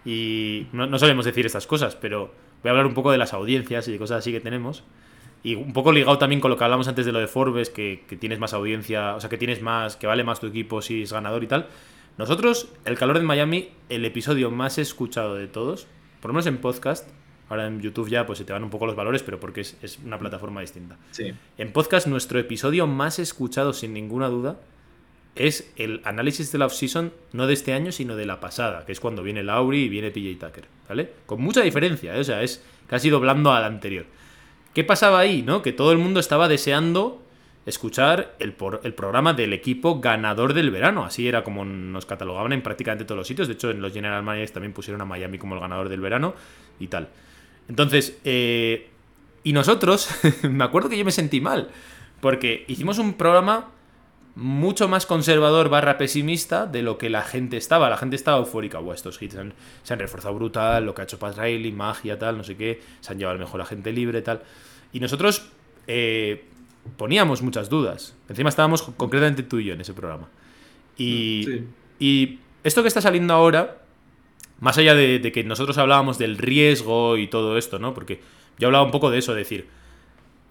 Y 0.04 0.66
no, 0.72 0.86
no 0.86 0.98
solemos 0.98 1.24
decir 1.24 1.46
estas 1.46 1.66
cosas, 1.66 1.94
pero 1.96 2.32
voy 2.62 2.68
a 2.68 2.70
hablar 2.70 2.86
un 2.86 2.94
poco 2.94 3.12
de 3.12 3.18
las 3.18 3.32
audiencias 3.32 3.86
y 3.88 3.92
de 3.92 3.98
cosas 3.98 4.18
así 4.18 4.32
que 4.32 4.40
tenemos. 4.40 4.82
Y 5.42 5.56
un 5.56 5.72
poco 5.72 5.92
ligado 5.92 6.18
también 6.18 6.40
con 6.40 6.50
lo 6.50 6.56
que 6.56 6.64
hablamos 6.64 6.86
antes 6.86 7.04
de 7.04 7.12
lo 7.12 7.18
de 7.18 7.26
Forbes, 7.26 7.70
que, 7.70 8.04
que 8.08 8.16
tienes 8.16 8.38
más 8.38 8.52
audiencia, 8.52 9.16
o 9.16 9.20
sea, 9.20 9.28
que 9.28 9.38
tienes 9.38 9.60
más, 9.60 9.96
que 9.96 10.06
vale 10.06 10.22
más 10.22 10.38
tu 10.40 10.46
equipo 10.46 10.82
si 10.82 11.02
es 11.02 11.12
ganador 11.12 11.42
y 11.42 11.48
tal. 11.48 11.66
Nosotros, 12.18 12.68
el 12.84 12.96
calor 12.96 13.18
de 13.18 13.24
Miami, 13.24 13.70
el 13.88 14.04
episodio 14.04 14.50
más 14.50 14.78
escuchado 14.78 15.34
de 15.34 15.48
todos, 15.48 15.86
por 16.20 16.30
lo 16.30 16.34
menos 16.34 16.46
en 16.46 16.58
podcast, 16.58 17.08
ahora 17.48 17.66
en 17.66 17.80
YouTube 17.80 18.08
ya 18.08 18.26
pues 18.26 18.38
se 18.38 18.44
te 18.44 18.52
van 18.52 18.62
un 18.62 18.70
poco 18.70 18.86
los 18.86 18.94
valores, 18.94 19.22
pero 19.22 19.40
porque 19.40 19.62
es, 19.62 19.76
es 19.82 19.98
una 19.98 20.18
plataforma 20.18 20.60
distinta. 20.60 20.98
Sí. 21.10 21.32
En 21.58 21.72
podcast, 21.72 22.06
nuestro 22.06 22.38
episodio 22.38 22.86
más 22.86 23.18
escuchado, 23.18 23.72
sin 23.72 23.92
ninguna 23.94 24.28
duda, 24.28 24.60
es 25.34 25.72
el 25.76 26.02
análisis 26.04 26.52
de 26.52 26.58
la 26.58 26.66
off-season, 26.66 27.12
no 27.32 27.46
de 27.46 27.54
este 27.54 27.72
año, 27.72 27.92
sino 27.92 28.16
de 28.16 28.26
la 28.26 28.40
pasada, 28.40 28.84
que 28.84 28.92
es 28.92 29.00
cuando 29.00 29.22
viene 29.22 29.42
Lauri 29.42 29.84
y 29.84 29.88
viene 29.88 30.10
PJ 30.10 30.46
Tucker, 30.46 30.64
¿vale? 30.88 31.10
Con 31.26 31.40
mucha 31.40 31.62
diferencia, 31.62 32.14
¿eh? 32.14 32.20
o 32.20 32.24
sea, 32.24 32.42
es 32.42 32.62
casi 32.86 33.08
doblando 33.08 33.52
al 33.52 33.64
anterior. 33.64 34.04
¿Qué 34.74 34.84
pasaba 34.84 35.18
ahí, 35.18 35.42
no? 35.42 35.62
Que 35.62 35.72
todo 35.72 35.92
el 35.92 35.98
mundo 35.98 36.20
estaba 36.20 36.48
deseando 36.48 37.22
escuchar 37.66 38.34
el, 38.40 38.52
por- 38.54 38.80
el 38.84 38.94
programa 38.94 39.34
del 39.34 39.52
equipo 39.52 40.00
ganador 40.00 40.54
del 40.54 40.70
verano. 40.70 41.04
Así 41.04 41.28
era 41.28 41.44
como 41.44 41.64
nos 41.64 42.06
catalogaban 42.06 42.52
en 42.52 42.62
prácticamente 42.62 43.04
todos 43.04 43.18
los 43.18 43.26
sitios. 43.28 43.48
De 43.48 43.54
hecho, 43.54 43.70
en 43.70 43.80
los 43.82 43.92
General 43.92 44.22
Managers 44.22 44.52
también 44.52 44.72
pusieron 44.72 45.00
a 45.00 45.04
Miami 45.04 45.38
como 45.38 45.54
el 45.54 45.60
ganador 45.60 45.88
del 45.88 46.00
verano 46.00 46.34
y 46.80 46.88
tal. 46.88 47.08
Entonces, 47.68 48.18
eh, 48.24 48.88
y 49.44 49.52
nosotros, 49.52 50.08
me 50.42 50.64
acuerdo 50.64 50.88
que 50.88 50.98
yo 50.98 51.04
me 51.04 51.12
sentí 51.12 51.40
mal, 51.40 51.68
porque 52.20 52.64
hicimos 52.68 52.98
un 52.98 53.14
programa 53.14 53.68
mucho 54.34 54.88
más 54.88 55.04
conservador 55.06 55.68
barra 55.68 55.98
pesimista 55.98 56.66
de 56.66 56.82
lo 56.82 56.96
que 56.98 57.10
la 57.10 57.22
gente 57.22 57.56
estaba. 57.58 57.90
La 57.90 57.96
gente 57.98 58.16
estaba 58.16 58.38
eufórica. 58.38 58.78
Buah, 58.78 58.94
estos 58.94 59.20
hits 59.20 59.36
han- 59.36 59.52
se 59.82 59.92
han 59.92 59.98
reforzado 59.98 60.34
brutal, 60.34 60.86
lo 60.86 60.94
que 60.94 61.02
ha 61.02 61.04
hecho 61.04 61.18
Riley, 61.36 61.72
magia, 61.72 62.18
tal, 62.18 62.38
no 62.38 62.44
sé 62.44 62.56
qué. 62.56 62.80
Se 63.00 63.12
han 63.12 63.18
llevado 63.18 63.38
mejor 63.38 63.60
agente 63.60 63.92
libre, 63.92 64.22
tal. 64.22 64.42
Y 64.92 65.00
nosotros 65.00 65.50
eh, 65.86 66.44
poníamos 66.96 67.42
muchas 67.42 67.68
dudas. 67.68 68.16
Encima 68.28 68.48
estábamos 68.48 68.82
co- 68.82 68.94
concretamente 68.96 69.42
tú 69.42 69.58
y 69.58 69.64
yo 69.64 69.74
en 69.74 69.80
ese 69.80 69.92
programa. 69.94 70.28
Y, 70.96 71.44
Sí. 71.44 71.64
y 71.98 72.38
esto 72.64 72.82
que 72.82 72.88
está 72.88 73.00
saliendo 73.00 73.34
ahora, 73.34 73.78
más 74.60 74.78
allá 74.78 74.94
de, 74.94 75.18
de 75.18 75.32
que 75.32 75.42
nosotros 75.44 75.76
hablábamos 75.78 76.18
del 76.18 76.38
riesgo 76.38 77.16
y 77.18 77.26
todo 77.26 77.58
esto, 77.58 77.78
¿no? 77.78 77.92
Porque 77.94 78.20
yo 78.58 78.68
hablaba 78.68 78.84
un 78.84 78.92
poco 78.92 79.10
de 79.10 79.18
eso, 79.18 79.32
de 79.32 79.38
decir, 79.40 79.66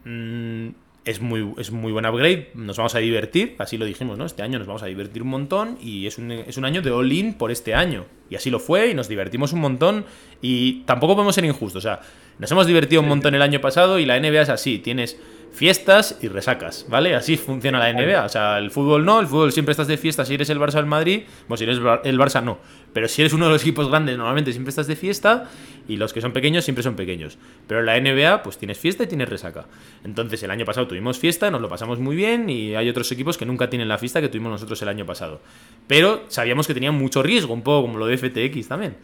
mm, 0.06 0.67
es, 1.04 1.20
muy, 1.20 1.54
es 1.58 1.72
muy 1.72 1.92
buen 1.92 2.06
upgrade, 2.06 2.52
nos 2.54 2.78
vamos 2.78 2.94
a 2.96 3.00
divertir, 3.00 3.56
así 3.58 3.78
lo 3.78 3.86
dijimos, 3.86 4.18
¿no? 4.18 4.26
Este 4.26 4.44
año 4.44 4.60
nos 4.60 4.68
vamos 4.68 4.84
a 4.84 4.86
divertir 4.86 5.24
un 5.24 5.30
montón 5.30 5.78
y 5.82 6.06
es 6.06 6.18
un, 6.18 6.32
es 6.32 6.58
un 6.58 6.66
año 6.66 6.82
de 6.82 6.92
all-in 6.92 7.34
por 7.34 7.52
este 7.52 7.74
año. 7.74 8.06
Y 8.30 8.36
así 8.36 8.50
lo 8.50 8.60
fue 8.60 8.92
y 8.92 8.94
nos 8.94 9.08
divertimos 9.08 9.52
un 9.54 9.62
montón 9.62 10.06
y 10.42 10.82
tampoco 10.82 11.16
podemos 11.16 11.36
ser 11.36 11.46
injustos, 11.46 11.84
o 11.84 11.88
sea, 11.88 12.02
nos 12.40 12.52
hemos 12.52 12.66
divertido 12.66 13.02
un 13.02 13.08
montón 13.08 13.36
el 13.36 13.42
año 13.42 13.62
pasado 13.62 14.00
y 14.00 14.06
la 14.06 14.20
NBA 14.20 14.42
es 14.42 14.50
así, 14.50 14.80
tienes 14.80 15.20
fiestas 15.54 16.18
y 16.22 16.28
resacas, 16.28 16.86
¿vale? 16.90 17.14
Así 17.14 17.38
funciona 17.38 17.78
la 17.78 17.92
NBA. 17.92 18.26
O 18.26 18.30
sea, 18.30 18.58
el 18.58 18.72
fútbol 18.72 19.06
no, 19.06 19.20
el 19.20 19.28
fútbol 19.28 19.52
siempre 19.52 19.72
estás 19.72 19.88
de 19.88 19.98
fiesta 19.98 20.26
si 20.26 20.34
eres 20.34 20.50
el 20.50 20.60
Barça 20.60 20.76
o 20.76 20.80
el 20.80 20.86
Madrid, 20.86 21.24
pues 21.48 21.60
si 21.60 21.66
eres 21.66 21.78
el 21.78 22.20
Barça 22.20 22.42
no. 22.42 22.60
Pero 22.94 23.08
si 23.08 23.22
eres 23.22 23.34
uno 23.34 23.46
de 23.46 23.52
los 23.52 23.62
equipos 23.62 23.90
grandes, 23.90 24.18
normalmente 24.18 24.52
siempre 24.52 24.70
estás 24.70 24.88
de 24.88 24.96
fiesta 24.96 25.50
y 25.88 25.98
los 25.98 26.14
que 26.14 26.22
son 26.22 26.32
pequeños 26.32 26.64
siempre 26.64 26.84
son 26.84 26.96
pequeños. 26.96 27.38
Pero 27.68 27.82
la 27.82 28.00
NBA, 28.00 28.44
pues 28.44 28.58
tienes 28.58 28.78
fiesta 28.78 29.04
y 29.04 29.08
tienes 29.08 29.30
resaca. 29.30 29.66
Entonces, 30.04 30.42
el 30.44 30.52
año 30.52 30.66
pasado 30.66 30.88
tuvimos 30.88 31.20
fiesta, 31.20 31.52
nos 31.52 31.62
lo 31.62 31.70
pasamos 31.70 32.00
muy 32.00 32.16
bien 32.16 32.50
y 32.50 32.76
hay 32.76 32.90
otros 32.90 33.12
equipos 33.12 33.38
que 33.38 33.46
nunca 33.46 33.70
tienen 33.70 33.88
la 33.88 33.98
fiesta 33.98 34.22
que 34.22 34.30
tuvimos 34.30 34.52
nosotros 34.52 34.82
el 34.82 34.90
año 34.90 35.06
pasado. 35.06 35.42
Pero 35.88 36.24
sabíamos 36.28 36.68
que 36.68 36.74
tenían 36.74 36.96
mucho 36.96 37.24
riesgo, 37.24 37.54
un 37.54 37.62
poco 37.62 37.88
como 37.88 37.98
lo 37.98 38.08
de 38.08 38.18
FTX 38.18 38.68
también. 38.68 38.96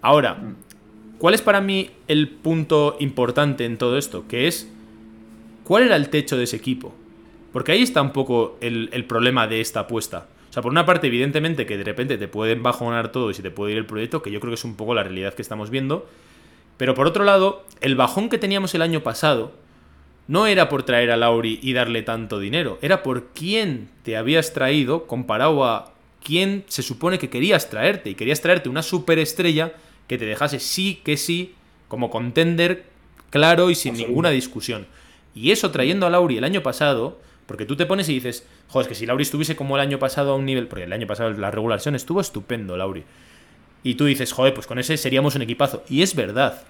Ahora, 0.00 0.38
¿cuál 1.18 1.34
es 1.34 1.42
para 1.42 1.60
mí 1.60 1.90
el 2.06 2.28
punto 2.28 2.96
importante 3.00 3.64
en 3.64 3.78
todo 3.78 3.98
esto? 3.98 4.26
Que 4.28 4.46
es 4.46 4.68
¿Cuál 5.68 5.82
era 5.82 5.96
el 5.96 6.08
techo 6.08 6.38
de 6.38 6.44
ese 6.44 6.56
equipo? 6.56 6.94
Porque 7.52 7.72
ahí 7.72 7.82
está 7.82 8.00
un 8.00 8.14
poco 8.14 8.56
el, 8.62 9.04
problema 9.04 9.46
de 9.46 9.60
esta 9.60 9.80
apuesta. 9.80 10.26
O 10.48 10.52
sea, 10.54 10.62
por 10.62 10.72
una 10.72 10.86
parte, 10.86 11.08
evidentemente, 11.08 11.66
que 11.66 11.76
de 11.76 11.84
repente 11.84 12.16
te 12.16 12.26
pueden 12.26 12.62
bajonar 12.62 13.12
todo 13.12 13.28
y 13.30 13.34
se 13.34 13.42
te 13.42 13.50
puede 13.50 13.72
ir 13.72 13.78
el 13.78 13.84
proyecto, 13.84 14.22
que 14.22 14.30
yo 14.30 14.40
creo 14.40 14.50
que 14.50 14.54
es 14.54 14.64
un 14.64 14.76
poco 14.76 14.94
la 14.94 15.02
realidad 15.02 15.34
que 15.34 15.42
estamos 15.42 15.68
viendo. 15.68 16.08
Pero 16.78 16.94
por 16.94 17.06
otro 17.06 17.22
lado, 17.22 17.66
el 17.82 17.96
bajón 17.96 18.30
que 18.30 18.38
teníamos 18.38 18.74
el 18.74 18.80
año 18.80 19.02
pasado 19.02 19.52
no 20.26 20.46
era 20.46 20.70
por 20.70 20.84
traer 20.84 21.10
a 21.10 21.18
Lauri 21.18 21.58
y 21.62 21.74
darle 21.74 22.00
tanto 22.00 22.40
dinero, 22.40 22.78
era 22.80 23.02
por 23.02 23.26
quién 23.34 23.90
te 24.04 24.16
habías 24.16 24.54
traído 24.54 25.06
comparado 25.06 25.66
a 25.66 25.92
quién 26.24 26.64
se 26.68 26.82
supone 26.82 27.18
que 27.18 27.28
querías 27.28 27.68
traerte. 27.68 28.08
Y 28.08 28.14
querías 28.14 28.40
traerte 28.40 28.70
una 28.70 28.82
superestrella 28.82 29.74
que 30.06 30.16
te 30.16 30.24
dejase 30.24 30.60
sí 30.60 31.02
que 31.04 31.18
sí 31.18 31.52
como 31.88 32.08
contender 32.08 32.86
claro 33.28 33.68
y 33.68 33.74
sin 33.74 33.92
ninguna 33.92 34.30
discusión. 34.30 34.86
Y 35.38 35.52
eso 35.52 35.70
trayendo 35.70 36.04
a 36.04 36.10
Lauri 36.10 36.36
el 36.36 36.42
año 36.42 36.64
pasado, 36.64 37.20
porque 37.46 37.64
tú 37.64 37.76
te 37.76 37.86
pones 37.86 38.08
y 38.08 38.14
dices, 38.14 38.44
joder, 38.66 38.86
es 38.86 38.88
que 38.88 38.94
si 38.96 39.06
Lauri 39.06 39.22
estuviese 39.22 39.54
como 39.54 39.76
el 39.76 39.80
año 39.80 40.00
pasado 40.00 40.32
a 40.32 40.34
un 40.34 40.44
nivel, 40.44 40.66
porque 40.66 40.82
el 40.82 40.92
año 40.92 41.06
pasado 41.06 41.30
la 41.30 41.52
regulación 41.52 41.94
estuvo 41.94 42.20
estupendo, 42.20 42.76
Lauri. 42.76 43.04
Y 43.84 43.94
tú 43.94 44.06
dices, 44.06 44.32
joder, 44.32 44.52
pues 44.52 44.66
con 44.66 44.80
ese 44.80 44.96
seríamos 44.96 45.36
un 45.36 45.42
equipazo. 45.42 45.84
Y 45.88 46.02
es 46.02 46.16
verdad. 46.16 46.64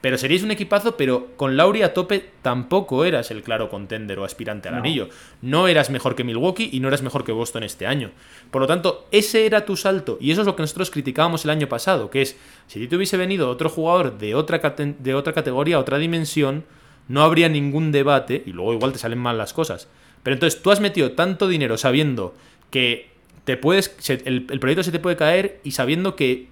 Pero 0.00 0.18
seríais 0.18 0.42
un 0.42 0.50
equipazo, 0.50 0.96
pero 0.96 1.36
con 1.36 1.56
Lauri 1.56 1.82
a 1.82 1.94
tope 1.94 2.30
tampoco 2.42 3.04
eras 3.04 3.30
el 3.30 3.44
claro 3.44 3.68
contender 3.68 4.18
o 4.18 4.24
aspirante 4.24 4.68
al 4.68 4.74
anillo. 4.74 5.08
No 5.40 5.68
eras 5.68 5.88
mejor 5.88 6.16
que 6.16 6.24
Milwaukee 6.24 6.70
y 6.72 6.80
no 6.80 6.88
eras 6.88 7.02
mejor 7.02 7.22
que 7.22 7.32
Boston 7.32 7.62
este 7.62 7.86
año. 7.86 8.10
Por 8.50 8.60
lo 8.60 8.66
tanto, 8.66 9.06
ese 9.12 9.46
era 9.46 9.64
tu 9.64 9.76
salto. 9.76 10.18
Y 10.20 10.32
eso 10.32 10.40
es 10.40 10.46
lo 10.48 10.56
que 10.56 10.62
nosotros 10.62 10.90
criticábamos 10.90 11.44
el 11.44 11.50
año 11.50 11.68
pasado, 11.68 12.10
que 12.10 12.22
es, 12.22 12.36
si 12.66 12.88
te 12.88 12.96
hubiese 12.96 13.16
venido 13.16 13.48
otro 13.48 13.68
jugador 13.68 14.18
de 14.18 14.34
otra, 14.34 14.58
de 14.76 15.14
otra 15.14 15.32
categoría, 15.32 15.78
otra 15.78 15.98
dimensión, 15.98 16.64
no 17.08 17.22
habría 17.22 17.48
ningún 17.48 17.90
debate 17.90 18.42
y 18.46 18.52
luego 18.52 18.74
igual 18.74 18.92
te 18.92 18.98
salen 18.98 19.18
mal 19.18 19.38
las 19.38 19.52
cosas. 19.52 19.88
Pero 20.22 20.34
entonces 20.34 20.62
tú 20.62 20.70
has 20.70 20.80
metido 20.80 21.12
tanto 21.12 21.48
dinero 21.48 21.76
sabiendo 21.78 22.34
que 22.70 23.10
te 23.44 23.56
puedes 23.56 23.96
el, 24.26 24.44
proyecto 24.44 24.82
se 24.82 24.92
te 24.92 24.98
puede 24.98 25.16
caer 25.16 25.60
y 25.64 25.70
sabiendo 25.70 26.16
que 26.16 26.48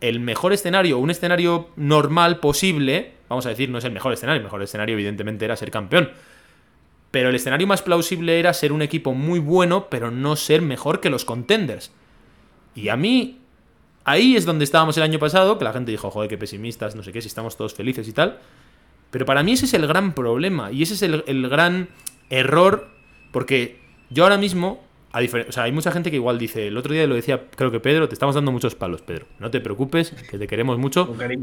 el 0.00 0.18
mejor 0.18 0.52
escenario, 0.52 0.98
un 0.98 1.10
escenario 1.10 1.68
normal 1.76 2.40
posible, 2.40 3.12
vamos 3.28 3.46
a 3.46 3.50
decir, 3.50 3.68
no 3.68 3.78
es 3.78 3.84
el 3.84 3.92
mejor 3.92 4.12
escenario, 4.12 4.38
el 4.38 4.44
mejor 4.44 4.62
escenario 4.62 4.94
evidentemente 4.94 5.44
era 5.44 5.56
ser 5.56 5.70
campeón. 5.70 6.10
Pero 7.10 7.28
el 7.28 7.34
escenario 7.34 7.66
más 7.66 7.82
plausible 7.82 8.38
era 8.38 8.52
ser 8.54 8.72
un 8.72 8.82
equipo 8.82 9.14
muy 9.14 9.38
bueno, 9.40 9.88
pero 9.90 10.10
no 10.10 10.36
ser 10.36 10.62
mejor 10.62 11.00
que 11.00 11.10
los 11.10 11.24
contenders. 11.24 11.92
Y 12.74 12.88
a 12.88 12.96
mí, 12.96 13.40
ahí 14.04 14.36
es 14.36 14.46
donde 14.46 14.64
estábamos 14.64 14.96
el 14.96 15.02
año 15.02 15.18
pasado, 15.18 15.58
que 15.58 15.64
la 15.64 15.72
gente 15.72 15.90
dijo, 15.90 16.10
joder, 16.10 16.28
qué 16.28 16.38
pesimistas, 16.38 16.94
no 16.94 17.02
sé 17.02 17.12
qué, 17.12 17.20
si 17.20 17.28
estamos 17.28 17.56
todos 17.56 17.74
felices 17.74 18.08
y 18.08 18.12
tal. 18.12 18.38
Pero 19.10 19.26
para 19.26 19.42
mí 19.42 19.52
ese 19.52 19.64
es 19.64 19.74
el 19.74 19.86
gran 19.86 20.12
problema 20.14 20.70
y 20.70 20.82
ese 20.82 20.94
es 20.94 21.02
el, 21.02 21.48
gran 21.48 21.88
error 22.28 22.88
porque 23.32 23.78
yo 24.08 24.24
ahora 24.24 24.38
mismo, 24.38 24.82
a 25.12 25.20
o 25.20 25.52
sea, 25.52 25.64
hay 25.64 25.72
mucha 25.72 25.90
gente 25.90 26.10
que 26.10 26.16
igual 26.16 26.38
dice, 26.38 26.68
el 26.68 26.76
otro 26.76 26.92
día 26.92 27.06
lo 27.06 27.14
decía, 27.14 27.42
creo 27.56 27.70
que 27.70 27.80
Pedro, 27.80 28.08
te 28.08 28.14
estamos 28.14 28.34
dando 28.34 28.52
muchos 28.52 28.74
palos, 28.74 29.02
Pedro. 29.02 29.26
No 29.38 29.50
te 29.50 29.60
preocupes, 29.60 30.10
que 30.10 30.38
te 30.38 30.46
queremos 30.46 30.78
mucho. 30.78 31.14
¿eh? 31.20 31.40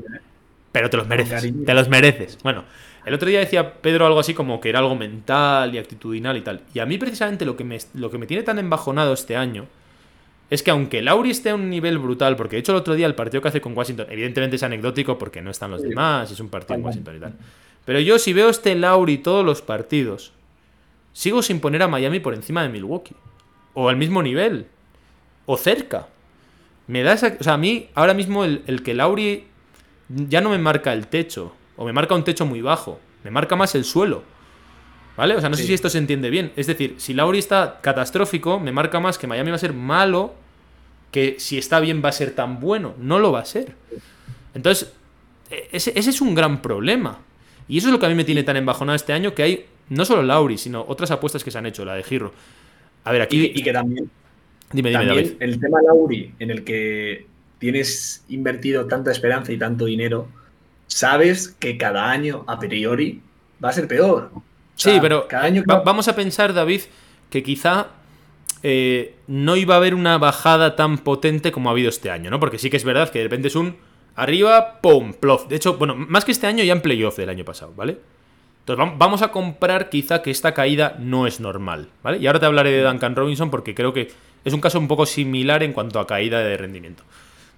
Pero 0.71 0.89
te 0.89 0.97
los 0.97 1.07
mereces. 1.07 1.53
Te 1.65 1.73
los 1.73 1.89
mereces. 1.89 2.37
Bueno, 2.43 2.63
el 3.05 3.13
otro 3.13 3.27
día 3.29 3.39
decía 3.39 3.73
Pedro 3.81 4.05
algo 4.05 4.19
así 4.19 4.33
como 4.33 4.59
que 4.59 4.69
era 4.69 4.79
algo 4.79 4.95
mental 4.95 5.73
y 5.73 5.77
actitudinal 5.77 6.37
y 6.37 6.41
tal. 6.41 6.61
Y 6.73 6.79
a 6.79 6.85
mí 6.85 6.97
precisamente 6.97 7.45
lo 7.45 7.55
que 7.55 7.63
me, 7.63 7.77
lo 7.93 8.11
que 8.11 8.17
me 8.17 8.27
tiene 8.27 8.43
tan 8.43 8.59
embajonado 8.59 9.13
este 9.13 9.35
año 9.35 9.67
es 10.49 10.63
que 10.63 10.71
aunque 10.71 11.01
Lauri 11.01 11.31
esté 11.31 11.49
a 11.49 11.55
un 11.55 11.69
nivel 11.69 11.97
brutal, 11.97 12.35
porque 12.35 12.55
de 12.55 12.61
hecho 12.61 12.71
el 12.71 12.77
otro 12.77 12.95
día 12.95 13.05
el 13.05 13.15
partido 13.15 13.41
que 13.41 13.49
hace 13.49 13.61
con 13.61 13.77
Washington, 13.77 14.07
evidentemente 14.09 14.55
es 14.55 14.63
anecdótico 14.63 15.17
porque 15.17 15.41
no 15.41 15.51
están 15.51 15.71
los 15.71 15.81
demás, 15.81 16.31
es 16.31 16.39
un 16.39 16.49
partido 16.49 16.75
en 16.75 16.85
Washington 16.85 17.15
y 17.17 17.19
tal. 17.19 17.33
Pero 17.85 17.99
yo 17.99 18.17
si 18.19 18.33
veo 18.33 18.49
este 18.49 18.75
Lauri 18.75 19.17
todos 19.17 19.45
los 19.45 19.61
partidos, 19.61 20.33
sigo 21.13 21.41
sin 21.41 21.59
poner 21.59 21.81
a 21.83 21.87
Miami 21.87 22.19
por 22.19 22.33
encima 22.33 22.63
de 22.63 22.69
Milwaukee. 22.69 23.15
O 23.73 23.89
al 23.89 23.95
mismo 23.95 24.23
nivel. 24.23 24.67
O 25.45 25.55
cerca. 25.55 26.07
Me 26.87 27.03
da 27.03 27.13
esa... 27.13 27.37
O 27.39 27.43
sea, 27.43 27.53
a 27.53 27.57
mí 27.57 27.89
ahora 27.93 28.13
mismo 28.13 28.43
el, 28.43 28.63
el 28.65 28.81
que 28.81 28.93
Lauri 28.93 29.45
ya 30.09 30.41
no 30.41 30.49
me 30.49 30.57
marca 30.57 30.93
el 30.93 31.07
techo. 31.07 31.53
O 31.75 31.85
me 31.85 31.93
marca 31.93 32.15
un 32.15 32.23
techo 32.23 32.45
muy 32.45 32.61
bajo. 32.61 32.99
Me 33.23 33.31
marca 33.31 33.55
más 33.55 33.75
el 33.75 33.83
suelo. 33.83 34.23
¿Vale? 35.17 35.35
O 35.35 35.41
sea, 35.41 35.49
no 35.49 35.57
sé 35.57 35.63
si 35.63 35.73
esto 35.73 35.89
se 35.89 35.97
entiende 35.97 36.29
bien. 36.29 36.51
Es 36.55 36.67
decir, 36.67 36.95
si 36.99 37.15
Lauri 37.15 37.39
está 37.39 37.79
catastrófico, 37.81 38.59
me 38.59 38.71
marca 38.71 38.99
más 38.99 39.17
que 39.17 39.25
Miami 39.25 39.49
va 39.49 39.55
a 39.55 39.59
ser 39.59 39.73
malo 39.73 40.35
que 41.09 41.37
si 41.39 41.57
está 41.57 41.79
bien 41.79 42.03
va 42.05 42.09
a 42.09 42.11
ser 42.11 42.31
tan 42.31 42.59
bueno. 42.59 42.93
No 42.99 43.17
lo 43.17 43.31
va 43.31 43.39
a 43.39 43.45
ser. 43.45 43.73
Entonces, 44.53 44.93
e-, 45.49 45.69
ese, 45.71 45.97
es 45.97 46.21
un 46.21 46.35
gran 46.35 46.61
problema. 46.61 47.19
Y 47.67 47.79
eso 47.79 47.87
es 47.87 47.93
lo 47.93 47.99
que 47.99 48.05
a 48.05 48.09
mí 48.09 48.15
me 48.15 48.25
tiene 48.25 48.43
tan 48.43 48.57
embajonado 48.57 48.95
este 48.95 49.11
año, 49.11 49.33
que 49.33 49.41
hay 49.41 49.65
no 49.89 50.05
solo 50.05 50.21
Lauri, 50.21 50.59
sino 50.59 50.85
otras 50.87 51.09
apuestas 51.09 51.43
que 51.43 51.49
se 51.49 51.57
han 51.57 51.65
hecho, 51.65 51.83
la 51.83 51.95
de 51.95 52.03
Giro. 52.03 52.31
A 53.03 53.11
ver, 53.11 53.23
aquí... 53.23 53.51
Y, 53.55 53.63
que 53.63 53.73
también... 53.73 54.09
Dime, 54.71 54.89
dime, 54.89 55.05
también 55.05 55.37
El 55.39 55.59
tema 55.59 55.81
Lauri, 55.81 56.33
en 56.37 56.51
el 56.51 56.63
que 56.63 57.25
tienes 57.57 58.23
invertido 58.29 58.85
tanta 58.85 59.11
esperanza 59.11 59.51
y 59.51 59.57
tanto 59.57 59.85
dinero, 59.85 60.27
sabes 60.85 61.55
que 61.59 61.77
cada 61.77 62.11
año, 62.11 62.43
a 62.47 62.59
priori, 62.59 63.21
va 63.63 63.69
a 63.69 63.73
ser 63.73 63.87
peor 63.87 64.29
sí, 64.77 64.97
pero 65.01 65.27
vamos 65.83 66.07
a 66.07 66.15
pensar, 66.15 66.53
David, 66.53 66.81
que 67.29 67.43
quizá 67.43 67.87
eh, 68.63 69.15
no 69.27 69.55
iba 69.55 69.75
a 69.75 69.77
haber 69.77 69.93
una 69.93 70.17
bajada 70.17 70.75
tan 70.75 70.99
potente 70.99 71.51
como 71.51 71.69
ha 71.69 71.73
habido 71.73 71.89
este 71.89 72.09
año, 72.09 72.29
¿no? 72.29 72.39
Porque 72.39 72.57
sí 72.57 72.69
que 72.69 72.77
es 72.77 72.83
verdad 72.83 73.09
que 73.09 73.19
de 73.19 73.25
repente 73.25 73.49
es 73.49 73.55
un 73.55 73.75
arriba, 74.15 74.81
pum, 74.81 75.13
plof. 75.13 75.47
De 75.47 75.55
hecho, 75.55 75.77
bueno, 75.77 75.95
más 75.95 76.25
que 76.25 76.31
este 76.31 76.47
año 76.47 76.63
ya 76.63 76.73
en 76.73 76.81
playoff 76.81 77.17
del 77.17 77.29
año 77.29 77.45
pasado, 77.45 77.73
¿vale? 77.75 77.97
Entonces 78.61 78.97
vamos 78.97 79.21
a 79.21 79.29
comprar 79.29 79.89
quizá 79.89 80.21
que 80.21 80.31
esta 80.31 80.53
caída 80.53 80.97
no 80.99 81.25
es 81.25 81.39
normal, 81.39 81.87
¿vale? 82.03 82.17
Y 82.17 82.27
ahora 82.27 82.39
te 82.39 82.47
hablaré 82.47 82.71
de 82.71 82.83
Duncan 82.83 83.15
Robinson 83.15 83.49
porque 83.49 83.73
creo 83.73 83.93
que 83.93 84.11
es 84.43 84.53
un 84.53 84.59
caso 84.59 84.79
un 84.79 84.89
poco 84.89 85.05
similar 85.05 85.63
en 85.63 85.71
cuanto 85.71 85.99
a 85.99 86.07
caída 86.07 86.39
de 86.39 86.57
rendimiento. 86.57 87.03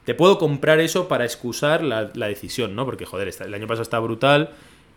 Te 0.05 0.13
puedo 0.13 0.37
comprar 0.37 0.79
eso 0.79 1.07
para 1.07 1.25
excusar 1.25 1.83
la, 1.83 2.05
decisión, 2.05 2.75
¿no? 2.75 2.85
Porque, 2.85 3.05
joder, 3.05 3.33
el 3.45 3.53
año 3.53 3.67
pasado 3.67 3.83
está 3.83 3.99
brutal, 3.99 4.51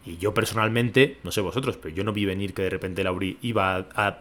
y 0.04 0.16
yo 0.18 0.34
personalmente, 0.34 1.18
no 1.22 1.30
sé 1.30 1.40
vosotros, 1.40 1.76
pero 1.76 1.94
yo 1.94 2.04
no 2.04 2.12
vi 2.12 2.24
venir 2.24 2.54
que 2.54 2.62
de 2.62 2.70
repente 2.70 3.04
Lauri 3.04 3.38
iba 3.42 3.86
a, 3.94 4.18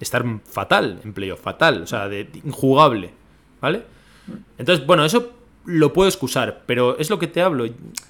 estar 0.00 0.24
fatal 0.44 1.00
en 1.04 1.12
playoff, 1.12 1.40
fatal, 1.40 1.82
o 1.82 1.86
sea, 1.86 2.08
de, 2.08 2.28
injugable, 2.44 3.10
¿vale? 3.60 3.82
Entonces, 4.56 4.86
bueno, 4.86 5.04
eso 5.04 5.32
lo 5.66 5.92
puedo 5.92 6.08
excusar, 6.08 6.62
pero 6.66 6.98
es 6.98 7.10
lo 7.10 7.18
que 7.18 7.26
te 7.26 7.42
hablo. 7.42 7.66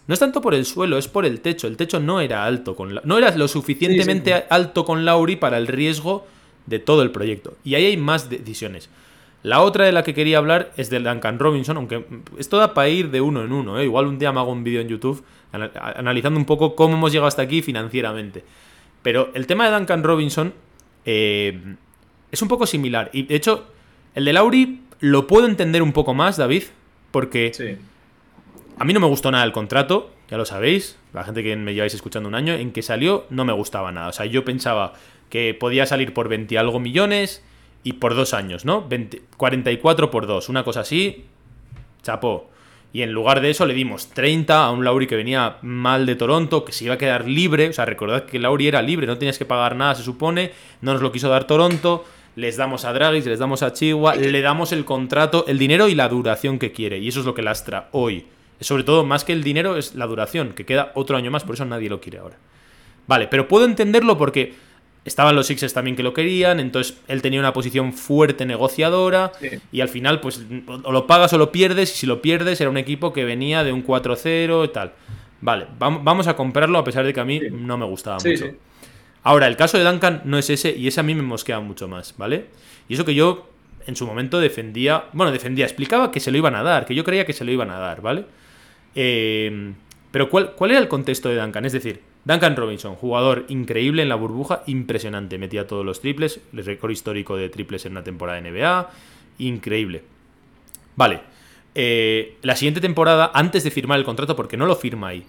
No 0.06 0.14
es 0.14 0.20
tanto 0.20 0.40
por 0.40 0.54
el 0.54 0.64
suelo, 0.64 0.98
es 0.98 1.08
por 1.08 1.26
el 1.26 1.40
techo. 1.40 1.66
El 1.66 1.76
techo 1.76 1.98
no 1.98 2.20
era 2.20 2.44
alto 2.44 2.76
con 2.76 3.00
no 3.02 3.18
era 3.18 3.36
lo 3.36 3.48
suficientemente 3.48 4.46
alto 4.48 4.84
con 4.84 5.04
Lauri 5.04 5.36
para 5.36 5.58
el 5.58 5.66
riesgo 5.66 6.26
de 6.66 6.78
todo 6.78 7.02
el 7.02 7.10
proyecto. 7.10 7.56
Y 7.64 7.74
ahí 7.74 7.86
hay 7.86 7.96
más 7.96 8.30
decisiones. 8.30 8.88
La 9.42 9.62
otra 9.62 9.86
de 9.86 9.92
la 9.92 10.02
que 10.02 10.14
quería 10.14 10.38
hablar 10.38 10.72
es 10.76 10.90
de 10.90 11.00
Duncan 11.00 11.38
Robinson, 11.38 11.76
aunque 11.76 12.04
esto 12.38 12.58
da 12.58 12.74
para 12.74 12.88
ir 12.88 13.10
de 13.10 13.20
uno 13.20 13.42
en 13.42 13.52
uno. 13.52 13.80
¿eh? 13.80 13.84
Igual 13.84 14.06
un 14.06 14.18
día 14.18 14.32
me 14.32 14.40
hago 14.40 14.52
un 14.52 14.62
vídeo 14.62 14.80
en 14.80 14.88
YouTube 14.88 15.24
analizando 15.52 16.38
un 16.38 16.46
poco 16.46 16.74
cómo 16.76 16.94
hemos 16.94 17.12
llegado 17.12 17.28
hasta 17.28 17.42
aquí 17.42 17.62
financieramente. 17.62 18.44
Pero 19.02 19.30
el 19.34 19.46
tema 19.46 19.68
de 19.68 19.76
Duncan 19.76 20.02
Robinson 20.02 20.52
eh, 21.04 21.58
es 22.30 22.42
un 22.42 22.48
poco 22.48 22.66
similar. 22.66 23.10
Y 23.12 23.24
de 23.24 23.36
hecho, 23.36 23.66
el 24.14 24.24
de 24.24 24.32
Lauri 24.32 24.80
lo 25.00 25.26
puedo 25.26 25.46
entender 25.46 25.82
un 25.82 25.92
poco 25.92 26.14
más, 26.14 26.36
David, 26.36 26.64
porque 27.10 27.78
a 28.78 28.84
mí 28.84 28.92
no 28.92 29.00
me 29.00 29.06
gustó 29.06 29.30
nada 29.30 29.44
el 29.44 29.52
contrato, 29.52 30.10
ya 30.30 30.36
lo 30.36 30.44
sabéis, 30.44 30.98
la 31.12 31.24
gente 31.24 31.42
que 31.42 31.56
me 31.56 31.74
lleváis 31.74 31.94
escuchando 31.94 32.28
un 32.28 32.34
año, 32.34 32.54
en 32.54 32.72
que 32.72 32.82
salió 32.82 33.26
no 33.30 33.44
me 33.44 33.52
gustaba 33.52 33.92
nada. 33.92 34.08
O 34.08 34.12
sea, 34.12 34.26
yo 34.26 34.44
pensaba 34.44 34.94
que 35.28 35.54
podía 35.54 35.86
salir 35.86 36.12
por 36.12 36.28
20 36.28 36.58
algo 36.58 36.80
millones 36.80 37.42
y 37.82 37.94
por 37.94 38.14
dos 38.14 38.34
años, 38.34 38.64
¿no? 38.64 38.88
44 39.36 40.10
por 40.10 40.26
dos, 40.26 40.48
una 40.48 40.64
cosa 40.64 40.80
así, 40.80 41.24
chapó. 42.02 42.50
Y 42.92 43.02
en 43.02 43.12
lugar 43.12 43.40
de 43.40 43.50
eso 43.50 43.66
le 43.66 43.74
dimos 43.74 44.08
30 44.08 44.64
a 44.64 44.70
un 44.70 44.84
Lauri 44.84 45.06
que 45.06 45.14
venía 45.14 45.58
mal 45.62 46.06
de 46.06 46.16
Toronto, 46.16 46.64
que 46.64 46.72
se 46.72 46.84
iba 46.84 46.94
a 46.94 46.98
quedar 46.98 47.28
libre. 47.28 47.68
O 47.68 47.72
sea, 47.72 47.84
recordad 47.84 48.24
que 48.24 48.38
Lauri 48.38 48.66
era 48.66 48.82
libre, 48.82 49.06
no 49.06 49.16
tenías 49.16 49.38
que 49.38 49.44
pagar 49.44 49.76
nada, 49.76 49.94
se 49.94 50.02
supone. 50.02 50.50
No 50.80 50.92
nos 50.92 51.02
lo 51.02 51.12
quiso 51.12 51.28
dar 51.28 51.46
Toronto. 51.46 52.04
Les 52.36 52.56
damos 52.56 52.84
a 52.84 52.92
Dragis, 52.92 53.26
les 53.26 53.38
damos 53.38 53.62
a 53.62 53.72
Chihuahua, 53.72 54.16
le 54.16 54.40
damos 54.40 54.72
el 54.72 54.84
contrato, 54.84 55.44
el 55.46 55.58
dinero 55.58 55.88
y 55.88 55.94
la 55.94 56.08
duración 56.08 56.58
que 56.58 56.72
quiere. 56.72 56.98
Y 56.98 57.08
eso 57.08 57.20
es 57.20 57.26
lo 57.26 57.34
que 57.34 57.42
lastra 57.42 57.88
hoy. 57.92 58.26
Sobre 58.60 58.82
todo, 58.82 59.04
más 59.04 59.24
que 59.24 59.32
el 59.32 59.42
dinero, 59.42 59.76
es 59.76 59.94
la 59.94 60.06
duración, 60.06 60.52
que 60.52 60.66
queda 60.66 60.92
otro 60.94 61.16
año 61.16 61.30
más, 61.30 61.44
por 61.44 61.54
eso 61.54 61.64
nadie 61.64 61.88
lo 61.88 62.00
quiere 62.00 62.18
ahora. 62.18 62.36
Vale, 63.06 63.26
pero 63.26 63.48
puedo 63.48 63.64
entenderlo 63.64 64.16
porque 64.16 64.54
estaban 65.04 65.34
los 65.34 65.46
Sixers 65.46 65.72
también 65.72 65.96
que 65.96 66.02
lo 66.02 66.12
querían, 66.12 66.60
entonces 66.60 66.96
él 67.08 67.22
tenía 67.22 67.40
una 67.40 67.52
posición 67.52 67.92
fuerte 67.92 68.44
negociadora 68.44 69.32
y 69.72 69.80
al 69.80 69.88
final 69.88 70.20
pues 70.20 70.42
o 70.82 70.92
lo 70.92 71.06
pagas 71.06 71.32
o 71.32 71.38
lo 71.38 71.50
pierdes 71.52 71.92
y 71.94 71.96
si 71.96 72.06
lo 72.06 72.20
pierdes 72.20 72.60
era 72.60 72.70
un 72.70 72.76
equipo 72.76 73.12
que 73.12 73.24
venía 73.24 73.64
de 73.64 73.72
un 73.72 73.84
4-0 73.84 74.64
y 74.64 74.68
tal. 74.68 74.92
Vale, 75.40 75.66
vamos 75.78 76.26
a 76.26 76.36
comprarlo 76.36 76.78
a 76.78 76.84
pesar 76.84 77.04
de 77.06 77.14
que 77.14 77.20
a 77.20 77.24
mí 77.24 77.40
no 77.50 77.78
me 77.78 77.86
gustaba 77.86 78.18
mucho. 78.18 78.46
Ahora, 79.22 79.46
el 79.46 79.56
caso 79.56 79.78
de 79.78 79.84
Duncan 79.84 80.22
no 80.24 80.38
es 80.38 80.48
ese 80.50 80.74
y 80.76 80.86
ese 80.86 81.00
a 81.00 81.02
mí 81.02 81.14
me 81.14 81.22
mosquea 81.22 81.60
mucho 81.60 81.88
más, 81.88 82.14
¿vale? 82.16 82.46
Y 82.88 82.94
eso 82.94 83.04
que 83.04 83.14
yo 83.14 83.48
en 83.86 83.96
su 83.96 84.06
momento 84.06 84.38
defendía, 84.40 85.04
bueno, 85.12 85.32
defendía, 85.32 85.64
explicaba 85.64 86.10
que 86.10 86.20
se 86.20 86.30
lo 86.30 86.38
iban 86.38 86.54
a 86.54 86.62
dar, 86.62 86.86
que 86.86 86.94
yo 86.94 87.04
creía 87.04 87.24
que 87.24 87.32
se 87.32 87.44
lo 87.44 87.52
iban 87.52 87.70
a 87.70 87.78
dar, 87.78 88.02
¿vale? 88.02 88.24
Eh, 88.94 89.72
pero 90.10 90.28
¿cuál, 90.28 90.52
¿cuál 90.52 90.72
era 90.72 90.80
el 90.80 90.88
contexto 90.88 91.28
de 91.28 91.36
Duncan? 91.36 91.64
Es 91.64 91.72
decir, 91.72 92.00
Duncan 92.30 92.54
Robinson, 92.54 92.94
jugador 92.94 93.44
increíble 93.48 94.02
en 94.02 94.08
la 94.08 94.14
burbuja, 94.14 94.62
impresionante, 94.66 95.36
metía 95.36 95.66
todos 95.66 95.84
los 95.84 96.00
triples, 96.00 96.40
el 96.52 96.64
récord 96.64 96.92
histórico 96.92 97.36
de 97.36 97.48
triples 97.48 97.86
en 97.86 97.92
una 97.92 98.04
temporada 98.04 98.40
de 98.40 98.50
NBA, 98.52 98.90
increíble. 99.38 100.04
Vale, 100.94 101.22
eh, 101.74 102.36
la 102.42 102.54
siguiente 102.54 102.80
temporada, 102.80 103.32
antes 103.34 103.64
de 103.64 103.72
firmar 103.72 103.98
el 103.98 104.04
contrato, 104.04 104.36
porque 104.36 104.56
no 104.56 104.66
lo 104.66 104.76
firma 104.76 105.08
ahí, 105.08 105.26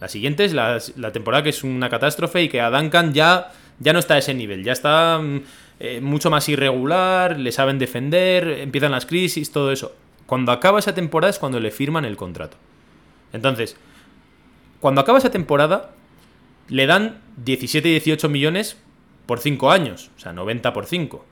la 0.00 0.08
siguiente 0.08 0.46
es 0.46 0.54
la, 0.54 0.80
temporada 1.12 1.42
que 1.42 1.50
es 1.50 1.62
una 1.64 1.90
catástrofe 1.90 2.44
y 2.44 2.48
que 2.48 2.62
a 2.62 2.70
Duncan 2.70 3.12
ya, 3.12 3.52
ya 3.78 3.92
no 3.92 3.98
está 3.98 4.14
a 4.14 4.18
ese 4.18 4.32
nivel, 4.32 4.64
ya 4.64 4.72
está 4.72 5.18
mm, 5.22 5.42
eh, 5.80 6.00
mucho 6.00 6.30
más 6.30 6.48
irregular, 6.48 7.38
le 7.38 7.52
saben 7.52 7.78
defender, 7.78 8.48
empiezan 8.48 8.90
las 8.92 9.04
crisis, 9.04 9.52
todo 9.52 9.70
eso. 9.70 9.94
Cuando 10.24 10.50
acaba 10.50 10.78
esa 10.78 10.94
temporada 10.94 11.30
es 11.30 11.38
cuando 11.38 11.60
le 11.60 11.70
firman 11.70 12.06
el 12.06 12.16
contrato. 12.16 12.56
Entonces, 13.34 13.76
cuando 14.80 15.02
acaba 15.02 15.18
esa 15.18 15.30
temporada, 15.30 15.90
le 16.72 16.86
dan 16.86 17.20
17 17.36 17.86
y 17.86 17.92
18 17.92 18.30
millones 18.30 18.78
por 19.26 19.40
5 19.40 19.70
años, 19.70 20.10
o 20.16 20.20
sea, 20.20 20.32
90 20.32 20.72
por 20.72 20.86
5. 20.86 21.22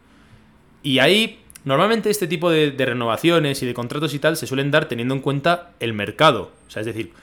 Y 0.82 0.98
ahí, 0.98 1.40
normalmente 1.64 2.10
este 2.10 2.26
tipo 2.26 2.50
de, 2.50 2.74
renovaciones 2.76 3.62
y 3.62 3.66
de 3.66 3.72
contratos 3.72 4.12
y 4.12 4.18
tal 4.18 4.36
se 4.36 4.46
suelen 4.46 4.70
dar 4.70 4.86
teniendo 4.86 5.14
en 5.14 5.22
cuenta 5.22 5.72
el 5.80 5.94
mercado. 5.94 6.50
O 6.68 6.70
sea, 6.70 6.80
es 6.80 6.86
decir, 6.86 7.14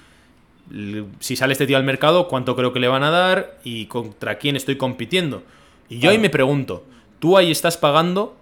si 1.20 1.36
sale 1.36 1.54
este 1.54 1.68
tío 1.68 1.78
al 1.78 1.84
mercado, 1.84 2.28
cuánto 2.28 2.56
creo 2.56 2.74
que 2.74 2.80
le 2.80 2.88
van 2.88 3.04
a 3.04 3.12
dar 3.12 3.60
y 3.64 3.86
contra 3.86 4.40
quién 4.40 4.56
estoy 4.56 4.78
compitiendo. 4.78 5.44
Y 5.88 6.00
yo 6.00 6.10
ahí 6.10 6.18
me 6.18 6.32
pregunto, 6.32 6.86
tú 7.20 7.38
ahí 7.38 7.52
estás 7.52 7.78
pagando 7.78 8.36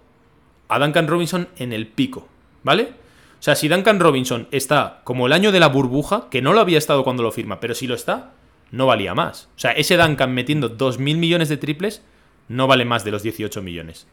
a 0.68 0.78
Duncan 0.78 1.06
Robinson 1.06 1.48
en 1.58 1.74
el 1.74 1.86
pico, 1.86 2.26
¿vale? 2.62 2.94
O 3.38 3.42
sea, 3.42 3.54
si 3.54 3.68
Duncan 3.68 4.00
Robinson 4.00 4.48
está 4.52 5.02
como 5.04 5.26
el 5.26 5.34
año 5.34 5.52
de 5.52 5.60
la 5.60 5.68
burbuja, 5.68 6.28
que 6.30 6.40
no 6.40 6.54
lo 6.54 6.60
había 6.60 6.78
estado 6.78 7.04
cuando 7.04 7.22
lo 7.22 7.30
firma, 7.30 7.60
pero 7.60 7.74
si 7.74 7.86
lo 7.86 7.94
está, 7.94 8.32
no 8.70 8.86
valía 8.86 9.14
más. 9.14 9.48
O 9.56 9.58
sea, 9.58 9.72
ese 9.72 9.96
Duncan 9.96 10.34
metiendo 10.34 10.76
2.000 10.76 11.16
millones 11.16 11.48
de 11.48 11.56
triples 11.56 12.02
no 12.48 12.66
vale 12.66 12.84
más 12.84 13.04
de 13.04 13.10
los 13.10 13.22
18 13.22 13.62
millones. 13.62 14.06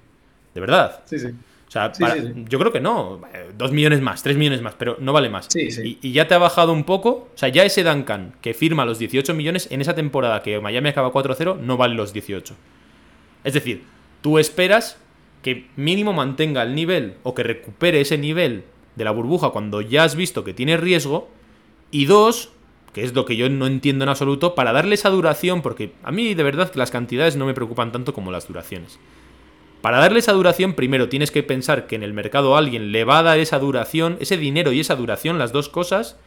¿De 0.54 0.62
verdad? 0.62 1.01
Sí, 1.06 1.20
sí. 1.20 1.28
O 1.68 1.72
sea, 1.74 1.91
yo 2.49 2.60
creo 2.60 2.72
que 2.72 2.80
no. 2.80 3.22
2 3.58 3.72
millones 3.72 3.99
más, 3.99 4.22
3 4.22 4.38
millones 4.38 4.62
más, 4.62 4.76
pero 4.78 4.97
no 4.99 5.12
vale 5.12 5.30
más. 5.30 5.47
Y, 5.56 5.97
y, 6.01 6.12
ya 6.12 6.28
te 6.28 6.36
ha 6.36 6.38
bajado 6.38 6.72
un 6.72 6.84
poco. 6.84 7.30
O 7.34 7.38
sea, 7.38 7.49
ya 7.49 7.64
ese 7.64 7.84
Duncan 7.84 8.36
que 8.41 8.54
firma 8.54 8.86
los 8.86 8.99
18 8.99 9.34
millones 9.34 9.68
en 9.72 9.82
esa 9.82 9.95
temporada 9.95 10.43
que 10.43 10.60
Miami 10.60 10.89
acaba 10.89 11.12
4-0 11.12 11.58
no 11.60 11.76
vale 11.76 11.95
los 11.95 12.14
18. 12.14 12.56
Es 13.43 13.54
decir, 13.54 13.84
tú 14.22 14.38
esperas 14.38 14.99
que 15.41 15.68
mínimo 15.76 16.14
mantenga 16.14 16.62
el 16.62 16.76
nivel 16.76 17.16
o 17.24 17.34
que 17.34 17.41
recupere 17.41 18.01
ese 18.01 18.20
nivel 18.20 18.66
de 18.95 19.04
la 19.04 19.12
burbuja 19.12 19.49
cuando 19.49 19.82
ya 19.82 20.04
has 20.04 20.16
visto 20.16 20.43
que 20.43 20.54
tiene 20.54 20.78
riesgo. 20.78 21.30
Y 21.89 22.06
dos, 22.06 22.51
que 22.94 23.04
es 23.04 23.14
lo 23.14 23.26
que 23.26 23.36
yo 23.36 23.50
no 23.50 23.68
entiendo 23.68 24.04
en 24.04 24.10
absoluto, 24.10 24.56
para 24.56 24.72
darle 24.72 24.96
esa 24.96 25.10
duración, 25.10 25.62
porque 25.62 25.94
a 26.04 26.12
mí 26.12 26.34
de 26.34 26.44
verdad 26.44 26.72
que 26.72 26.80
las 26.80 26.91
cantidades 26.91 27.36
no 27.36 27.46
me 27.46 27.54
preocupan 27.54 27.91
tanto 27.91 28.14
como 28.14 28.32
las 28.32 28.48
duraciones. 28.48 29.00
Para 29.82 29.98
darle 29.98 30.20
esa 30.20 30.32
duración, 30.32 30.76
primero 30.76 31.10
tienes 31.10 31.30
que 31.30 31.44
pensar 31.44 31.88
que 31.88 31.96
en 31.96 32.04
el 32.04 32.14
mercado 32.14 32.56
alguien 32.56 32.94
le 32.94 33.04
va 33.04 33.20
a 33.20 33.24
dar 33.24 33.39
esa 33.39 33.60
duración, 33.60 34.18
ese 34.22 34.38
dinero 34.38 34.72
y 34.72 34.80
esa 34.80 34.96
duración, 34.96 35.38
las 35.38 35.52
dos 35.52 35.68
cosas. 35.68 36.18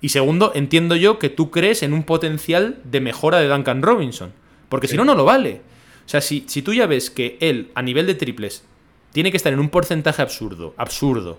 Y 0.00 0.08
segundo, 0.08 0.52
entiendo 0.54 0.96
yo 0.96 1.18
que 1.18 1.28
tú 1.28 1.50
crees 1.50 1.82
en 1.82 1.92
un 1.92 2.04
potencial 2.04 2.78
de 2.84 3.02
mejora 3.02 3.38
de 3.38 3.48
Duncan 3.48 3.82
Robinson. 3.82 4.32
Porque 4.70 4.88
si 4.88 4.96
no, 4.96 5.04
no 5.04 5.14
lo 5.14 5.26
vale. 5.26 5.60
O 6.06 6.08
sea, 6.08 6.22
si, 6.22 6.44
si 6.46 6.62
tú 6.62 6.72
ya 6.72 6.86
ves 6.86 7.10
que 7.10 7.36
él, 7.40 7.70
a 7.74 7.82
nivel 7.82 8.06
de 8.06 8.14
triples, 8.14 8.64
tiene 9.12 9.30
que 9.30 9.36
estar 9.36 9.52
en 9.52 9.60
un 9.60 9.68
porcentaje 9.68 10.22
absurdo, 10.22 10.72
absurdo, 10.78 11.38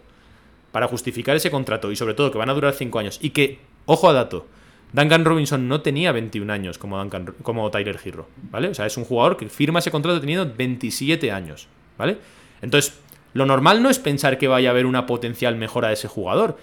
para 0.72 0.88
justificar 0.88 1.36
ese 1.36 1.52
contrato 1.52 1.91
y 1.91 1.95
sobre 1.95 2.14
todo 2.14 2.32
que 2.32 2.38
van 2.38 2.49
a 2.49 2.54
durar 2.54 2.74
5 2.74 2.99
años 2.99 3.18
y 3.22 3.32
que, 3.32 3.60
ojo 3.86 4.09
a 4.09 4.13
dato, 4.13 4.47
Duncan 4.93 5.23
Robinson 5.23 5.67
no 5.67 5.82
tenía 5.82 6.11
21 6.11 6.51
años 6.51 6.77
como, 6.77 6.97
Duncan, 6.97 7.34
como 7.43 7.69
Tyler 7.71 7.99
Hero, 8.03 8.27
¿vale? 8.49 8.69
O 8.69 8.73
sea, 8.73 8.86
es 8.86 8.97
un 8.97 9.05
jugador 9.05 9.38
que 9.38 9.47
firma 9.47 9.79
ese 9.79 9.91
contrato 9.91 10.19
teniendo 10.19 10.51
27 10.53 11.32
años, 11.32 11.67
¿vale? 11.97 12.17
Entonces, 12.61 12.99
lo 13.34 13.45
normal 13.45 13.82
no 13.82 13.89
es 13.89 13.99
pensar 13.99 14.38
que 14.38 14.47
vaya 14.47 14.69
a 14.69 14.71
haber 14.71 14.86
una 14.86 15.05
potencial 15.05 15.55
mejora 15.55 15.88
de 15.88 15.93
ese 15.93 16.07
jugador, 16.07 16.57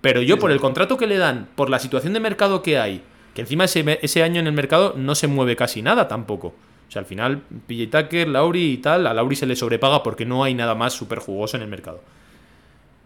pero 0.00 0.22
yo 0.22 0.38
por 0.38 0.50
el 0.50 0.60
contrato 0.60 0.96
que 0.96 1.06
le 1.06 1.18
dan, 1.18 1.48
por 1.54 1.70
la 1.70 1.78
situación 1.78 2.12
de 2.14 2.20
mercado 2.20 2.62
que 2.62 2.78
hay, 2.78 3.02
que 3.34 3.42
encima 3.42 3.64
ese, 3.64 3.98
ese 4.02 4.22
año 4.22 4.40
en 4.40 4.46
el 4.46 4.52
mercado 4.52 4.94
no 4.96 5.14
se 5.14 5.26
mueve 5.26 5.56
casi 5.56 5.82
nada 5.82 6.08
tampoco. 6.08 6.54
O 6.88 6.90
sea, 6.90 7.00
al 7.00 7.06
final, 7.06 7.42
PJ 7.66 7.90
Tucker, 7.90 8.28
Lauri 8.28 8.72
y 8.72 8.76
tal, 8.78 9.06
a 9.06 9.14
Lauri 9.14 9.36
se 9.36 9.46
le 9.46 9.56
sobrepaga 9.56 10.02
porque 10.02 10.24
no 10.24 10.44
hay 10.44 10.54
nada 10.54 10.74
más 10.74 10.92
súper 10.92 11.18
jugoso 11.18 11.56
en 11.56 11.62
el 11.62 11.68
mercado. 11.68 12.00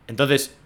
Entonces, 0.07 0.57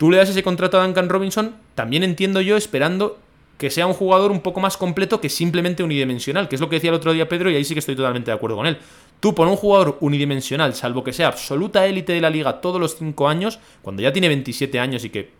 tú 0.00 0.10
le 0.10 0.16
das 0.16 0.30
ese 0.30 0.42
contrato 0.42 0.80
a 0.80 0.82
Duncan 0.82 1.10
Robinson, 1.10 1.56
también 1.74 2.02
entiendo 2.02 2.40
yo 2.40 2.56
esperando 2.56 3.18
que 3.58 3.68
sea 3.68 3.86
un 3.86 3.92
jugador 3.92 4.30
un 4.30 4.40
poco 4.40 4.58
más 4.58 4.78
completo 4.78 5.20
que 5.20 5.28
simplemente 5.28 5.82
unidimensional, 5.82 6.48
que 6.48 6.54
es 6.54 6.60
lo 6.62 6.70
que 6.70 6.76
decía 6.76 6.88
el 6.88 6.96
otro 6.96 7.12
día 7.12 7.28
Pedro 7.28 7.50
y 7.50 7.56
ahí 7.56 7.64
sí 7.66 7.74
que 7.74 7.80
estoy 7.80 7.96
totalmente 7.96 8.30
de 8.30 8.34
acuerdo 8.34 8.56
con 8.56 8.64
él. 8.64 8.78
Tú 9.20 9.34
por 9.34 9.46
un 9.46 9.56
jugador 9.56 9.98
unidimensional, 10.00 10.74
salvo 10.74 11.04
que 11.04 11.12
sea 11.12 11.28
absoluta 11.28 11.84
élite 11.84 12.14
de 12.14 12.22
la 12.22 12.30
liga 12.30 12.62
todos 12.62 12.80
los 12.80 12.96
5 12.96 13.28
años, 13.28 13.58
cuando 13.82 14.00
ya 14.00 14.10
tiene 14.10 14.28
27 14.28 14.80
años 14.80 15.04
y 15.04 15.10
que 15.10 15.32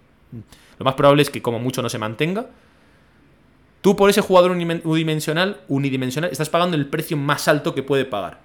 lo 0.78 0.84
más 0.84 0.92
probable 0.92 1.22
es 1.22 1.30
que 1.30 1.40
como 1.40 1.58
mucho 1.58 1.80
no 1.80 1.88
se 1.88 1.96
mantenga, 1.96 2.50
tú 3.80 3.96
por 3.96 4.10
ese 4.10 4.20
jugador 4.20 4.50
unidimensional, 4.50 5.62
unidimensional 5.68 6.30
estás 6.30 6.50
pagando 6.50 6.76
el 6.76 6.84
precio 6.84 7.16
más 7.16 7.48
alto 7.48 7.74
que 7.74 7.82
puede 7.82 8.04
pagar. 8.04 8.40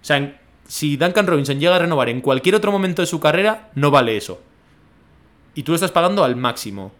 O 0.00 0.04
sea, 0.06 0.40
si 0.66 0.96
Duncan 0.96 1.26
Robinson 1.26 1.60
llega 1.60 1.76
a 1.76 1.80
renovar 1.80 2.08
en 2.08 2.22
cualquier 2.22 2.54
otro 2.54 2.72
momento 2.72 3.02
de 3.02 3.06
su 3.06 3.20
carrera, 3.20 3.68
no 3.74 3.90
vale 3.90 4.16
eso 4.16 4.40
y 5.58 5.64
tú 5.64 5.72
lo 5.72 5.74
estás 5.74 5.90
pagando 5.90 6.22
al 6.22 6.36
máximo. 6.36 6.92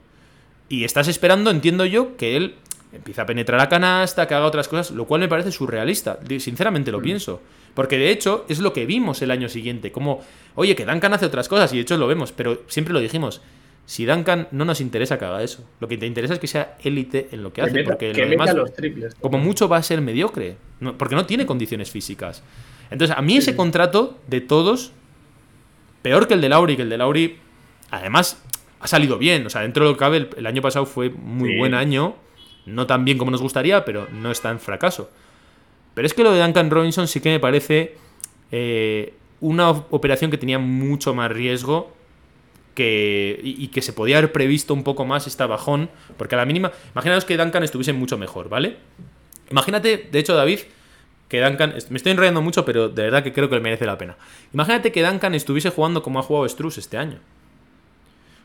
Y 0.68 0.82
estás 0.82 1.06
esperando, 1.06 1.48
entiendo 1.48 1.84
yo, 1.84 2.16
que 2.16 2.36
él 2.36 2.56
empiece 2.92 3.20
a 3.20 3.24
penetrar 3.24 3.61
a 3.61 3.68
canasta, 3.68 4.26
que 4.26 4.34
haga 4.34 4.46
otras 4.46 4.66
cosas, 4.66 4.90
lo 4.90 5.04
cual 5.04 5.20
me 5.20 5.28
parece 5.28 5.52
surrealista. 5.52 6.18
Sinceramente 6.40 6.90
lo 6.90 6.98
mm. 6.98 7.02
pienso. 7.02 7.40
Porque 7.74 7.98
de 7.98 8.11
hecho 8.11 8.46
es 8.48 8.59
lo 8.59 8.72
que 8.72 8.84
vimos 8.84 9.22
el 9.22 9.30
año 9.30 9.48
siguiente. 9.48 9.92
Como, 9.92 10.24
oye, 10.56 10.74
que 10.74 10.84
Duncan 10.84 11.14
hace 11.14 11.26
otras 11.26 11.48
cosas 11.48 11.72
y 11.72 11.76
de 11.76 11.82
hecho 11.82 11.96
lo 11.96 12.09
vemos, 12.09 12.32
pero 12.32 12.64
siempre 12.66 12.92
lo 12.92 12.98
dijimos. 12.98 13.42
Si 13.86 14.06
Duncan 14.06 14.48
no 14.50 14.64
nos 14.64 14.80
interesa 14.80 15.20
que 15.20 15.24
haga 15.26 15.40
eso. 15.44 15.64
Lo 15.78 15.86
que 15.86 15.96
te 15.96 16.06
interesa 16.06 16.34
es 16.34 16.40
que 16.40 16.48
sea 16.48 16.76
élite 16.82 17.28
en 17.30 17.44
lo 17.44 17.52
que, 17.52 17.62
hace. 17.62 17.84
porque 17.84 18.12
lo 18.12 18.28
demás, 18.28 18.56
como 19.20 19.38
mucho 19.38 19.68
va 19.68 19.76
a 19.76 19.84
ser 19.84 20.00
mediocre. 20.00 20.56
porque 20.96 21.14
no 21.14 21.26
tiene 21.26 21.46
condiciones 21.46 21.92
físicas. 21.92 22.42
Entonces, 22.90 23.16
a 23.16 23.22
mí 23.22 23.36
ese 23.36 23.54
contrato 23.54 24.18
de 24.26 24.40
todos, 24.40 24.90
peor 26.02 26.26
que 26.26 26.34
el 26.34 26.40
de 26.40 26.48
Lauri, 26.48 26.74
que 26.74 26.82
el 26.82 26.88
de 26.88 26.98
Lauri, 26.98 27.38
además, 27.91 28.43
ha 28.80 28.86
salido 28.86 29.18
bien. 29.18 29.47
O 29.47 29.51
sea, 29.51 29.62
dentro 29.62 29.84
de 29.84 29.91
lo 29.91 29.97
que 29.97 30.01
cabe, 30.01 30.28
el, 30.36 30.47
año 30.47 30.62
pasado 30.62 30.86
fue 30.86 31.11
muy 31.11 31.57
buen 31.57 31.74
año. 31.74 32.16
No 32.66 32.86
tan 32.86 33.05
bien 33.05 33.18
como 33.18 33.30
nos 33.30 33.41
gustaría, 33.41 33.84
pero 33.84 34.09
no 34.12 34.30
está 34.30 34.51
en 34.51 34.61
fracaso. 34.61 35.11
Pero 35.95 36.07
es 36.07 36.14
que 36.14 36.22
lo 36.22 36.32
de 36.32 36.43
Duncan 36.43 36.70
Robinson 36.70 37.09
sí 37.09 37.20
que 37.20 37.30
me 37.30 37.41
parece 37.41 37.97
eh, 38.53 39.14
una 39.41 39.70
operación 39.70 40.30
que 40.30 40.39
tenía 40.39 40.59
mucho 40.59 41.14
más 41.14 41.30
riesgo 41.30 41.93
que, 42.74 43.41
y, 43.43 43.68
que 43.68 43.82
se 43.82 43.93
podía 43.93 44.18
haber 44.18 44.30
previsto 44.30 44.74
un 44.74 44.84
poco 44.84 45.05
más 45.05 45.26
esta 45.26 45.47
bajón. 45.47 45.91
Porque 46.16 46.34
a 46.34 46.39
la 46.39 46.45
mínima, 46.45 46.72
imaginaos 46.93 47.24
que 47.24 47.36
Duncan 47.36 47.64
estuviese 47.64 47.93
mucho 47.93 48.18
mejor, 48.18 48.49
¿vale? 48.49 48.76
Imagínate, 49.51 50.09
de 50.12 50.18
hecho, 50.18 50.36
David, 50.36 50.61
que 51.28 51.41
Duncan. 51.41 51.74
Me 51.89 51.97
estoy 51.97 52.12
enrollando 52.12 52.43
mucho, 52.43 52.64
pero 52.64 52.89
de 52.89 53.03
verdad 53.03 53.22
que 53.24 53.32
creo 53.32 53.49
que 53.49 53.55
le 53.55 53.61
merece 53.62 53.86
la 53.86 53.97
pena. 53.97 54.16
Imagínate 54.53 54.93
que 54.93 55.03
Duncan 55.03 55.34
estuviese 55.34 55.70
jugando 55.70 56.03
como 56.03 56.18
ha 56.18 56.22
jugado 56.22 56.49
Struz 56.49 56.78
este 56.78 56.99
año. 56.99 57.18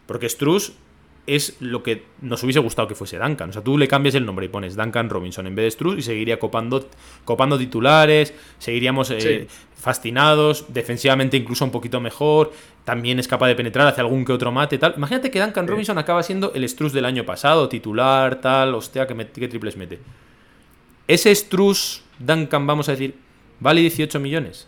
Porque 0.06 0.28
Struz 0.30 0.74
es 1.26 1.56
lo 1.62 1.84
que 1.84 2.04
nos 2.22 2.43
hubiese 2.43 2.60
gustado 2.60 2.88
que 2.88 2.95
fuese 2.95 3.18
Duncan. 3.18 3.49
O 3.49 3.54
sea, 3.54 3.64
tú 3.64 3.78
le 3.78 3.88
cambias 3.88 4.16
el 4.16 4.26
nombre 4.26 4.45
y 4.45 4.49
pones 4.49 4.76
Duncan 4.76 5.10
Robinson 5.10 5.47
en 5.47 5.56
vez 5.56 5.64
de 5.66 5.72
Struz 5.72 5.97
y 5.99 6.01
seguiría 6.01 6.38
copando, 6.38 6.89
copando 7.24 7.58
titulares, 7.58 8.34
seguiríamos 8.60 9.10
eh, 9.12 9.47
fascinados, 9.76 10.66
defensivamente 10.70 11.38
incluso 11.38 11.64
un 11.64 11.72
poquito 11.72 12.01
mejor, 12.01 12.51
también 12.84 13.20
es 13.20 13.28
capaz 13.28 13.47
de 13.47 13.56
penetrar 13.56 13.88
hacia 13.88 14.01
algún 14.01 14.26
que 14.26 14.34
otro 14.34 14.51
mate, 14.51 14.78
tal. 14.78 14.95
Imagínate 14.97 15.32
que 15.32 15.39
Duncan 15.39 15.68
Robinson 15.68 15.97
acaba 15.97 16.24
siendo 16.24 16.54
el 16.54 16.68
Struz 16.68 16.91
del 16.91 17.06
año 17.06 17.26
pasado, 17.26 17.70
titular, 17.70 18.41
tal, 18.41 18.76
hostia, 18.76 19.08
que, 19.08 19.16
triples 19.26 19.78
mete. 19.78 19.99
Ese 21.08 21.34
Struz, 21.34 22.04
Duncan, 22.20 22.68
vamos 22.68 22.89
a 22.89 22.93
decir, 22.93 23.16
vale 23.62 23.80
18 23.80 24.20
millones. 24.20 24.68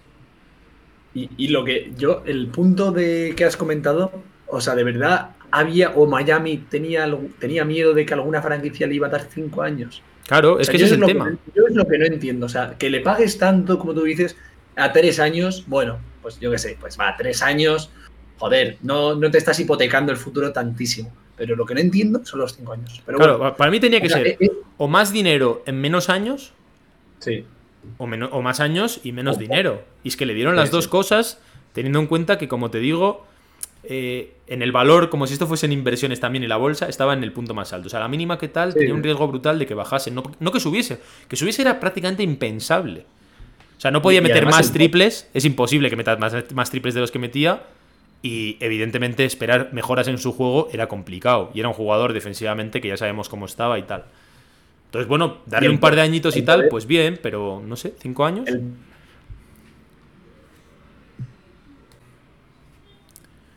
Y, 1.13 1.29
y 1.37 1.47
lo 1.49 1.63
que 1.63 1.91
yo, 1.97 2.23
el 2.25 2.47
punto 2.47 2.91
de 2.91 3.33
que 3.37 3.45
has 3.45 3.55
comentado 3.55 4.11
o 4.47 4.61
sea, 4.61 4.75
de 4.75 4.83
verdad 4.83 5.31
había, 5.51 5.91
o 5.91 6.05
Miami 6.05 6.57
tenía, 6.57 7.07
tenía 7.39 7.65
miedo 7.65 7.93
de 7.93 8.05
que 8.05 8.13
alguna 8.13 8.41
franquicia 8.41 8.87
le 8.87 8.95
iba 8.95 9.07
a 9.07 9.09
dar 9.09 9.27
cinco 9.29 9.61
años. 9.61 10.01
Claro, 10.27 10.59
es 10.59 10.69
que 10.69 10.77
ese 10.77 10.85
es 10.85 10.91
el 10.93 11.01
tema. 11.01 11.37
yo 11.55 11.67
es 11.67 11.75
lo 11.75 11.87
que 11.87 11.97
no 11.97 12.05
entiendo, 12.05 12.47
o 12.47 12.49
sea, 12.49 12.75
que 12.77 12.89
le 12.89 13.01
pagues 13.01 13.37
tanto, 13.37 13.77
como 13.77 13.93
tú 13.93 14.03
dices, 14.03 14.35
a 14.75 14.91
tres 14.91 15.19
años, 15.19 15.63
bueno, 15.67 15.99
pues 16.21 16.39
yo 16.39 16.51
qué 16.51 16.57
sé, 16.57 16.77
pues 16.79 16.99
va, 16.99 17.15
tres 17.15 17.41
años, 17.41 17.91
joder, 18.37 18.77
no, 18.81 19.15
no 19.15 19.31
te 19.31 19.37
estás 19.37 19.59
hipotecando 19.59 20.11
el 20.11 20.17
futuro 20.17 20.51
tantísimo. 20.51 21.13
Pero 21.37 21.55
lo 21.55 21.65
que 21.65 21.73
no 21.73 21.81
entiendo 21.81 22.25
son 22.25 22.39
los 22.39 22.55
cinco 22.55 22.73
años. 22.73 23.01
Pero 23.05 23.17
claro, 23.17 23.55
para 23.57 23.69
mí 23.69 23.79
tenía 23.79 23.99
que 23.99 24.09
ser 24.09 24.25
eh, 24.25 24.37
eh, 24.39 24.51
o 24.77 24.87
más 24.87 25.11
dinero 25.11 25.63
en 25.65 25.81
menos 25.81 26.09
años. 26.09 26.53
Sí. 27.19 27.45
O, 27.97 28.05
o 28.05 28.41
más 28.41 28.59
años 28.61 29.01
y 29.03 29.11
menos 29.11 29.37
dinero. 29.37 29.83
Y 30.03 30.09
es 30.09 30.17
que 30.17 30.25
le 30.25 30.33
dieron 30.33 30.55
las 30.55 30.71
dos 30.71 30.87
cosas, 30.87 31.39
teniendo 31.73 31.99
en 31.99 32.07
cuenta 32.07 32.37
que, 32.37 32.47
como 32.47 32.71
te 32.71 32.79
digo, 32.79 33.27
eh, 33.89 34.33
en 34.47 34.61
el 34.61 34.71
valor, 34.71 35.09
como 35.09 35.27
si 35.27 35.33
esto 35.33 35.47
fuesen 35.47 35.71
inversiones 35.71 36.19
también 36.19 36.43
en 36.43 36.49
la 36.49 36.57
bolsa, 36.57 36.87
estaba 36.87 37.13
en 37.13 37.23
el 37.23 37.31
punto 37.31 37.53
más 37.53 37.73
alto. 37.73 37.87
O 37.87 37.89
sea, 37.89 37.99
la 37.99 38.07
mínima 38.07 38.37
que 38.37 38.47
tal 38.47 38.73
tenía 38.73 38.93
un 38.93 39.03
riesgo 39.03 39.27
brutal 39.27 39.57
de 39.59 39.65
que 39.65 39.73
bajase. 39.73 40.11
No, 40.11 40.23
que 40.23 40.59
subiese. 40.59 40.99
Que 41.27 41.35
subiese 41.35 41.61
era 41.61 41.79
prácticamente 41.79 42.23
impensable. 42.23 43.05
O 43.77 43.81
sea, 43.81 43.91
no 43.91 44.01
podía 44.01 44.21
meter 44.21 44.45
más 44.45 44.71
triples. 44.71 45.29
Es 45.33 45.45
imposible 45.45 45.89
que 45.89 45.95
meta 45.95 46.17
más, 46.17 46.69
triples 46.69 46.93
de 46.93 47.01
los 47.01 47.11
que 47.11 47.19
metía. 47.19 47.63
Y 48.21 48.57
evidentemente 48.59 49.25
esperar 49.25 49.69
mejoras 49.71 50.07
en 50.07 50.17
su 50.17 50.31
juego 50.31 50.69
era 50.71 50.87
complicado. 50.87 51.51
Y 51.53 51.59
era 51.59 51.67
un 51.67 51.75
jugador 51.75 52.13
defensivamente 52.13 52.81
que 52.81 52.87
ya 52.87 52.97
sabemos 52.97 53.29
cómo 53.29 53.45
estaba 53.45 53.77
y 53.77 53.83
tal. 53.83 54.05
Entonces, 54.85 55.07
bueno, 55.07 55.37
darle 55.45 55.69
un 55.69 55.79
par 55.79 55.95
de 55.95 56.01
añitos 56.01 56.37
y 56.37 56.41
tal, 56.41 56.67
pues 56.69 56.85
bien, 56.85 57.19
pero 57.21 57.61
no 57.65 57.75
sé, 57.75 57.93
cinco 57.99 58.25
años. 58.25 58.49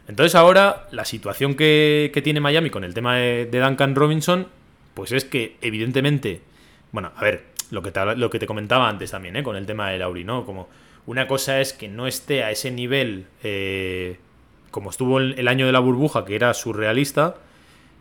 Entonces 0.09 0.35
ahora 0.35 0.89
la 0.91 1.05
situación 1.05 1.55
que, 1.55 2.19
tiene 2.25 2.41
Miami 2.41 2.71
con 2.71 2.83
el 2.83 2.95
tema 2.95 3.17
de, 3.17 3.47
Duncan 3.51 3.95
Robinson, 3.95 4.49
pues 4.95 5.13
es 5.13 5.25
que 5.25 5.57
evidentemente, 5.61 6.41
bueno, 6.93 7.13
a 7.15 7.23
ver, 7.23 7.45
lo 7.71 7.83
que 7.83 7.93
te, 7.93 8.17
lo 8.17 8.31
que 8.31 8.39
te 8.39 8.47
comentaba 8.47 8.89
antes 8.89 9.11
también, 9.11 9.37
¿eh? 9.37 9.43
con 9.43 9.55
el 9.55 9.67
tema 9.67 9.91
de 9.91 9.99
Lauri, 9.99 10.25
¿no? 10.25 10.47
Como 10.47 10.69
una 11.07 11.29
cosa 11.29 11.61
es 11.61 11.75
que 11.75 11.89
no 11.89 12.07
esté 12.07 12.43
a 12.43 12.51
ese 12.51 12.71
nivel 12.71 13.27
eh, 13.43 14.19
como 14.71 14.91
estuvo 14.91 15.19
el, 15.19 15.49
año 15.49 15.67
de 15.67 15.73
la 15.73 15.81
burbuja, 15.81 16.25
que 16.25 16.35
era 16.35 16.55
surrealista, 16.55 17.37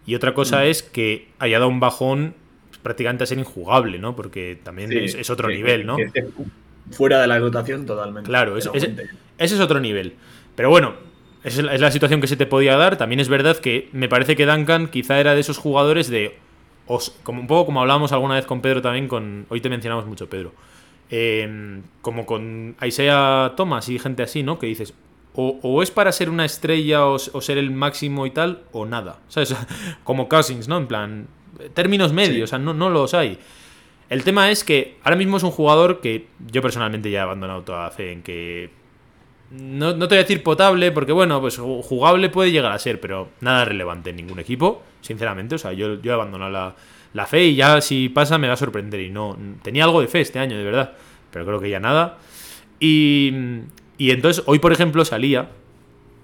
y 0.06 0.16
otra 0.16 0.34
cosa 0.34 0.60
mm. 0.60 0.64
es 0.64 0.84
que 0.84 1.28
haya 1.40 1.60
dado 1.60 1.70
un 1.70 1.80
bajón 1.80 2.36
prácticamente 2.84 3.24
a 3.24 3.28
ser 3.28 3.40
injugable, 3.40 4.00
¿no? 4.00 4.16
Porque 4.16 4.58
también 4.62 4.92
es, 4.92 5.30
otro 5.30 5.50
nivel, 5.50 5.86
¿no? 5.86 5.98
fuera 6.92 7.20
de 7.20 7.28
la 7.28 7.38
rotación 7.38 7.86
totalmente. 7.86 8.30
Claro, 8.30 8.58
ese 8.58 8.72
es 9.38 9.60
otro 9.60 9.80
nivel. 9.80 10.14
Pero 10.56 10.70
bueno, 10.70 10.94
es 11.48 11.82
la 11.82 11.92
situación 11.92 12.22
que 12.22 12.28
se 12.28 12.36
te 12.36 12.46
podía 12.46 12.78
dar. 12.78 12.98
También 12.98 13.20
es 13.20 13.30
verdad 13.30 13.58
que 13.58 13.90
me 13.94 14.10
parece 14.10 14.36
que 14.36 14.46
Duncan 14.46 14.88
quizá 14.88 15.20
era 15.20 15.34
de 15.34 15.42
esos 15.42 15.58
jugadores 15.58 16.10
de. 16.10 16.38
como 17.24 17.42
un 17.42 17.48
poco 17.48 17.68
como 17.68 17.82
hablábamos 17.82 18.12
alguna 18.12 18.36
vez 18.36 18.46
con 18.46 18.62
Pedro 18.62 18.82
también, 18.82 19.08
con. 19.08 19.46
Hoy 19.50 19.62
te 19.62 19.70
mencionamos 19.70 20.06
mucho, 20.06 20.30
Pedro. 20.30 20.54
Em, 21.10 21.84
como 22.02 22.26
con 22.26 22.76
Isaiah 22.86 23.54
Thomas 23.56 23.88
y 23.90 23.98
gente 23.98 24.24
así, 24.24 24.44
¿no? 24.44 24.60
Que 24.60 24.68
dices, 24.68 24.94
o, 25.40 25.84
es 25.84 25.92
para 25.92 26.12
ser 26.12 26.30
una 26.30 26.46
estrella 26.46 27.06
o, 27.06 27.20
ser 27.20 27.60
el 27.60 27.72
máximo 27.72 28.26
y 28.26 28.32
tal, 28.32 28.64
o 28.72 28.86
nada. 28.86 29.20
¿Sabes? 29.28 29.56
Como 30.04 30.28
Cousins, 30.28 30.68
¿no? 30.68 30.78
En 30.78 30.88
plan, 30.88 31.28
términos 31.74 32.12
medios, 32.12 32.46
o 32.46 32.48
sea, 32.48 32.60
no, 32.60 32.74
no 32.74 32.90
los 32.90 33.14
hay. 33.14 33.38
El 34.10 34.24
tema 34.24 34.50
es 34.52 34.64
que 34.64 34.98
ahora 35.04 35.18
mismo 35.18 35.38
es 35.38 35.44
un 35.44 35.52
jugador 35.52 36.02
que 36.02 36.28
yo 36.52 36.62
personalmente 36.62 37.12
ya 37.12 37.20
he 37.20 37.22
abandonado 37.22 37.62
toda 37.64 37.92
fe 37.92 38.14
en 38.14 38.24
que 38.24 38.70
no, 39.50 39.94
te 39.98 40.06
voy 40.08 40.18
a 40.18 40.22
decir 40.22 40.44
potable, 40.44 40.92
porque 40.92 41.12
bueno, 41.12 41.40
pues 41.40 41.58
jugable 41.58 42.30
puede 42.30 42.52
llegar 42.52 42.72
a 42.72 42.80
ser, 42.80 43.00
pero 43.00 43.30
nada 43.40 43.66
relevante 43.66 44.10
en 44.10 44.18
ningún 44.18 44.40
equipo, 44.40 44.84
sinceramente. 45.02 45.56
O 45.56 45.58
sea, 45.58 45.74
yo, 45.74 46.02
yo 46.02 46.12
he 46.12 46.14
abandonado 46.14 46.76
la, 47.14 47.26
fe 47.26 47.46
y 47.46 47.56
ya 47.56 47.82
si 47.82 48.10
pasa 48.10 48.38
me 48.38 48.48
va 48.48 48.54
a 48.54 48.58
sorprender. 48.58 49.00
Y 49.00 49.10
no, 49.10 49.38
tenía 49.64 49.86
algo 49.86 50.02
de 50.02 50.08
fe 50.08 50.22
este 50.22 50.40
año, 50.40 50.58
de 50.58 50.64
verdad, 50.64 50.94
pero 51.32 51.46
creo 51.46 51.60
que 51.62 51.70
ya 51.70 51.80
nada. 51.80 52.18
Y, 52.80 53.34
y 53.98 54.12
entonces, 54.12 54.44
hoy 54.48 54.60
por 54.60 54.74
ejemplo 54.74 55.06
salía 55.06 55.50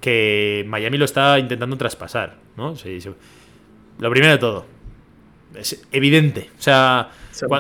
que 0.02 0.66
Miami 0.68 0.98
lo 0.98 1.06
está 1.06 1.40
intentando 1.40 1.78
traspasar, 1.78 2.36
¿no? 2.58 2.76
lo 4.00 4.10
primero 4.10 4.34
de 4.34 4.38
todo, 4.38 4.66
es 5.56 5.82
evidente. 5.94 6.50
O 6.60 6.62
sea, 6.62 7.10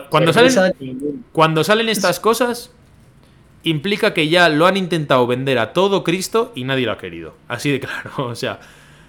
cuando, 0.09 0.34
salen, 0.34 1.24
cuando 1.32 1.64
salen 1.64 1.88
estas 1.88 2.20
cosas 2.20 2.74
implica 3.64 4.14
que 4.14 4.28
ya 4.28 4.49
lo 4.49 4.66
han 4.66 4.78
intentado 4.78 5.26
vender 5.28 5.57
a 5.57 5.74
todo 5.74 6.03
Cristo 6.03 6.51
y 6.55 6.64
nadie 6.64 6.86
lo 6.86 6.91
ha 6.91 6.97
querido. 6.97 7.36
Así 7.47 7.72
de 7.72 7.80
claro, 7.80 8.11
o 8.18 8.36
sea. 8.36 8.59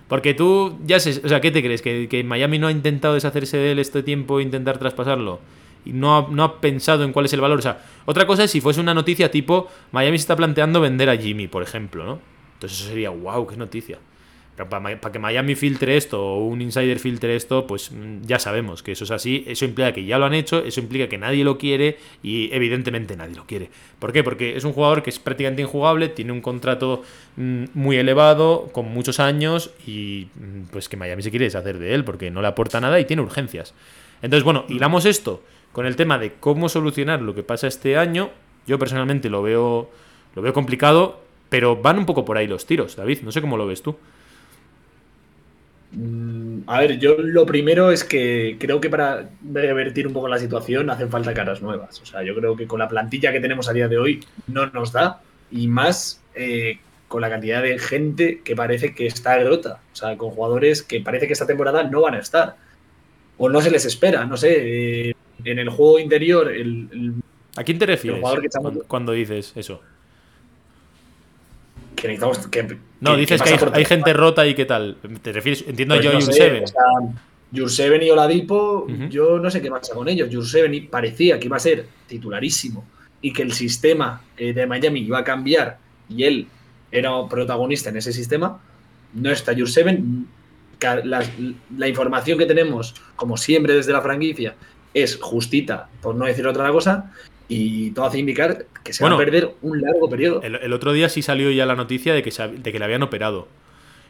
Porque 0.09 0.35
tú 0.35 0.79
ya 0.85 1.01
sé, 1.01 1.21
o 1.25 1.29
sea, 1.29 1.41
¿qué 1.41 1.51
te 1.51 1.63
crees? 1.63 1.81
¿Que, 1.81 2.23
Miami 2.27 2.59
no 2.59 2.67
ha 2.67 2.71
intentado 2.71 3.15
deshacerse 3.15 3.57
de 3.57 3.73
él 3.73 3.79
este 3.79 4.03
tiempo 4.03 4.39
e 4.39 4.43
intentar 4.43 4.79
traspasarlo? 4.79 5.41
Y 5.87 5.93
no 5.93 6.17
ha, 6.17 6.27
no 6.31 6.45
ha 6.45 6.61
pensado 6.61 7.05
en 7.05 7.13
cuál 7.13 7.25
es 7.25 7.33
el 7.33 7.41
valor. 7.41 7.59
O 7.59 7.63
sea, 7.63 7.83
otra 8.05 8.27
cosa 8.27 8.45
es 8.45 8.51
si 8.51 8.61
fuese 8.61 8.81
una 8.81 8.95
noticia 8.95 9.31
tipo 9.31 9.69
Miami 9.93 10.19
se 10.19 10.23
está 10.23 10.37
planteando 10.37 10.81
vender 10.81 11.09
a 11.09 11.17
Jimmy, 11.17 11.49
por 11.49 11.63
ejemplo, 11.63 12.05
¿no? 12.05 12.21
Entonces 12.55 12.81
eso 12.81 12.89
sería, 12.89 13.11
wow, 13.11 13.47
qué 13.47 13.57
noticia. 13.57 13.99
Para, 14.57 14.99
que 15.13 15.19
Miami 15.19 15.57
filtre 15.57 15.97
esto 15.97 16.23
o 16.23 16.47
un 16.47 16.63
insider 16.63 17.01
filtre 17.01 17.35
esto, 17.35 17.67
pues 17.67 17.91
mm, 17.91 18.23
ya 18.23 18.39
sabemos 18.39 18.83
que 18.83 18.93
eso 18.93 19.03
es 19.05 19.11
así. 19.11 19.45
Eso 19.49 19.65
implica 19.65 19.93
que 19.93 20.05
ya 20.05 20.19
lo 20.19 20.27
han 20.27 20.35
hecho, 20.35 20.65
eso 20.65 20.81
implica 20.81 21.09
que 21.09 21.19
nadie 21.19 21.43
lo 21.43 21.59
quiere 21.59 21.99
y 22.23 22.53
evidentemente 22.53 23.17
nadie 23.17 23.35
lo 23.35 23.47
quiere. 23.47 23.71
¿Por 23.99 24.13
qué? 24.13 24.23
Porque 24.23 24.57
es 24.57 24.65
un 24.65 24.73
jugador 24.73 25.03
que 25.03 25.11
es 25.11 25.19
prácticamente 25.19 25.63
injugable, 25.63 26.09
tiene 26.09 26.31
un 26.31 26.41
contrato 26.41 27.03
mm, 27.37 27.65
muy 27.75 27.97
elevado, 27.97 28.69
con 28.73 28.93
muchos 28.93 29.19
años 29.19 29.73
y 29.87 30.29
mm, 30.37 30.71
pues 30.71 30.89
que 30.89 30.97
Miami 30.97 31.23
se 31.23 31.31
quiere 31.31 31.47
deshacer 31.47 31.79
de 31.79 31.95
él 31.95 32.05
porque 32.05 32.31
no 32.31 32.41
le 32.41 32.49
aporta 32.49 32.81
nada 32.81 33.01
y 33.01 33.05
tiene 33.05 33.23
urgencias. 33.23 33.75
Entonces, 34.23 34.45
bueno, 34.45 34.65
hilamos 34.69 35.05
esto 35.05 35.43
con 35.73 35.87
el 35.87 35.97
tema 35.97 36.19
de 36.19 36.35
cómo 36.39 36.69
solucionar 36.69 37.21
lo 37.21 37.35
que 37.35 37.43
pasa 37.43 37.67
este 37.67 37.99
año. 37.99 38.31
Yo 38.67 38.79
personalmente 38.79 39.29
lo 39.29 39.43
veo, 39.43 39.91
lo 40.37 40.43
veo 40.43 40.53
complicado, 40.53 41.21
pero 41.49 41.77
van 41.77 41.99
un 41.99 42.07
poco 42.07 42.25
por 42.25 42.39
ahí 42.39 42.47
los 42.47 42.65
tiros, 42.65 42.97
David. 42.97 43.23
No 43.23 43.33
sé 43.33 43.41
cómo 43.41 43.57
lo 43.57 43.67
ves 43.67 43.83
tú. 43.83 43.97
Mm, 45.95 46.63
a 46.67 46.81
ver, 46.81 46.99
yo 46.99 47.17
lo 47.19 47.47
primero 47.47 47.91
es 47.91 48.05
que 48.05 48.57
creo 48.59 48.81
que 48.81 48.91
para 48.91 49.29
revertir 49.53 50.07
un 50.07 50.13
poco 50.13 50.29
la 50.29 50.39
situación 50.39 50.91
hacen 50.91 51.11
falta 51.11 51.35
caras 51.35 51.63
nuevas. 51.63 52.01
O 52.01 52.07
sea, 52.07 52.23
yo 52.23 52.35
creo 52.35 52.57
que 52.57 52.67
con 52.67 52.81
la 52.81 52.89
plantilla 52.89 53.33
que 53.33 53.41
tenemos 53.41 53.69
a 53.69 53.73
día 53.73 53.89
de 53.89 53.99
hoy 53.99 54.25
no 54.47 54.67
nos 54.67 54.93
da. 54.93 55.21
Y 55.51 55.69
más 55.69 56.21
eh, 56.35 56.79
con 57.07 57.21
la 57.21 57.31
cantidad 57.31 57.63
de 57.63 57.79
gente 57.79 58.41
que 58.45 58.57
parece 58.57 58.95
que 58.95 59.07
está 59.07 59.43
rota. 59.43 59.81
O 59.93 59.97
sea, 59.97 60.17
con 60.17 60.31
jugadores 60.31 60.83
que 60.83 61.01
parece 61.01 61.27
que 61.27 61.33
esta 61.33 61.47
temporada 61.47 61.85
no 61.85 62.03
van 62.03 62.15
a 62.15 62.19
estar. 62.19 62.57
O 63.39 63.49
no 63.49 63.61
se 63.61 63.71
les 63.71 63.85
espera, 63.85 64.25
no 64.25 64.37
sé. 64.37 65.11
Eh, 65.11 65.15
en 65.45 65.59
el 65.59 65.69
juego 65.69 65.99
interior, 65.99 66.51
el, 66.51 67.15
¿A 67.57 67.63
quién 67.63 67.79
te 67.79 67.87
refieres 67.87 68.23
cuando 68.89 69.13
dices 69.13 69.53
eso? 69.55 69.81
Que 72.05 72.09
necesitamos 72.09 72.47
que, 72.49 72.79
no, 73.01 73.17
dices 73.17 73.41
que, 73.41 73.57
hay, 73.73 73.85
gente 73.87 74.13
rota 74.13 74.47
y 74.47 74.55
qué 74.55 74.67
tal. 74.67 74.99
¿Te 75.23 75.33
refieres? 75.33 75.65
Entiendo 75.67 75.95
pues 75.95 76.05
yo 76.05 76.13
Jurseven. 76.13 76.65
Jurseven 77.55 78.03
y 78.03 78.11
Oladipo, 78.11 78.87
yo 79.09 79.39
no 79.39 79.51
sé 79.51 79.63
qué 79.63 79.71
pasa 79.71 79.95
con 79.95 80.07
ellos. 80.09 80.29
Jurseven 80.31 80.89
parecía 80.89 81.39
que 81.39 81.47
iba 81.47 81.57
a 81.57 81.61
ser 81.61 81.87
titularísimo 82.07 82.85
y 83.23 83.33
que 83.33 83.41
el 83.41 83.53
sistema 83.55 84.21
eh, 84.37 84.53
de 84.53 84.67
Miami 84.67 85.01
iba 85.01 85.19
a 85.19 85.25
cambiar 85.25 85.79
y 86.11 86.25
él 86.25 86.47
era 86.93 87.11
protagonista 87.27 87.89
en 87.89 87.97
ese 87.97 88.13
sistema. 88.13 88.61
No 89.15 89.31
está 89.31 89.55
Jurseven. 89.55 90.29
La, 91.05 91.25
la 91.79 91.89
información 91.89 92.37
que 92.37 92.45
tenemos, 92.45 92.95
como 93.17 93.39
siempre 93.39 93.73
desde 93.73 93.93
la 93.93 94.03
franquicia, 94.03 94.55
es 94.93 95.17
justita, 95.17 95.89
por 96.03 96.15
no 96.15 96.27
decir 96.27 96.47
otra 96.47 96.71
cosa, 96.71 97.11
y 97.49 97.91
todo 97.91 98.07
hace 98.07 98.19
indicar 98.19 98.67
que 98.83 98.93
se 98.93 99.05
va 99.05 99.15
a 99.15 99.19
perder 99.19 99.55
un 99.63 99.81
largo 99.81 100.09
periodo. 100.09 100.43
El, 100.43 100.73
otro 100.73 100.93
día 100.93 101.09
sí 101.09 101.23
salió 101.23 101.51
ya 101.51 101.67
la 101.67 101.75
noticia 101.75 102.15
de 102.15 102.23
que, 102.23 102.31
de 102.31 102.73
que 102.73 102.79
le 102.79 102.85
habían 102.85 103.03
operado. 103.03 103.49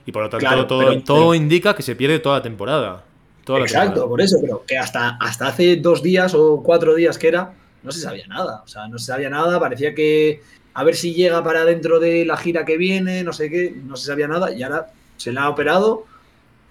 Y 0.07 0.13
por 0.13 0.23
lo 0.23 0.31
tanto, 0.31 0.67
todo, 0.67 1.03
todo 1.03 1.35
indica 1.35 1.75
que 1.75 1.83
se 1.83 1.97
pierde 1.97 2.19
toda 2.19 2.39
la 2.39 2.43
temporada. 2.43 3.05
Exacto, 3.47 4.09
por 4.09 4.21
eso, 4.21 4.39
pero 4.41 4.65
que 4.67 4.79
hasta, 4.79 5.19
hasta 5.21 5.49
hace 5.49 5.77
dos 5.77 6.03
días 6.03 6.35
o 6.35 6.63
cuatro 6.63 6.95
días 6.95 7.19
que 7.19 7.29
era, 7.29 7.53
no 7.83 7.93
se 7.93 8.01
sabía 8.01 8.27
nada. 8.27 8.63
O 8.65 8.69
sea, 8.69 8.89
no 8.89 8.99
se 8.99 9.07
sabía 9.07 9.29
nada, 9.29 9.61
parecía 9.61 9.95
que 9.95 10.41
a 10.73 10.83
ver 10.83 10.97
si 10.97 11.15
llega 11.15 11.45
para 11.45 11.65
dentro 11.65 12.01
de 12.01 12.25
la 12.25 12.37
gira 12.37 12.65
que 12.65 12.79
viene, 12.79 13.23
no 13.23 13.33
sé 13.33 13.51
qué, 13.51 13.75
no 13.85 13.97
se 13.97 14.07
sabía 14.07 14.29
nada, 14.29 14.53
y 14.53 14.63
ahora 14.63 14.93
se 15.17 15.33
le 15.33 15.41
ha 15.41 15.49
operado 15.49 16.07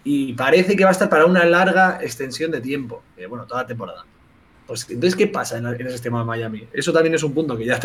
y 0.03 0.34
parece 0.34 0.76
que 0.76 0.84
va 0.84 0.89
a 0.89 0.93
estar 0.93 1.09
para 1.09 1.26
una 1.26 1.45
larga 1.45 1.99
extensión 2.01 2.51
de 2.51 2.59
tiempo. 2.59 3.03
Eh, 3.18 3.28
bueno, 3.28 3.45
toda 3.45 3.61
la 3.61 3.68
temporada. 3.68 4.05
Pues 4.68 4.89
entonces, 4.89 5.16
¿qué 5.16 5.28
pasa 5.28 5.57
en, 5.57 5.66
el 5.66 5.91
sistema 5.91 6.20
de 6.20 6.26
Miami? 6.26 6.68
Eso 6.72 6.93
también 6.93 7.16
es 7.16 7.24
un 7.24 7.34
punto 7.34 7.57
que 7.57 7.66
ya, 7.66 7.80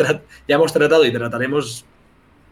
ya 0.47 0.55
hemos 0.55 0.71
tratado 0.71 1.05
y 1.05 1.11
trataremos 1.11 1.85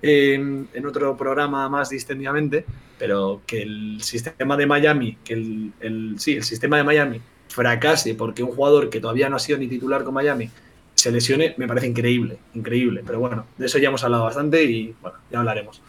en, 0.02 0.68
otro 0.86 1.16
programa 1.18 1.70
más 1.70 1.90
distendidamente, 1.90 2.66
pero 3.00 3.42
que 3.46 3.62
el 3.62 4.02
sistema 4.02 4.58
de 4.58 4.66
Miami, 4.66 5.18
que 5.24 5.34
el, 5.34 6.16
sí, 6.18 6.34
el 6.34 6.44
sistema 6.44 6.78
de 6.78 6.84
Miami 6.84 7.22
fracase 7.50 8.14
porque 8.14 8.44
un 8.44 8.52
jugador 8.52 8.90
que 8.90 9.00
todavía 9.00 9.30
no 9.30 9.38
ha 9.38 9.40
sido 9.40 9.58
ni 9.58 9.68
titular 9.68 10.04
con 10.04 10.14
Miami 10.14 10.50
se 10.94 11.12
lesione, 11.12 11.54
me 11.58 11.68
parece 11.68 11.88
increíble, 11.88 12.40
increíble. 12.56 13.04
Pero 13.06 13.20
bueno, 13.20 13.46
de 13.58 13.68
eso 13.68 13.78
ya 13.78 13.90
hemos 13.90 14.04
hablado 14.04 14.24
bastante 14.24 14.64
y 14.64 14.96
bueno, 15.00 15.18
ya 15.32 15.40
hablaremos. 15.40 15.82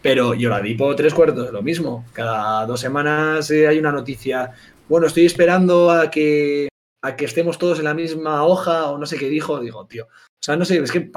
Pero 0.00 0.34
yo 0.34 0.48
la 0.48 0.56
Oladipo 0.56 0.94
tres 0.94 1.12
cuartos 1.12 1.52
lo 1.52 1.62
mismo. 1.62 2.04
Cada 2.12 2.64
dos 2.66 2.80
semanas 2.80 3.50
eh, 3.50 3.66
hay 3.66 3.78
una 3.78 3.90
noticia. 3.90 4.52
Bueno, 4.88 5.08
estoy 5.08 5.26
esperando 5.26 5.90
a 5.90 6.10
que, 6.10 6.68
a 7.02 7.16
que 7.16 7.24
estemos 7.24 7.58
todos 7.58 7.78
en 7.78 7.84
la 7.84 7.94
misma 7.94 8.44
hoja 8.44 8.90
o 8.90 8.98
no 8.98 9.06
sé 9.06 9.18
qué 9.18 9.28
dijo. 9.28 9.60
Digo, 9.60 9.84
tío. 9.86 10.04
O 10.04 10.44
sea, 10.44 10.56
no 10.56 10.64
sé, 10.64 10.78
es 10.78 10.90
que 10.90 11.10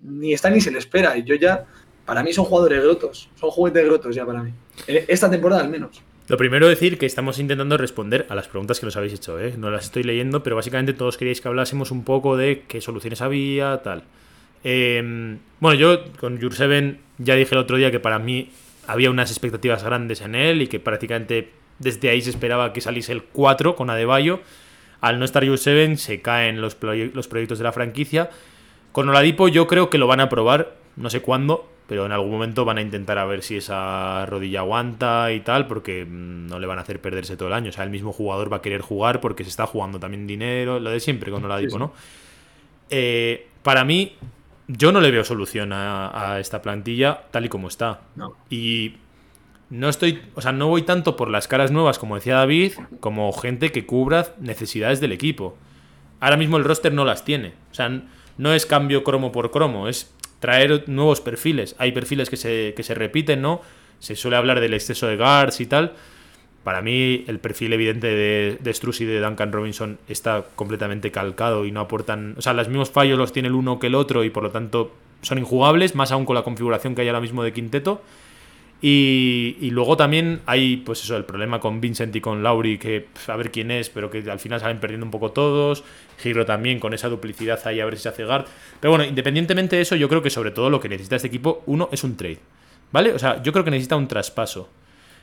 ni 0.00 0.32
está 0.32 0.50
ni 0.50 0.60
se 0.60 0.70
le 0.70 0.78
espera. 0.78 1.16
Y 1.16 1.24
yo 1.24 1.34
ya, 1.34 1.66
para 2.04 2.22
mí 2.22 2.32
son 2.32 2.46
jugadores 2.46 2.82
grotos. 2.82 3.28
Son 3.38 3.50
juguetes 3.50 3.84
grotos 3.84 4.14
ya 4.14 4.26
para 4.26 4.42
mí. 4.42 4.52
Esta 4.86 5.30
temporada 5.30 5.62
al 5.62 5.68
menos. 5.68 6.02
Lo 6.28 6.36
primero 6.36 6.68
decir 6.68 6.98
que 6.98 7.06
estamos 7.06 7.38
intentando 7.38 7.76
responder 7.76 8.26
a 8.30 8.34
las 8.34 8.48
preguntas 8.48 8.80
que 8.80 8.86
nos 8.86 8.96
habéis 8.96 9.12
hecho, 9.12 9.38
¿eh? 9.40 9.54
no 9.58 9.70
las 9.70 9.84
estoy 9.84 10.04
leyendo, 10.04 10.42
pero 10.42 10.56
básicamente 10.56 10.92
todos 10.92 11.18
queríais 11.18 11.40
que 11.40 11.48
hablásemos 11.48 11.90
un 11.90 12.04
poco 12.04 12.36
de 12.36 12.64
qué 12.68 12.80
soluciones 12.80 13.20
había, 13.20 13.82
tal. 13.82 14.04
Em, 14.64 15.40
bueno, 15.58 15.78
yo 15.78 16.04
con 16.20 16.40
Jurseven 16.40 17.00
ya 17.18 17.34
dije 17.34 17.54
el 17.54 17.58
otro 17.58 17.76
día 17.76 17.90
que 17.90 17.98
para 17.98 18.18
mí 18.20 18.50
había 18.86 19.10
unas 19.10 19.30
expectativas 19.30 19.82
grandes 19.82 20.20
en 20.20 20.34
él 20.34 20.62
y 20.62 20.68
que 20.68 20.80
prácticamente 20.80 21.50
desde 21.78 22.08
ahí 22.08 22.22
se 22.22 22.30
esperaba 22.30 22.72
que 22.72 22.80
saliese 22.80 23.12
el 23.12 23.24
4 23.24 23.74
con 23.74 23.90
Adebayo. 23.90 24.40
Al 25.02 25.18
no 25.18 25.26
estar 25.26 25.46
Jurseven 25.46 25.98
se 25.98 26.22
caen 26.22 26.62
los, 26.62 26.78
los 26.80 27.28
proyectos 27.28 27.58
de 27.58 27.64
la 27.64 27.72
franquicia. 27.72 28.30
Con 28.92 29.08
Oladipo 29.08 29.48
yo 29.48 29.66
creo 29.66 29.90
que 29.90 29.98
lo 29.98 30.06
van 30.06 30.20
a 30.20 30.30
probar, 30.30 30.76
no 30.96 31.10
sé 31.10 31.20
cuándo, 31.20 31.68
pero 31.86 32.06
en 32.06 32.12
algún 32.12 32.30
momento 32.30 32.64
van 32.64 32.78
a 32.78 32.80
intentar 32.80 33.18
a 33.18 33.26
ver 33.26 33.42
si 33.42 33.56
esa 33.56 34.24
rodilla 34.26 34.60
aguanta 34.60 35.32
y 35.32 35.40
tal, 35.40 35.66
porque 35.66 36.04
mm, 36.04 36.46
no 36.46 36.58
le 36.58 36.66
van 36.66 36.78
a 36.78 36.82
hacer 36.82 37.00
perderse 37.00 37.36
todo 37.36 37.48
el 37.48 37.54
año. 37.54 37.70
O 37.70 37.72
sea, 37.72 37.84
el 37.84 37.90
mismo 37.90 38.12
jugador 38.12 38.50
va 38.50 38.58
a 38.58 38.62
querer 38.62 38.80
jugar 38.80 39.20
porque 39.20 39.44
se 39.44 39.50
está 39.50 39.66
jugando 39.66 39.98
también 39.98 40.26
dinero, 40.26 40.80
lo 40.80 40.90
de 40.90 41.00
siempre 41.00 41.30
con 41.30 41.44
Oladipo, 41.44 41.78
¿no? 41.78 41.92
Eh, 42.88 43.48
para 43.62 43.84
mí, 43.84 44.16
yo 44.68 44.92
no 44.92 45.00
le 45.00 45.10
veo 45.10 45.24
solución 45.24 45.72
a, 45.72 46.38
esta 46.38 46.62
plantilla 46.62 47.24
tal 47.30 47.44
y 47.44 47.48
como 47.48 47.68
está. 47.68 48.00
Y 48.48 48.94
no 49.72 49.88
estoy, 49.88 50.20
o 50.34 50.42
sea, 50.42 50.52
no 50.52 50.68
voy 50.68 50.82
tanto 50.82 51.16
por 51.16 51.30
las 51.30 51.48
caras 51.48 51.70
nuevas, 51.70 51.98
como 51.98 52.16
decía 52.16 52.34
David, 52.34 52.72
como 53.00 53.32
gente 53.32 53.72
que 53.72 53.86
cubra 53.86 54.34
necesidades 54.38 55.00
del 55.00 55.12
equipo. 55.12 55.56
Ahora 56.20 56.36
mismo 56.36 56.58
el 56.58 56.64
roster 56.64 56.92
no 56.92 57.06
las 57.06 57.24
tiene. 57.24 57.54
O 57.70 57.74
sea, 57.74 58.02
no 58.36 58.52
es 58.52 58.66
cambio 58.66 59.02
cromo 59.02 59.32
por 59.32 59.50
cromo, 59.50 59.88
es 59.88 60.12
traer 60.40 60.84
nuevos 60.88 61.22
perfiles. 61.22 61.74
Hay 61.78 61.92
perfiles 61.92 62.28
que 62.28 62.36
se, 62.36 62.74
que 62.76 62.82
se 62.82 62.94
repiten, 62.94 63.40
¿no? 63.40 63.62
Se 63.98 64.14
suele 64.14 64.36
hablar 64.36 64.60
del 64.60 64.74
exceso 64.74 65.06
de 65.06 65.16
guards 65.16 65.62
y 65.62 65.64
tal. 65.64 65.94
Para 66.64 66.82
mí, 66.82 67.24
el 67.26 67.38
perfil 67.38 67.72
evidente 67.72 68.08
de, 68.08 68.58
de 68.60 68.76
y 69.00 69.04
de 69.06 69.20
Duncan 69.20 69.52
Robinson 69.52 69.98
está 70.06 70.44
completamente 70.54 71.10
calcado 71.10 71.64
y 71.64 71.72
no 71.72 71.80
aportan. 71.80 72.34
O 72.36 72.42
sea, 72.42 72.52
los 72.52 72.68
mismos 72.68 72.90
fallos 72.90 73.16
los 73.16 73.32
tiene 73.32 73.48
el 73.48 73.54
uno 73.54 73.78
que 73.78 73.86
el 73.86 73.94
otro 73.94 74.22
y 74.22 74.28
por 74.28 74.42
lo 74.42 74.50
tanto 74.50 74.92
son 75.22 75.38
injugables, 75.38 75.94
más 75.94 76.12
aún 76.12 76.26
con 76.26 76.34
la 76.34 76.42
configuración 76.42 76.94
que 76.94 77.00
hay 77.00 77.08
ahora 77.08 77.22
mismo 77.22 77.42
de 77.42 77.54
quinteto. 77.54 78.02
Y, 78.84 79.70
luego 79.70 79.96
también 79.96 80.40
hay, 80.44 80.78
pues 80.78 81.04
eso, 81.04 81.16
el 81.16 81.24
problema 81.24 81.60
con 81.60 81.80
Vincent 81.80 82.14
y 82.16 82.20
con 82.20 82.42
Lauri, 82.42 82.78
que 82.78 83.06
a 83.28 83.36
ver 83.36 83.52
quién 83.52 83.70
es, 83.70 83.88
pero 83.88 84.10
que 84.10 84.28
al 84.28 84.40
final 84.40 84.58
salen 84.58 84.80
perdiendo 84.80 85.06
un 85.06 85.12
poco 85.12 85.30
todos. 85.30 85.84
Giro 86.18 86.44
también 86.44 86.80
con 86.80 86.92
esa 86.92 87.08
duplicidad 87.08 87.60
ahí 87.64 87.78
a 87.78 87.84
ver 87.84 87.96
si 87.96 88.02
se 88.02 88.08
hace 88.08 88.24
guard. 88.24 88.44
Pero 88.80 88.90
bueno, 88.90 89.04
independientemente 89.04 89.76
de 89.76 89.82
eso, 89.82 89.94
yo 89.94 90.08
creo 90.08 90.20
que 90.20 90.30
sobre 90.30 90.50
todo 90.50 90.68
lo 90.68 90.80
que 90.80 90.88
necesita 90.88 91.14
este 91.14 91.28
equipo, 91.28 91.62
uno, 91.66 91.88
es 91.92 92.02
un 92.02 92.16
trade. 92.16 92.40
¿Vale? 92.90 93.12
O 93.12 93.20
sea, 93.20 93.40
yo 93.40 93.52
creo 93.52 93.64
que 93.64 93.70
necesita 93.70 93.94
un 93.94 94.08
traspaso. 94.08 94.68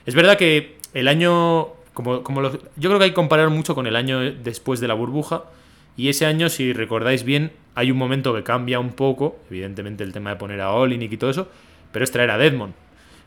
Es 0.05 0.15
verdad 0.15 0.37
que 0.37 0.77
el 0.93 1.09
año. 1.09 1.67
Como, 1.93 2.23
como 2.23 2.41
yo 2.41 2.89
creo 2.89 2.97
que 2.97 3.03
hay 3.03 3.11
que 3.11 3.15
comparar 3.15 3.49
mucho 3.49 3.75
con 3.75 3.87
el 3.87 3.97
año 3.97 4.21
después 4.21 4.79
de 4.79 4.87
la 4.87 4.93
burbuja. 4.93 5.43
Y 5.97 6.07
ese 6.07 6.25
año, 6.25 6.47
si 6.47 6.71
recordáis 6.71 7.25
bien, 7.25 7.51
hay 7.75 7.91
un 7.91 7.97
momento 7.97 8.33
que 8.33 8.43
cambia 8.43 8.79
un 8.79 8.93
poco. 8.93 9.37
Evidentemente, 9.49 10.05
el 10.05 10.13
tema 10.13 10.29
de 10.29 10.37
poner 10.37 10.61
a 10.61 10.71
Olinik 10.71 11.11
y 11.11 11.17
todo 11.17 11.29
eso. 11.29 11.49
Pero 11.91 12.05
es 12.05 12.11
traer 12.11 12.31
a 12.31 12.37
Deadmond. 12.37 12.73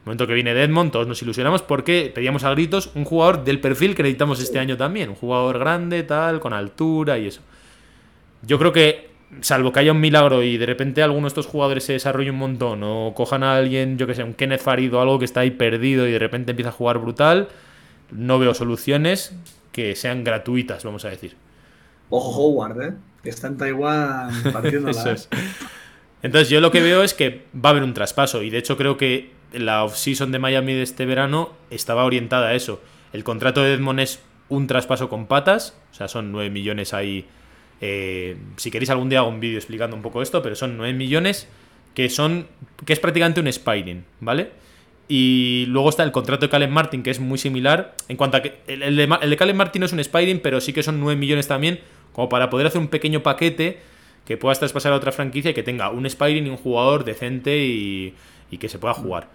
Momento 0.04 0.26
que 0.26 0.34
viene 0.34 0.52
Deadmond, 0.52 0.90
todos 0.90 1.06
nos 1.06 1.22
ilusionamos 1.22 1.62
porque 1.62 2.10
pedíamos 2.12 2.42
a 2.42 2.50
gritos 2.50 2.90
un 2.94 3.04
jugador 3.04 3.44
del 3.44 3.60
perfil 3.60 3.94
que 3.94 4.02
necesitamos 4.02 4.40
este 4.40 4.58
año 4.58 4.76
también. 4.76 5.10
Un 5.10 5.14
jugador 5.14 5.58
grande, 5.60 6.02
tal, 6.02 6.40
con 6.40 6.52
altura 6.52 7.18
y 7.18 7.28
eso. 7.28 7.40
Yo 8.42 8.58
creo 8.58 8.72
que 8.72 9.12
salvo 9.40 9.72
que 9.72 9.80
haya 9.80 9.92
un 9.92 10.00
milagro 10.00 10.42
y 10.42 10.58
de 10.58 10.66
repente 10.66 11.02
alguno 11.02 11.22
de 11.22 11.28
estos 11.28 11.46
jugadores 11.46 11.84
se 11.84 11.94
desarrolle 11.94 12.30
un 12.30 12.36
montón 12.36 12.82
o 12.82 13.14
cojan 13.14 13.42
a 13.42 13.56
alguien, 13.56 13.96
yo 13.96 14.06
que 14.06 14.14
sé, 14.14 14.24
un 14.24 14.34
Kenneth 14.34 14.60
Farid 14.60 14.92
o 14.94 15.00
algo 15.00 15.18
que 15.18 15.24
está 15.24 15.40
ahí 15.40 15.52
perdido 15.52 16.06
y 16.06 16.12
de 16.12 16.18
repente 16.18 16.50
empieza 16.50 16.70
a 16.70 16.72
jugar 16.72 16.98
brutal, 16.98 17.48
no 18.10 18.38
veo 18.38 18.54
soluciones 18.54 19.34
que 19.70 19.96
sean 19.96 20.22
gratuitas, 20.22 20.84
vamos 20.84 21.04
a 21.04 21.08
decir. 21.08 21.34
Ojo 22.10 22.42
Howard, 22.42 22.82
¿eh? 22.82 22.94
Que 23.22 23.30
está 23.30 23.46
en 23.46 23.56
Taiwán 23.56 24.30
partiendo 24.52 24.90
la... 24.90 25.16
Entonces 26.22 26.50
yo 26.50 26.60
lo 26.60 26.70
que 26.70 26.82
veo 26.82 27.02
es 27.02 27.14
que 27.14 27.46
va 27.54 27.70
a 27.70 27.72
haber 27.72 27.84
un 27.84 27.94
traspaso 27.94 28.42
y 28.42 28.50
de 28.50 28.58
hecho 28.58 28.76
creo 28.76 28.96
que 28.96 29.30
la 29.52 29.84
off-season 29.84 30.32
de 30.32 30.38
Miami 30.38 30.74
de 30.74 30.82
este 30.82 31.06
verano 31.06 31.52
estaba 31.70 32.04
orientada 32.04 32.48
a 32.48 32.54
eso. 32.54 32.80
El 33.12 33.24
contrato 33.24 33.62
de 33.62 33.74
Edmond 33.74 34.00
es 34.00 34.20
un 34.48 34.66
traspaso 34.66 35.08
con 35.08 35.26
patas, 35.26 35.76
o 35.92 35.94
sea, 35.94 36.08
son 36.08 36.32
9 36.32 36.50
millones 36.50 36.94
ahí 36.94 37.26
eh, 37.84 38.36
si 38.56 38.70
queréis 38.70 38.90
algún 38.90 39.08
día 39.08 39.18
hago 39.18 39.28
un 39.28 39.40
vídeo 39.40 39.58
explicando 39.58 39.96
un 39.96 40.02
poco 40.02 40.22
esto, 40.22 40.40
pero 40.40 40.54
son 40.54 40.76
9 40.78 40.94
millones 40.94 41.48
que 41.94 42.08
son 42.08 42.46
que 42.86 42.92
es 42.92 43.00
prácticamente 43.00 43.40
un 43.40 43.48
Spiring, 43.48 44.04
¿vale? 44.20 44.50
Y 45.08 45.66
luego 45.68 45.90
está 45.90 46.04
el 46.04 46.12
contrato 46.12 46.46
de 46.46 46.48
Calen 46.48 46.70
Martin, 46.70 47.02
que 47.02 47.10
es 47.10 47.18
muy 47.18 47.38
similar. 47.38 47.96
En 48.08 48.16
cuanto 48.16 48.36
a 48.36 48.42
que 48.42 48.60
el, 48.68 48.96
de, 48.96 49.36
Calen 49.36 49.56
Martin 49.56 49.80
no 49.80 49.86
es 49.86 49.92
un 49.92 49.98
Spiring, 49.98 50.40
pero 50.40 50.60
sí 50.60 50.72
que 50.72 50.84
son 50.84 51.00
9 51.00 51.18
millones 51.18 51.48
también, 51.48 51.80
como 52.12 52.28
para 52.28 52.48
poder 52.50 52.68
hacer 52.68 52.80
un 52.80 52.86
pequeño 52.86 53.22
paquete 53.24 53.80
que 54.24 54.36
puedas 54.36 54.60
traspasar 54.60 54.92
a 54.92 54.96
otra 54.96 55.10
franquicia 55.10 55.50
y 55.50 55.54
que 55.54 55.64
tenga 55.64 55.90
un 55.90 56.06
Spiring 56.06 56.46
y 56.46 56.50
un 56.50 56.56
jugador 56.56 57.02
decente 57.02 57.58
y, 57.58 58.14
y 58.48 58.58
que 58.58 58.68
se 58.68 58.78
pueda 58.78 58.94
jugar. 58.94 59.28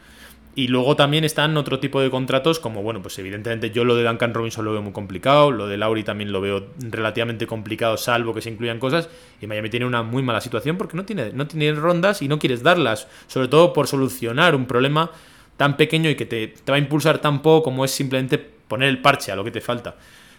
Y 0.58 0.70
luego 0.70 0.96
también 0.96 1.24
están 1.24 1.56
otro 1.56 1.80
tipo 1.80 2.02
de 2.02 2.10
contratos, 2.10 2.58
como 2.58 2.82
bueno, 2.82 3.00
pues 3.00 3.20
evidentemente 3.20 3.70
yo 3.70 3.86
lo 3.86 3.96
de 3.96 4.04
Duncan 4.04 4.34
Robinson 4.34 4.66
lo 4.66 4.72
veo 4.72 4.82
muy 4.82 4.92
complicado, 4.92 5.52
lo 5.52 5.68
de 5.68 5.78
Lauri 5.78 6.04
también 6.04 6.32
lo 6.32 6.42
veo 6.42 6.70
relativamente 6.80 7.46
complicado, 7.46 7.96
salvo 7.96 8.34
que 8.34 8.42
se 8.42 8.50
incluyan 8.50 8.80
cosas. 8.80 9.08
Y 9.40 9.46
Miami 9.46 9.70
tiene 9.70 9.86
una 9.86 10.02
muy 10.02 10.24
mala 10.24 10.42
situación 10.42 10.76
porque 10.76 10.98
no 10.98 11.06
tiene, 11.06 11.32
no 11.32 11.46
tiene 11.46 11.80
rondas 11.80 12.24
y 12.24 12.28
no 12.28 12.40
quieres 12.40 12.64
darlas, 12.64 13.08
sobre 13.28 13.50
todo 13.50 13.72
por 13.72 13.86
solucionar 13.86 14.56
un 14.56 14.66
problema 14.66 15.12
tan 15.58 15.78
pequeño 15.78 16.10
y 16.10 16.16
que 16.16 16.26
te, 16.26 16.48
te 16.48 16.72
va 16.72 16.78
a 16.78 16.80
impulsar 16.80 17.20
tan 17.20 17.44
poco 17.44 17.66
como 17.66 17.86
es 17.86 17.92
simplemente 17.92 18.40
poner 18.40 18.90
el 18.90 19.00
parche 19.00 19.32
a 19.32 19.36
lo 19.36 19.44
que 19.44 19.52
te 19.52 19.62
falta. 19.62 19.96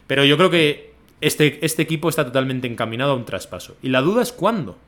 Pero 0.08 0.24
yo 0.24 0.36
creo 0.36 0.50
que 0.50 0.94
este, 1.20 1.64
este 1.64 1.82
equipo 1.82 2.08
está 2.08 2.24
totalmente 2.24 2.66
encaminado 2.66 3.12
a 3.12 3.14
un 3.14 3.24
traspaso. 3.24 3.76
Y 3.82 3.90
la 3.90 4.00
duda 4.00 4.22
es 4.22 4.32
cuándo. 4.32 4.78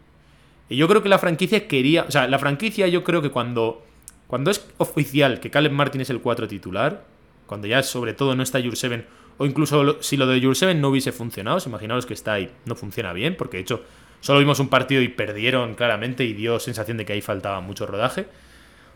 Y 0.69 0.75
yo 0.75 0.89
creo 0.89 1.05
que 1.05 1.09
la 1.09 1.21
franquicia 1.21 1.69
quería, 1.69 2.03
o 2.03 2.11
sea, 2.11 2.27
la 2.27 2.41
franquicia 2.41 2.89
yo 2.89 3.05
creo 3.05 3.23
que 3.23 3.31
cuando 3.31 3.85
cuando 4.31 4.53
es 4.53 4.65
oficial 4.79 5.41
que 5.41 5.51
Caleb 5.51 5.73
Martin 5.73 6.03
es 6.03 6.11
el 6.11 6.21
4 6.21 6.47
titular, 6.47 7.03
cuando 7.47 7.67
ya 7.67 7.83
sobre 7.83 8.15
todo 8.15 8.37
no 8.37 8.45
está 8.45 8.63
Jurseven, 8.63 9.05
o 9.39 9.45
incluso 9.45 10.01
si 10.03 10.17
lo 10.17 10.29
de 10.29 10.41
Jurseven 10.41 10.81
no 10.81 10.91
hubiese 10.91 11.11
funcionado, 11.11 11.59
imaginaos 11.67 12.07
que 12.07 12.15
está 12.15 12.35
ahí, 12.35 12.49
no 12.65 12.77
funciona 12.77 13.13
bien, 13.13 13.37
porque 13.37 13.57
de 13.57 13.63
hecho 13.65 13.83
solo 14.21 14.39
vimos 14.39 14.61
un 14.61 14.69
partido 14.69 15.03
y 15.03 15.09
perdieron 15.09 15.75
claramente 15.75 16.23
y 16.23 16.33
dio 16.33 16.61
sensación 16.61 16.97
de 16.97 17.05
que 17.05 17.15
ahí 17.15 17.21
faltaba 17.21 17.61
mucho 17.61 17.87
rodaje. 17.87 18.27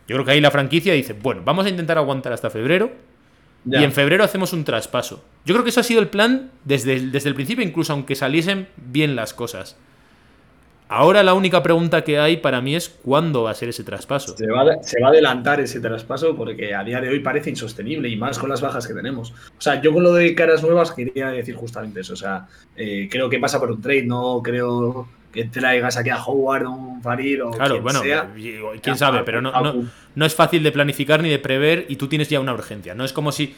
Yo 0.07 0.14
creo 0.14 0.24
que 0.24 0.30
ahí 0.30 0.41
la 0.41 0.53
franquicia 0.53 0.93
dice, 0.93 1.14
bueno, 1.14 1.43
vamos 1.45 1.66
a 1.66 1.68
intentar 1.68 1.99
aguantar 1.99 2.32
hasta 2.32 2.49
febrero 2.49 2.93
y 3.66 3.82
en 3.82 3.91
febrero 3.91 4.22
hacemos 4.22 4.53
un 4.53 4.62
traspaso. 4.62 5.24
Yo 5.45 5.53
creo 5.55 5.64
que 5.64 5.70
eso 5.70 5.80
ha 5.80 5.82
sido 5.85 6.01
el 6.01 6.09
plan 6.09 6.53
desde, 6.64 7.01
desde 7.01 7.28
el 7.28 7.35
principio, 7.35 7.64
incluso 7.64 7.93
aunque 7.93 8.14
saliesen 8.14 8.68
bien 8.76 9.16
las 9.16 9.35
cosas. 9.35 9.76
Ahora 10.95 11.24
la 11.24 11.34
única 11.34 11.61
pregunta 11.61 12.05
que 12.05 12.20
hay 12.20 12.36
para 12.36 12.61
mí 12.61 12.76
es 12.76 12.88
cuándo 12.88 13.42
va 13.42 13.51
a 13.51 13.55
ser 13.55 13.68
ese 13.68 13.82
traspaso. 13.82 14.36
Se 14.36 14.47
va, 14.47 14.62
a 14.62 15.09
adelantar 15.09 15.59
ese 15.59 15.80
traspaso 15.80 16.36
porque 16.36 16.72
a 16.72 16.84
día 16.84 17.01
de 17.01 17.09
hoy 17.09 17.18
parece 17.18 17.51
insostenible 17.51 18.09
y 18.09 18.16
más 18.16 18.38
con 18.38 18.49
las 18.49 18.61
bajas 18.61 18.86
que 18.86 18.95
tenemos. 18.95 19.32
O 19.59 19.61
sea, 19.61 19.82
yo 19.82 19.92
con 19.92 20.05
lo 20.05 20.14
de 20.14 20.36
caras 20.36 20.62
nuevas 20.62 20.92
quería 20.92 21.30
decir 21.30 21.57
justamente 21.57 22.03
eso. 22.03 22.12
O 22.12 22.16
sea, 22.16 22.47
eh, 22.76 23.09
creo 23.11 23.28
que 23.28 23.40
pasa 23.40 23.59
por 23.59 23.72
un 23.72 23.82
trade, 23.82 24.05
no 24.05 24.40
creo 24.40 25.09
que 25.32 25.47
traigas 25.47 25.97
aquí 25.97 26.11
a 26.11 26.22
Howard, 26.22 26.66
un 26.66 27.03
Farid 27.03 27.45
o 27.45 27.51
claro, 27.51 27.82
bueno, 27.82 28.01
quién 28.80 28.97
sabe, 28.97 29.24
pero 29.24 29.42
no, 29.42 29.51
no, 29.51 29.84
no 30.14 30.24
es 30.24 30.34
fácil 30.36 30.62
de 30.62 30.70
planificar 30.70 31.20
ni 31.20 31.28
de 31.28 31.40
prever 31.40 31.86
y 31.88 31.97
tú 31.97 32.07
tienes 32.07 32.28
ya 32.28 32.38
una 32.38 32.55
urgencia. 32.55 32.95
No 32.95 33.05
es 33.05 33.12
como 33.12 33.32
si 33.32 33.57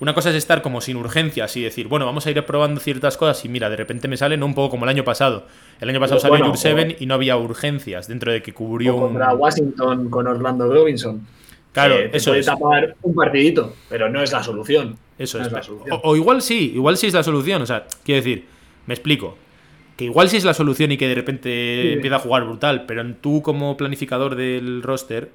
una 0.00 0.14
cosa 0.14 0.30
es 0.30 0.36
estar 0.36 0.62
como 0.62 0.80
sin 0.80 0.96
urgencias 0.96 1.56
y 1.56 1.62
decir, 1.62 1.88
bueno, 1.88 2.06
vamos 2.06 2.26
a 2.26 2.30
ir 2.30 2.44
probando 2.44 2.80
ciertas 2.80 3.16
cosas 3.16 3.44
y 3.44 3.48
mira, 3.48 3.68
de 3.68 3.76
repente 3.76 4.06
me 4.06 4.16
salen 4.16 4.42
un 4.42 4.54
poco 4.54 4.70
como 4.70 4.84
el 4.84 4.90
año 4.90 5.04
pasado. 5.04 5.46
El 5.80 5.88
año 5.88 5.98
pasado 5.98 6.20
salió 6.20 6.44
Jur 6.44 6.56
7 6.56 6.96
y 7.00 7.06
no 7.06 7.14
había 7.14 7.36
urgencias 7.36 8.06
dentro 8.06 8.30
de 8.30 8.42
que 8.42 8.52
cubrió 8.52 8.96
o 8.96 9.00
contra 9.00 9.34
Washington 9.34 10.08
con 10.08 10.26
Orlando 10.26 10.72
Robinson. 10.72 11.26
Claro, 11.72 11.96
eso 12.12 12.30
puede 12.30 12.42
tapar 12.42 12.96
un 13.02 13.14
partidito, 13.14 13.74
pero 13.88 14.08
no 14.08 14.22
es 14.22 14.32
la 14.32 14.42
solución. 14.42 14.96
Eso 15.18 15.40
es. 15.40 15.50
la 15.50 15.62
solución. 15.62 16.00
O, 16.02 16.16
igual 16.16 16.42
sí, 16.42 16.72
igual 16.74 16.96
sí 16.96 17.08
es 17.08 17.14
la 17.14 17.22
solución. 17.22 17.62
O 17.62 17.66
sea, 17.66 17.86
quiero 18.04 18.22
decir, 18.22 18.46
me 18.86 18.94
explico. 18.94 19.36
Que 19.96 20.04
igual 20.04 20.28
sí 20.28 20.36
es 20.36 20.44
la 20.44 20.54
solución 20.54 20.92
y 20.92 20.96
que 20.96 21.08
de 21.08 21.14
repente 21.16 21.94
empieza 21.94 22.16
a 22.16 22.18
jugar 22.20 22.44
brutal, 22.44 22.86
pero 22.86 23.04
tú 23.14 23.42
como 23.42 23.76
planificador 23.76 24.36
del 24.36 24.80
roster 24.80 25.30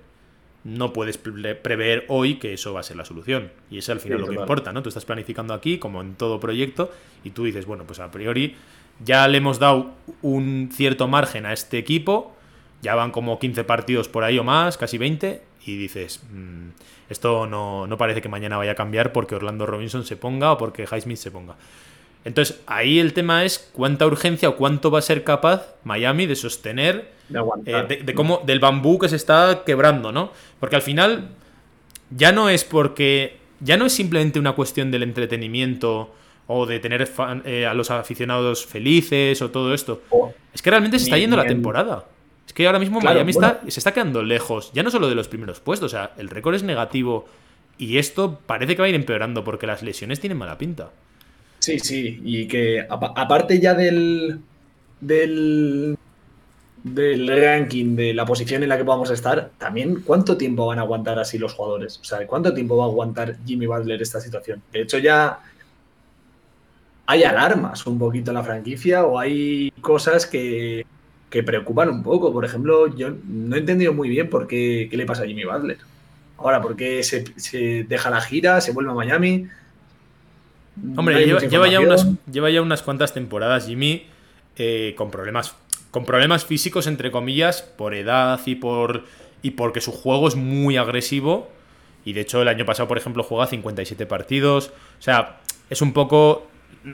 no 0.64 0.94
puedes 0.94 1.18
prever 1.18 2.06
hoy 2.08 2.36
que 2.36 2.54
eso 2.54 2.74
va 2.74 2.80
a 2.80 2.84
ser 2.84 2.96
la 2.96 3.06
solución. 3.06 3.52
Y 3.70 3.80
eso 3.80 3.92
al 3.92 4.00
final 4.00 4.22
lo 4.22 4.28
que 4.28 4.36
importa, 4.36 4.72
¿no? 4.72 4.82
Tú 4.82 4.90
estás 4.90 5.06
planificando 5.06 5.54
aquí, 5.54 5.78
como 5.78 6.02
en 6.02 6.16
todo 6.16 6.40
proyecto, 6.40 6.92
y 7.24 7.32
tú 7.32 7.44
dices, 7.44 7.66
bueno, 7.66 7.84
pues 7.86 8.00
a 8.00 8.12
priori 8.12 8.56
ya 9.04 9.28
le 9.28 9.40
hemos 9.40 9.60
dado 9.60 9.92
un 10.22 10.70
cierto 10.72 11.08
margen 11.08 11.46
a 11.46 11.54
este 11.54 11.78
equipo, 11.78 12.36
ya 12.82 12.96
van 12.96 13.12
como 13.12 13.40
15 13.40 13.64
partidos 13.64 14.08
por 14.08 14.24
ahí 14.24 14.40
o 14.40 14.44
más, 14.44 14.78
casi 14.78 14.98
20, 14.98 15.42
y 15.66 15.78
dices, 15.78 16.22
mm, 16.32 16.70
esto 17.10 17.48
no, 17.48 17.88
no, 17.88 17.98
parece 17.98 18.22
que 18.22 18.30
mañana 18.30 18.58
vaya 18.58 18.72
a 18.72 18.76
cambiar 18.76 19.12
porque 19.12 19.36
Orlando 19.36 19.66
Robinson 19.66 20.06
se 20.06 20.16
ponga 20.16 20.52
o 20.52 20.58
porque 20.58 20.84
Highsmith 20.84 21.18
se 21.18 21.32
ponga. 21.32 21.56
Entonces, 22.26 22.62
ahí 22.68 23.00
el 23.00 23.14
tema 23.14 23.44
es 23.44 23.70
cuánta 23.74 24.06
urgencia 24.06 24.50
o 24.50 24.56
cuánto 24.56 24.90
va 24.92 25.00
a 25.00 25.02
ser 25.02 25.24
capaz 25.24 25.76
Miami 25.84 26.26
de 26.26 26.36
sostener 26.36 27.12
De 27.30 27.40
eh, 27.66 27.86
de, 27.88 27.98
de 27.98 28.14
cómo, 28.14 28.42
del 28.46 28.60
bambú 28.60 28.98
que 29.00 29.10
se 29.10 29.16
está 29.18 29.64
quebrando, 29.66 30.12
¿no? 30.12 30.32
Porque 30.60 30.76
al 30.76 30.82
final 30.82 31.30
ya 32.10 32.32
no 32.32 32.50
es 32.50 32.64
porque. 32.64 33.38
Ya 33.60 33.78
no 33.78 33.86
es 33.86 33.94
simplemente 33.94 34.40
una 34.40 34.54
cuestión 34.54 34.92
del 34.92 35.04
entretenimiento 35.04 36.14
o 36.48 36.66
de 36.66 36.80
tener 36.80 37.08
fan- 37.08 37.42
eh, 37.46 37.66
a 37.66 37.74
los 37.74 37.90
aficionados 37.92 38.66
felices 38.66 39.42
o 39.42 39.52
todo 39.52 39.74
esto. 39.74 40.02
Es 40.54 40.62
que 40.62 40.70
realmente 40.70 41.00
se 41.00 41.06
está 41.06 41.18
yendo 41.18 41.38
la 41.38 41.44
temporada. 41.56 42.06
Es 42.46 42.52
que 42.52 42.66
ahora 42.68 42.80
mismo 42.80 43.00
Claro, 43.00 43.16
Miami 43.16 43.32
está, 43.32 43.62
se 43.72 43.80
está 43.80 43.94
quedando 43.94 44.22
lejos, 44.22 44.72
ya 44.74 44.84
no 44.84 44.92
solo 44.92 45.08
de 45.08 45.16
los 45.16 45.30
primeros 45.30 45.62
puestos, 45.62 45.94
o 45.94 45.96
sea, 45.96 46.12
el 46.18 46.28
récord 46.30 46.56
es 46.56 46.64
negativo 46.64 47.26
y 47.78 47.98
esto 47.98 48.38
parece 48.46 48.76
que 48.76 48.82
va 48.82 48.86
a 48.88 48.90
ir 48.90 48.96
empeorando 48.96 49.46
porque 49.46 49.66
las 49.66 49.82
lesiones 49.82 50.20
tienen 50.20 50.38
mala 50.38 50.58
pinta. 50.58 50.92
Sí, 51.64 51.80
sí, 51.80 52.20
y 52.26 52.48
que 52.48 52.82
apa- 52.90 53.14
aparte 53.16 53.58
ya 53.60 53.74
del, 53.74 54.42
del, 55.00 55.98
ranking, 57.28 57.96
de 57.96 58.14
la 58.14 58.26
posición 58.26 58.64
en 58.64 58.70
la 58.70 58.78
que 58.78 58.84
a 59.12 59.14
estar, 59.14 59.52
también 59.58 60.02
cuánto 60.06 60.36
tiempo 60.38 60.66
van 60.68 60.80
a 60.80 60.82
aguantar 60.82 61.20
así 61.20 61.38
los 61.38 61.54
jugadores. 61.54 62.00
O 62.00 62.04
sea, 62.04 62.28
cuánto 62.28 62.54
tiempo 62.54 62.76
va 62.78 62.86
a 62.86 62.88
aguantar 62.88 63.38
Jimmy 63.46 63.66
Butler 63.68 64.02
esta 64.02 64.20
situación. 64.20 64.62
De 64.74 64.82
hecho, 64.82 64.98
ya 64.98 65.40
hay 67.06 67.24
alarmas 67.24 67.86
un 67.86 68.00
poquito 68.00 68.32
en 68.32 68.36
la 68.36 68.44
franquicia 68.44 69.06
o 69.06 69.20
hay 69.20 69.72
cosas 69.82 70.26
que, 70.26 70.86
que 71.30 71.44
preocupan 71.44 71.90
un 71.90 72.04
poco. 72.04 72.32
Por 72.32 72.46
ejemplo, 72.46 72.96
yo 72.96 73.10
no 73.28 73.56
he 73.56 73.60
entendido 73.60 73.94
muy 73.94 74.10
bien 74.10 74.30
por 74.30 74.48
qué, 74.48 74.88
qué 74.90 74.98
le 74.98 75.06
pasa 75.06 75.24
a 75.24 75.26
Jimmy 75.26 75.44
Butler. 75.44 75.78
Ahora, 76.38 76.62
¿por 76.62 76.76
qué 76.76 77.04
se, 77.04 77.26
se 77.38 77.84
deja 77.86 78.10
la 78.10 78.22
gira, 78.22 78.62
se 78.62 78.72
vuelve 78.72 78.92
a 78.92 78.96
Miami? 78.96 79.48
Hombre, 80.98 81.16
No 81.28 81.40
lleva, 81.40 81.68
ya 81.68 81.80
unas, 81.80 82.08
lleva 82.32 82.50
ya 82.50 82.62
unas 82.62 82.82
cuantas 82.82 83.14
temporadas 83.14 83.68
Jimmy 83.68 84.08
eh, 84.58 84.94
con 84.98 85.12
problemas 85.12 85.56
con 85.92 86.06
problemas 86.06 86.44
físicos 86.46 86.88
entre 86.88 87.12
comillas 87.12 87.62
por 87.62 87.94
edad 87.94 88.40
y 88.46 88.56
por 88.56 89.04
y 89.44 89.52
porque 89.52 89.82
su 89.82 89.92
juego 89.92 90.28
es 90.28 90.36
muy 90.36 90.78
agresivo. 90.78 91.52
Y 92.06 92.14
de 92.14 92.22
hecho 92.22 92.42
el 92.42 92.48
año 92.48 92.66
pasado 92.66 92.88
por 92.88 92.98
ejemplo 92.98 93.24
juega 93.24 93.46
57 93.48 94.06
partidos. 94.08 94.72
O 95.00 95.02
sea 95.02 95.40
es 95.70 95.82
un 95.84 95.94
poco 95.94 96.48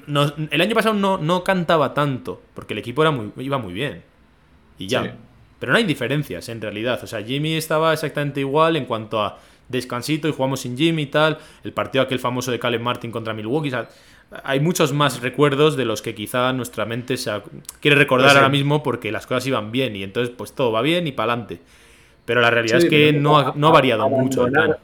no- 0.08 0.34
el 0.52 0.62
año 0.62 0.76
pasado 0.76 0.94
no, 0.96 1.18
no 1.18 1.44
cantaba 1.46 1.94
tanto 1.94 2.42
porque 2.54 2.74
el 2.74 2.80
equipo 2.80 3.02
era 3.02 3.12
muy, 3.12 3.32
iba 3.44 3.58
muy 3.58 3.72
bien. 3.74 4.04
Y 4.78 4.88
ya. 4.88 5.04
Sí. 5.04 5.10
pero 5.60 5.72
no 5.72 5.78
hay 5.78 5.86
diferencias 5.86 6.50
en 6.50 6.60
realidad. 6.62 7.00
O 7.04 7.08
sea 7.08 7.24
Jimmy 7.24 7.56
estaba 7.56 7.94
exactamente 7.94 8.42
igual 8.42 8.76
en 8.76 8.86
cuanto 8.86 9.22
a 9.22 9.40
descansito 9.70 10.28
y 10.28 10.32
jugamos 10.34 10.60
sin 10.62 10.78
Jimmy 10.78 11.04
y 11.04 11.06
tal 11.08 11.38
el 11.64 11.72
partido 11.74 12.04
aquel 12.04 12.20
famoso 12.20 12.52
de 12.52 12.60
Caleb 12.60 12.82
Martin 12.82 13.12
contra 13.12 13.34
Milwaukee 13.34 13.70
o 13.70 13.72
sea, 13.72 13.90
hay 14.44 14.60
muchos 14.60 14.94
más 14.94 15.22
recuerdos 15.22 15.76
de 15.78 15.86
los 15.86 16.02
que 16.02 16.14
quizá 16.14 16.52
nuestra 16.54 16.86
mente 16.86 17.18
se 17.18 17.32
quiere 17.80 17.96
recordar 17.98 18.32
sí. 18.32 18.36
ahora 18.38 18.50
mismo 18.50 18.84
porque 18.84 19.12
las 19.12 19.26
cosas 19.26 19.48
iban 19.48 19.72
bien 19.72 19.96
y 19.96 20.04
entonces 20.04 20.34
pues 20.36 20.54
todo 20.54 20.72
va 20.72 20.82
bien 20.84 21.08
y 21.08 21.12
para 21.12 21.34
adelante. 21.34 21.60
Pero 22.26 22.42
la 22.42 22.52
realidad 22.52 22.78
Sí, 22.80 22.86
es 22.86 22.90
que 22.92 23.12
no 23.14 23.40
ha, 23.40 23.54
no 23.56 23.70
ha 23.70 23.72
variado 23.72 24.08
mucho. 24.08 24.46
el 24.46 24.54
abandonar- 24.56 24.66
plan. 24.68 24.78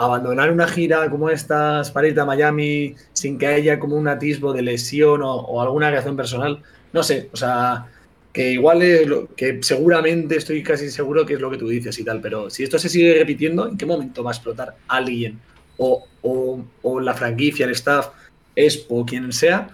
Abandonar 0.00 0.52
una 0.52 0.68
gira 0.68 1.10
como 1.10 1.28
estas 1.28 1.90
para 1.90 2.06
irte 2.06 2.20
a 2.20 2.24
Miami 2.24 2.94
sin 3.12 3.36
que 3.36 3.48
haya 3.48 3.80
como 3.80 3.96
un 3.96 4.06
atisbo 4.06 4.52
de 4.52 4.62
lesión 4.62 5.22
o, 5.22 5.34
o 5.34 5.60
alguna 5.60 5.90
reacción 5.90 6.16
personal, 6.16 6.62
no 6.92 7.02
sé, 7.02 7.28
o 7.32 7.36
sea, 7.36 7.86
que 8.32 8.52
igual 8.52 8.82
es 8.82 9.06
lo 9.06 9.34
que 9.34 9.58
seguramente 9.62 10.36
estoy 10.36 10.62
casi 10.62 10.90
seguro 10.90 11.24
que 11.26 11.34
es 11.34 11.40
lo 11.40 11.50
que 11.50 11.56
tú 11.58 11.68
dices 11.68 11.98
y 11.98 12.04
tal, 12.04 12.20
pero 12.20 12.50
si 12.50 12.62
esto 12.62 12.78
se 12.78 12.88
sigue 12.88 13.14
repitiendo, 13.18 13.68
¿en 13.68 13.76
qué 13.76 13.86
momento 13.86 14.22
va 14.22 14.30
a 14.30 14.34
explotar 14.34 14.76
alguien 14.86 15.38
o, 15.78 16.04
o- 16.22 16.64
o 16.82 17.00
la 17.00 17.14
franquicia, 17.14 17.66
el 17.66 17.72
staff, 17.72 18.08
Expo, 18.54 19.06
quien 19.06 19.32
sea, 19.32 19.68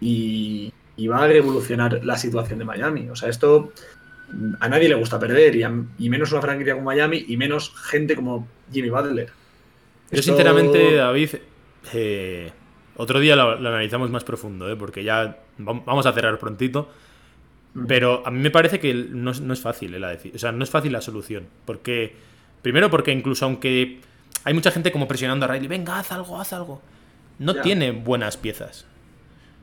y, 0.00 0.72
y 0.96 1.06
va 1.08 1.24
a 1.24 1.26
revolucionar 1.26 2.04
la 2.04 2.16
situación 2.16 2.58
de 2.58 2.64
Miami? 2.64 3.08
O 3.10 3.16
sea, 3.16 3.28
esto 3.28 3.72
a 4.60 4.68
nadie 4.68 4.88
le 4.88 4.94
gusta 4.94 5.18
perder 5.18 5.56
y, 5.56 5.62
a- 5.62 5.72
y 5.98 6.08
menos 6.10 6.32
una 6.32 6.42
franquicia 6.42 6.74
como 6.74 6.86
Miami 6.86 7.24
y 7.28 7.36
menos 7.36 7.72
gente 7.90 8.14
como 8.14 8.46
Jimmy 8.72 8.90
Butler. 8.90 9.26
Yo 9.26 9.32
Esto- 10.10 10.22
sinceramente, 10.22 10.94
David, 10.94 11.30
eh, 11.92 12.50
otro 12.96 13.20
día 13.20 13.36
lo, 13.36 13.56
lo 13.58 13.68
analizamos 13.68 14.10
más 14.10 14.24
profundo, 14.24 14.70
¿eh? 14.70 14.76
porque 14.76 15.02
ya 15.04 15.38
vam- 15.58 15.82
vamos 15.84 16.06
a 16.06 16.12
cerrar 16.12 16.38
prontito. 16.38 16.88
Pero 17.86 18.22
a 18.26 18.30
mí 18.30 18.38
me 18.40 18.50
parece 18.50 18.78
que 18.80 18.94
no, 18.94 19.30
es- 19.30 19.40
no 19.40 19.52
es 19.52 19.60
fácil 19.60 19.94
eh, 19.94 19.98
la 20.00 20.16
o 20.34 20.38
sea, 20.38 20.52
no 20.52 20.64
es 20.64 20.70
fácil 20.70 20.92
la 20.92 21.00
solución. 21.00 21.46
Porque, 21.64 22.14
primero 22.62 22.90
porque 22.90 23.12
incluso 23.12 23.44
aunque 23.44 23.98
hay 24.44 24.54
mucha 24.54 24.70
gente 24.70 24.92
como 24.92 25.06
presionando 25.08 25.44
a 25.44 25.48
Riley, 25.48 25.68
venga, 25.68 25.98
haz 25.98 26.12
algo, 26.12 26.40
haz 26.40 26.52
algo. 26.52 26.80
No 27.38 27.54
Ya. 27.54 27.62
tiene 27.62 27.90
buenas 27.90 28.36
piezas. 28.36 28.86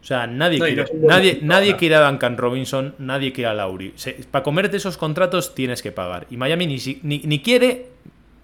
O 0.01 0.05
sea, 0.05 0.27
nadie, 0.27 0.59
No, 0.59 0.65
quiere, 0.65 0.85
no 0.93 1.07
nadie, 1.07 1.39
nadie 1.41 1.75
quiere 1.77 1.95
a 1.95 2.07
Duncan 2.09 2.37
Robinson, 2.37 2.93
nadie 2.99 3.31
quiere 3.31 3.49
a 3.49 3.53
Lauri. 3.53 3.93
Se- 3.95 4.13
para 4.29 4.43
comerte 4.43 4.75
esos 4.77 4.97
contratos 4.97 5.55
tienes 5.55 5.81
que 5.81 5.91
pagar. 5.93 6.27
Y 6.29 6.35
Miami 6.37 6.67
ni, 6.67 6.77
ni, 7.03 7.19
ni 7.19 7.39
quiere 7.39 7.87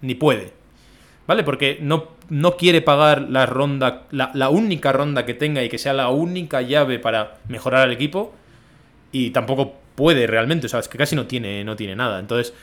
ni 0.00 0.14
puede. 0.14 0.52
¿Vale? 1.26 1.44
Porque 1.44 1.78
no, 1.80 2.08
no 2.28 2.56
quiere 2.56 2.80
pagar 2.82 3.28
la 3.28 3.46
ronda, 3.46 4.06
la, 4.10 4.30
la 4.34 4.48
única 4.48 4.90
ronda 4.90 5.24
que 5.26 5.34
tenga 5.34 5.62
y 5.62 5.68
que 5.68 5.78
sea 5.78 5.92
la 5.92 6.08
única 6.08 6.60
llave 6.62 6.98
para 6.98 7.36
mejorar 7.46 7.82
al 7.82 7.92
equipo. 7.92 8.34
Y 9.12 9.30
tampoco 9.30 9.74
puede 9.94 10.26
realmente. 10.26 10.66
O 10.66 10.68
sea, 10.68 10.80
es 10.80 10.88
que 10.88 10.98
casi 10.98 11.16
no 11.16 11.26
tiene, 11.26 11.64
no 11.64 11.76
tiene 11.76 11.96
nada. 11.96 12.20
Entonces, 12.20 12.54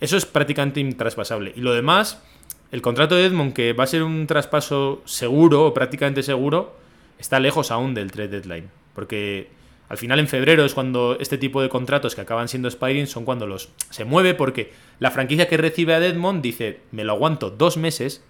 eso 0.00 0.16
es 0.16 0.26
prácticamente 0.26 0.80
intraspasable. 0.80 1.52
Y 1.56 1.60
lo 1.60 1.72
demás, 1.72 2.22
el 2.70 2.82
contrato 2.82 3.14
de 3.14 3.24
Edmond, 3.24 3.52
que 3.52 3.72
va 3.72 3.84
a 3.84 3.88
ser 3.88 4.02
un 4.02 4.26
traspaso 4.26 5.02
seguro 5.04 5.66
o 5.66 5.74
prácticamente 5.74 6.22
seguro, 6.22 6.76
está 7.18 7.40
lejos 7.40 7.70
aún 7.70 7.94
del 7.94 8.10
trade 8.12 8.28
deadline. 8.28 8.70
Porque 8.94 9.48
al 9.88 9.98
final 9.98 10.18
en 10.18 10.28
febrero 10.28 10.64
es 10.64 10.74
cuando 10.74 11.16
este 11.20 11.38
tipo 11.38 11.62
de 11.62 11.68
contratos 11.68 12.14
que 12.14 12.20
acaban 12.20 12.48
siendo 12.48 12.68
expiring 12.68 13.06
son 13.06 13.24
cuando 13.24 13.46
los 13.46 13.70
se 13.90 14.04
mueve 14.04 14.34
porque 14.34 14.72
la 14.98 15.10
franquicia 15.10 15.48
que 15.48 15.56
recibe 15.56 15.94
a 15.94 16.04
Edmond 16.04 16.42
dice, 16.42 16.80
me 16.90 17.04
lo 17.04 17.12
aguanto 17.12 17.50
dos 17.50 17.76
meses, 17.76 18.24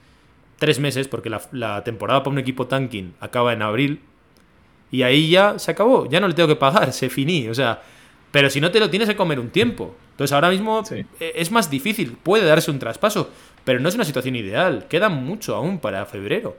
tres 0.59 0.81
meses, 0.81 1.09
porque 1.09 1.31
la, 1.31 1.43
la 1.53 1.85
temporada 1.85 2.22
para 2.22 2.33
un 2.33 2.39
equipo 2.39 2.66
tanking 2.66 3.14
acaba 3.20 3.53
en 3.53 3.62
abril, 3.62 4.01
y 4.95 5.03
ahí 5.03 5.28
ya 5.30 5.59
se 5.59 5.70
acabó, 5.72 6.09
ya 6.09 6.20
no 6.20 6.28
le 6.28 6.34
tengo 6.34 6.49
que 6.49 6.57
pagar, 6.57 6.92
se 6.92 7.09
finí, 7.11 7.49
o 7.49 7.55
sea, 7.55 7.82
pero 8.30 8.49
si 8.49 8.61
no 8.61 8.70
te 8.70 8.78
lo 8.78 8.88
tienes 8.90 9.09
que 9.09 9.16
comer 9.16 9.40
un 9.40 9.51
tiempo. 9.51 9.95
Entonces 10.12 10.32
ahora 10.32 10.51
mismo 10.51 10.84
Sí. 10.84 11.05
eh, 11.20 11.32
es 11.34 11.51
más 11.51 11.68
difícil, 11.68 12.16
puede 12.22 12.45
darse 12.45 12.70
un 12.70 12.78
traspaso, 12.78 13.28
pero 13.64 13.80
no 13.80 13.88
es 13.88 13.97
una 13.97 14.05
situación 14.05 14.36
ideal, 14.36 14.86
queda 14.88 15.09
mucho 15.09 15.57
aún 15.57 15.78
para 15.80 16.07
febrero. 16.07 16.57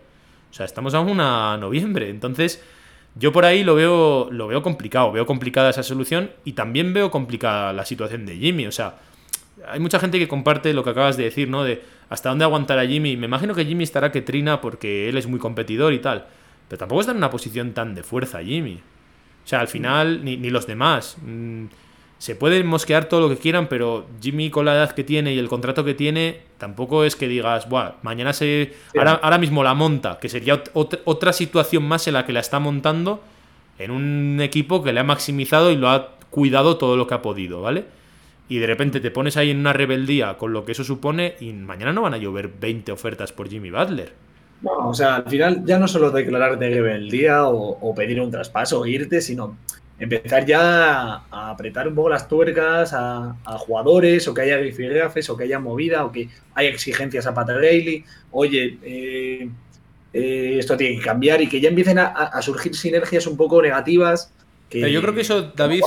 O 0.52 0.54
sea, 0.54 0.66
estamos 0.66 0.94
aún 0.94 1.20
a 1.22 1.58
noviembre, 1.58 2.10
entonces 2.10 2.62
yo 3.16 3.32
por 3.32 3.46
ahí 3.46 3.64
lo 3.64 3.76
veo 3.76 4.28
lo 4.32 4.48
veo 4.48 4.62
complicado, 4.62 5.12
veo 5.14 5.26
complicada 5.26 5.70
esa 5.70 5.84
solución 5.84 6.32
y 6.44 6.54
también 6.54 6.94
veo 6.94 7.12
complicada 7.12 7.72
la 7.72 7.86
situación 7.86 8.26
de 8.26 8.36
Jimmy, 8.36 8.68
o 8.68 8.72
sea, 8.72 8.96
hay 9.70 9.80
mucha 9.80 10.00
gente 10.00 10.20
que 10.20 10.28
comparte 10.28 10.74
lo 10.74 10.84
que 10.84 10.90
acabas 10.90 11.16
de 11.16 11.24
decir, 11.24 11.48
¿no? 11.50 11.64
De 11.64 11.82
hasta 12.10 12.30
dónde 12.30 12.44
aguantará 12.44 12.86
Jimmy. 12.86 13.16
Me 13.18 13.26
imagino 13.26 13.56
que 13.56 13.66
Jimmy 13.66 13.84
estará 13.86 14.12
que 14.12 14.22
trina 14.22 14.60
porque 14.60 15.08
él 15.10 15.18
es 15.18 15.28
muy 15.28 15.40
competidor 15.40 15.94
y 15.94 16.00
tal. 16.00 16.26
Pero 16.68 16.80
tampoco 16.80 17.02
está 17.02 17.12
en 17.12 17.18
una 17.18 17.30
posición 17.30 17.74
tan 17.74 17.94
de 17.96 18.04
fuerza 18.04 18.44
Jimmy. 18.44 18.76
O 19.44 19.48
sea, 19.48 19.60
al 19.60 19.68
final, 19.68 20.24
ni, 20.24 20.38
ni 20.38 20.50
los 20.50 20.66
demás. 20.68 21.18
Mm, 21.24 21.66
se 22.18 22.36
pueden 22.36 22.66
mosquear 22.66 23.06
todo 23.10 23.22
lo 23.22 23.30
que 23.30 23.38
quieran, 23.38 23.68
pero 23.68 24.08
Jimmy 24.22 24.50
con 24.50 24.66
la 24.66 24.74
edad 24.74 24.92
que 24.94 25.04
tiene 25.04 25.34
y 25.34 25.38
el 25.38 25.48
contrato 25.50 25.84
que 25.84 25.94
tiene, 25.94 26.40
tampoco 26.58 27.04
es 27.04 27.16
que 27.16 27.28
digas, 27.28 27.70
Buah, 27.70 27.96
mañana 28.04 28.34
se. 28.34 28.74
Sí. 28.92 28.98
Ahora, 28.98 29.20
ahora 29.22 29.38
mismo 29.38 29.64
la 29.64 29.74
monta, 29.74 30.18
que 30.20 30.30
sería 30.30 30.56
ot- 30.56 30.72
ot- 30.74 31.02
otra 31.06 31.34
situación 31.34 31.84
más 31.84 32.08
en 32.08 32.14
la 32.14 32.26
que 32.26 32.34
la 32.34 32.40
está 32.40 32.60
montando 32.60 33.22
en 33.78 33.92
un 33.92 34.40
equipo 34.42 34.82
que 34.82 34.94
le 34.94 35.02
ha 35.02 35.04
maximizado 35.04 35.70
y 35.72 35.76
lo 35.76 35.90
ha 35.90 36.16
cuidado 36.32 36.78
todo 36.78 36.96
lo 36.98 37.06
que 37.06 37.14
ha 37.14 37.22
podido, 37.22 37.62
¿vale? 37.62 37.86
Y 38.48 38.58
de 38.60 38.68
repente 38.68 39.00
te 39.02 39.12
pones 39.12 39.38
ahí 39.38 39.52
en 39.52 39.60
una 39.60 39.74
rebeldía 39.74 40.38
con 40.38 40.54
lo 40.54 40.66
que 40.66 40.72
eso 40.72 40.84
supone 40.84 41.36
y 41.42 41.52
mañana 41.52 41.92
no 41.94 42.02
van 42.04 42.14
a 42.14 42.18
llover 42.18 42.48
20 42.48 42.92
ofertas 42.92 43.34
por 43.34 43.50
Jimmy 43.50 43.70
Butler. 43.72 44.14
No, 44.62 44.90
o 44.90 44.94
sea, 44.94 45.16
al 45.18 45.30
final 45.30 45.64
ya 45.66 45.78
no 45.78 45.88
solo 45.88 46.10
declarar 46.12 46.58
de 46.58 46.70
rebeldía 46.70 47.48
o, 47.48 47.78
o 47.80 47.94
pedir 47.96 48.20
un 48.22 48.32
traspaso 48.32 48.80
o 48.80 48.86
irte, 48.86 49.22
sino 49.22 49.58
empezar 50.00 50.46
ya 50.46 51.24
a 51.32 51.52
apretar 51.52 51.88
un 51.88 51.96
poco 51.96 52.10
las 52.10 52.28
tuercas 52.28 52.92
a, 52.94 53.36
a 53.46 53.58
jugadores 53.58 54.28
o 54.28 54.34
que 54.34 54.42
haya 54.42 54.58
rifirrafes 54.58 55.30
o 55.30 55.38
que 55.38 55.44
haya 55.46 55.60
movida 55.60 56.04
o 56.06 56.12
que 56.12 56.30
haya 56.56 56.70
exigencias 56.70 57.28
a 57.28 57.34
Pat. 57.34 57.50
Oye, 58.32 58.78
eh, 58.84 59.50
eh, 60.14 60.56
esto 60.60 60.76
tiene 60.78 60.98
que 60.98 61.04
cambiar 61.04 61.42
y 61.42 61.48
que 61.48 61.62
ya 61.62 61.70
empiecen 61.70 62.00
a, 62.00 62.08
a 62.08 62.42
surgir 62.42 62.76
sinergias 62.76 63.28
un 63.28 63.38
poco 63.38 63.62
negativas. 63.62 64.32
Que, 64.70 64.80
Pero 64.80 64.92
yo 64.92 65.02
creo 65.02 65.14
que 65.14 65.22
eso, 65.22 65.52
David, 65.56 65.82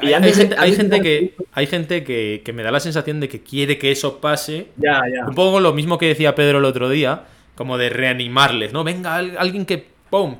hay, 0.00 0.12
hay 0.14 0.32
gente, 0.32 0.56
hay 0.58 0.70
antes 0.72 0.76
de- 0.78 0.82
gente 0.82 1.00
que, 1.02 1.34
hay 1.52 1.66
gente 1.66 2.04
que, 2.04 2.42
que 2.44 2.52
me 2.52 2.62
da 2.62 2.70
la 2.70 2.80
sensación 2.80 3.20
de 3.20 3.28
que 3.28 3.42
quiere 3.42 3.78
que 3.78 3.90
eso 3.92 4.18
pase. 4.20 4.68
Ya, 4.78 5.02
ya. 5.14 5.26
Un 5.28 5.34
poco 5.34 5.60
lo 5.60 5.72
mismo 5.74 5.98
que 5.98 6.06
decía 6.08 6.34
Pedro 6.34 6.58
el 6.58 6.64
otro 6.64 6.88
día, 6.88 7.24
como 7.54 7.78
de 7.78 7.88
reanimarles, 7.90 8.72
¿no? 8.72 8.84
Venga, 8.84 9.16
al- 9.16 9.36
alguien 9.38 9.66
que... 9.66 9.90
¡Pum! 10.10 10.36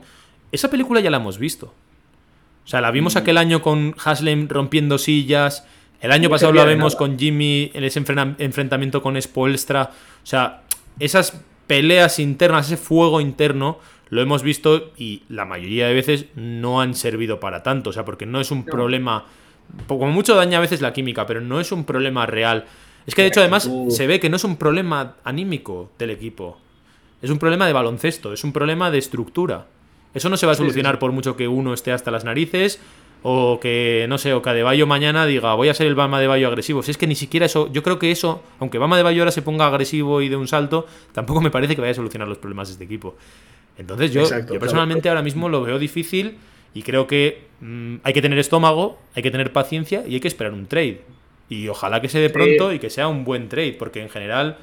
Esa 0.50 0.70
película 0.70 1.00
ya 1.00 1.10
la 1.10 1.16
hemos 1.18 1.38
visto. 1.38 1.74
O 2.64 2.68
sea, 2.68 2.80
la 2.80 2.90
vimos 2.90 3.16
aquel 3.16 3.38
año 3.38 3.60
con 3.62 3.94
Haslem 4.04 4.48
rompiendo 4.48 4.98
sillas, 4.98 5.66
El 6.00 6.10
año 6.12 6.28
pasado 6.30 6.52
lo 6.52 6.64
vemos 6.66 6.96
con 6.96 7.18
Jimmy 7.18 7.70
en 7.74 7.84
ese 7.84 8.00
enfrentamiento 8.38 9.02
con 9.02 9.20
Spoelstra. 9.20 9.90
O 10.22 10.26
sea, 10.26 10.62
esas 10.98 11.40
peleas 11.68 12.18
internas, 12.18 12.66
ese 12.66 12.76
fuego 12.76 13.20
interno, 13.20 13.78
lo 14.10 14.20
hemos 14.20 14.42
visto 14.42 14.90
y 14.98 15.22
la 15.28 15.44
mayoría 15.44 15.86
de 15.86 15.94
veces 15.94 16.26
no 16.34 16.80
han 16.80 16.94
servido 16.94 17.38
para 17.40 17.62
tanto. 17.62 17.90
O 17.90 17.92
sea, 17.92 18.04
porque 18.04 18.26
no 18.26 18.40
es 18.40 18.50
un 18.50 18.64
problema. 18.64 19.26
Como 19.86 20.08
mucho 20.08 20.34
daña 20.34 20.58
a 20.58 20.60
veces 20.60 20.80
la 20.80 20.92
química, 20.92 21.24
pero 21.24 21.40
no 21.40 21.60
es 21.60 21.70
un 21.72 21.84
problema 21.84 22.26
real. 22.26 22.66
Es 23.06 23.14
que 23.14 23.22
de 23.22 23.28
hecho, 23.28 23.40
además, 23.40 23.70
se 23.88 24.06
ve 24.06 24.20
que 24.20 24.28
no 24.28 24.36
es 24.36 24.44
un 24.44 24.56
problema 24.56 25.16
anímico 25.24 25.90
del 25.98 26.10
equipo. 26.10 26.58
Es 27.22 27.30
un 27.30 27.38
problema 27.38 27.66
de 27.66 27.72
baloncesto, 27.72 28.32
es 28.32 28.44
un 28.44 28.52
problema 28.52 28.90
de 28.90 28.98
estructura. 28.98 29.66
Eso 30.12 30.28
no 30.28 30.36
se 30.36 30.44
va 30.44 30.52
a 30.52 30.56
solucionar 30.56 30.98
por 30.98 31.12
mucho 31.12 31.36
que 31.36 31.48
uno 31.48 31.72
esté 31.72 31.92
hasta 31.92 32.10
las 32.10 32.24
narices 32.24 32.80
o 33.22 33.60
que, 33.60 34.06
no 34.08 34.18
sé, 34.18 34.34
o 34.34 34.42
que 34.42 34.50
Adebayo 34.50 34.86
mañana 34.86 35.24
diga 35.24 35.54
voy 35.54 35.68
a 35.68 35.74
ser 35.74 35.86
el 35.86 35.94
Bama 35.94 36.20
de 36.20 36.26
Bayo 36.26 36.48
agresivo. 36.48 36.82
Si 36.82 36.90
es 36.90 36.98
que 36.98 37.06
ni 37.06 37.14
siquiera 37.14 37.46
eso, 37.46 37.70
yo 37.72 37.82
creo 37.82 37.98
que 37.98 38.10
eso, 38.10 38.42
aunque 38.58 38.78
Bama 38.78 38.96
de 38.96 39.04
Bayo 39.04 39.22
ahora 39.22 39.30
se 39.30 39.42
ponga 39.42 39.66
agresivo 39.66 40.20
y 40.20 40.28
de 40.28 40.36
un 40.36 40.48
salto, 40.48 40.86
tampoco 41.12 41.40
me 41.40 41.50
parece 41.50 41.74
que 41.74 41.80
vaya 41.80 41.92
a 41.92 41.94
solucionar 41.94 42.28
los 42.28 42.38
problemas 42.38 42.68
de 42.68 42.72
este 42.72 42.84
equipo. 42.84 43.16
Entonces 43.78 44.12
yo, 44.12 44.24
yo 44.28 44.58
personalmente 44.58 45.08
ahora 45.08 45.22
mismo 45.22 45.48
lo 45.48 45.62
veo 45.62 45.78
difícil 45.78 46.36
y 46.74 46.82
creo 46.82 47.06
que 47.06 47.46
mm, 47.60 47.96
hay 48.02 48.12
que 48.12 48.22
tener 48.22 48.38
estómago, 48.38 48.98
hay 49.14 49.22
que 49.22 49.30
tener 49.30 49.52
paciencia 49.52 50.04
y 50.06 50.14
hay 50.14 50.20
que 50.20 50.28
esperar 50.28 50.52
un 50.52 50.66
trade. 50.66 51.02
Y 51.48 51.68
ojalá 51.68 52.00
que 52.00 52.08
se 52.08 52.18
dé 52.18 52.30
pronto 52.30 52.72
y 52.72 52.78
que 52.78 52.90
sea 52.90 53.08
un 53.08 53.24
buen 53.24 53.48
trade, 53.48 53.74
porque 53.78 54.00
en 54.02 54.08
general 54.08 54.58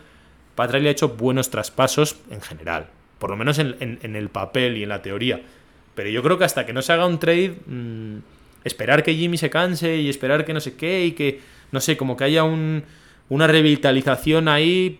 Patra 0.59 0.77
le 0.77 0.89
ha 0.89 0.91
hecho 0.91 1.07
buenos 1.07 1.49
traspasos 1.49 2.17
en 2.29 2.41
general, 2.41 2.87
por 3.17 3.29
lo 3.29 3.37
menos 3.37 3.59
en, 3.59 3.97
el 4.01 4.27
papel 4.27 4.75
y 4.75 4.83
en 4.83 4.89
la 4.89 5.01
teoría. 5.01 5.39
Pero 5.95 6.09
yo 6.09 6.21
creo 6.21 6.37
que 6.37 6.43
hasta 6.43 6.65
que 6.65 6.73
no 6.73 6.81
se 6.81 6.91
haga 6.91 7.07
un 7.07 7.17
trade, 7.17 7.55
mm, 7.65 8.17
esperar 8.65 9.01
que 9.01 9.15
Jimmy 9.15 9.37
se 9.37 9.49
canse 9.49 9.95
y 9.95 10.09
esperar 10.09 10.43
que 10.43 10.53
no 10.53 10.59
sé 10.59 10.75
qué 10.75 11.05
y 11.05 11.13
que, 11.13 11.39
no 11.71 11.79
sé, 11.79 11.95
como 11.95 12.17
que 12.17 12.25
haya 12.25 12.43
una 12.43 13.47
revitalización 13.47 14.49
ahí, 14.49 14.99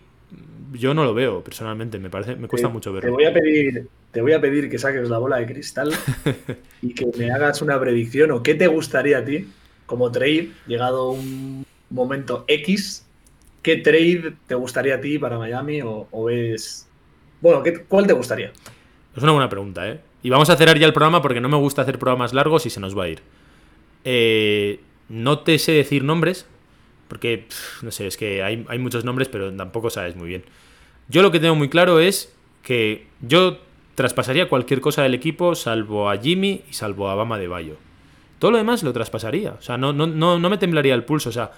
yo 0.72 0.94
no 0.94 1.04
lo 1.04 1.14
veo 1.14 1.44
personalmente, 1.44 2.00
me 2.00 2.10
parece, 2.10 2.38
me 2.38 2.48
cuesta 2.48 2.70
mucho 2.70 2.94
verlo. 2.94 3.10
Te 3.10 3.14
voy 3.14 3.26
a 3.26 3.34
pedir, 3.34 3.90
te 4.12 4.22
voy 4.22 4.32
a 4.32 4.40
pedir 4.40 4.70
que 4.70 4.78
saques 4.78 5.10
la 5.10 5.18
bola 5.18 5.40
de 5.40 5.46
cristal 5.46 5.92
y 6.82 6.94
que 6.94 7.06
me 7.18 7.32
hagas 7.32 7.62
una 7.62 7.78
predicción 7.78 8.32
o 8.32 8.42
qué 8.44 8.56
te 8.56 8.68
gustaría 8.68 9.18
a 9.18 9.26
ti 9.26 9.46
como 9.86 10.10
trade, 10.10 10.52
llegado 10.68 11.12
un 11.12 11.66
momento 11.90 12.46
X, 12.48 13.09
¿qué 13.62 13.78
trade 13.78 14.34
te 14.48 14.56
gustaría 14.56 14.96
a 14.96 15.02
ti 15.02 15.20
para 15.20 15.38
Miami 15.38 15.82
o, 15.84 16.08
ves... 16.26 16.88
Bueno, 17.42 17.64
¿qué, 17.64 17.84
¿cuál 17.84 18.08
te 18.08 18.14
gustaría? 18.14 18.52
Es 19.16 19.24
una 19.24 19.32
buena 19.32 19.50
pregunta, 19.50 19.88
¿eh? 19.88 20.00
Y 20.22 20.30
vamos 20.30 20.50
a 20.50 20.58
cerrar 20.58 20.78
ya 20.78 20.86
el 20.86 20.94
programa 20.94 21.22
porque 21.22 21.40
no 21.40 21.50
me 21.50 21.58
gusta 21.58 21.84
hacer 21.84 21.98
programas 21.98 22.34
largos 22.34 22.66
y 22.66 22.70
se 22.70 22.80
nos 22.80 22.98
va 22.98 23.06
a 23.06 23.10
ir. 23.10 23.22
Eh, 24.04 24.82
no 25.08 25.40
te 25.40 25.58
sé 25.58 25.72
decir 25.72 26.04
nombres, 26.04 26.46
porque, 27.08 27.48
no 27.82 27.92
sé, 27.92 28.08
es 28.08 28.18
que 28.18 28.44
hay, 28.44 28.66
hay, 28.68 28.80
muchos 28.80 29.06
nombres, 29.06 29.30
pero 29.30 29.54
tampoco 29.54 29.90
sabes 29.90 30.16
muy 30.16 30.28
bien. 30.28 30.44
Yo 31.08 31.22
lo 31.22 31.32
que 31.32 31.40
tengo 31.40 31.56
muy 31.56 31.70
claro 31.70 32.00
es 32.00 32.34
que 32.62 33.08
yo 33.22 33.60
traspasaría 33.96 34.48
cualquier 34.48 34.82
cosa 34.82 35.04
del 35.04 35.14
equipo, 35.14 35.56
salvo 35.56 36.10
a 36.10 36.18
Jimmy 36.18 36.62
y 36.70 36.74
salvo 36.74 37.10
a 37.10 37.16
Bama 37.16 37.38
de 37.38 37.48
Bayo. 37.48 37.78
Todo 38.40 38.52
lo 38.52 38.58
demás 38.58 38.84
lo 38.84 38.94
traspasaría. 38.94 39.52
O 39.52 39.62
sea, 39.62 39.78
no, 39.78 39.92
no, 39.92 40.08
no, 40.08 40.40
no 40.40 40.50
me 40.50 40.58
temblaría 40.58 40.94
el 40.94 41.04
pulso. 41.04 41.30
O 41.30 41.34
sea, 41.34 41.52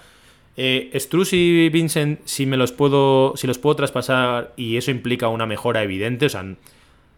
eh, 0.57 0.91
Struz 0.95 1.33
y 1.33 1.69
Vincent, 1.69 2.19
si 2.25 2.45
me 2.45 2.57
los 2.57 2.71
puedo. 2.71 3.33
Si 3.35 3.47
los 3.47 3.57
puedo 3.57 3.75
traspasar 3.75 4.53
y 4.57 4.77
eso 4.77 4.91
implica 4.91 5.27
una 5.27 5.45
mejora 5.45 5.83
evidente. 5.83 6.25
O 6.25 6.29
sea, 6.29 6.45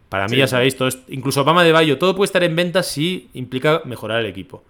para 0.09 0.27
mí 0.27 0.37
ya 0.37 0.47
sabéis, 0.47 0.75
todo 0.75 0.89
incluso 1.07 1.41
Obama 1.41 1.63
de 1.63 1.71
Bayo, 1.71 1.97
todo 1.97 2.15
puede 2.15 2.27
estar 2.27 2.43
en 2.43 2.55
venta 2.55 2.83
si 2.83 3.29
implica 3.33 3.81
mejorar 3.85 4.19
el 4.19 4.27
equipo. 4.27 4.63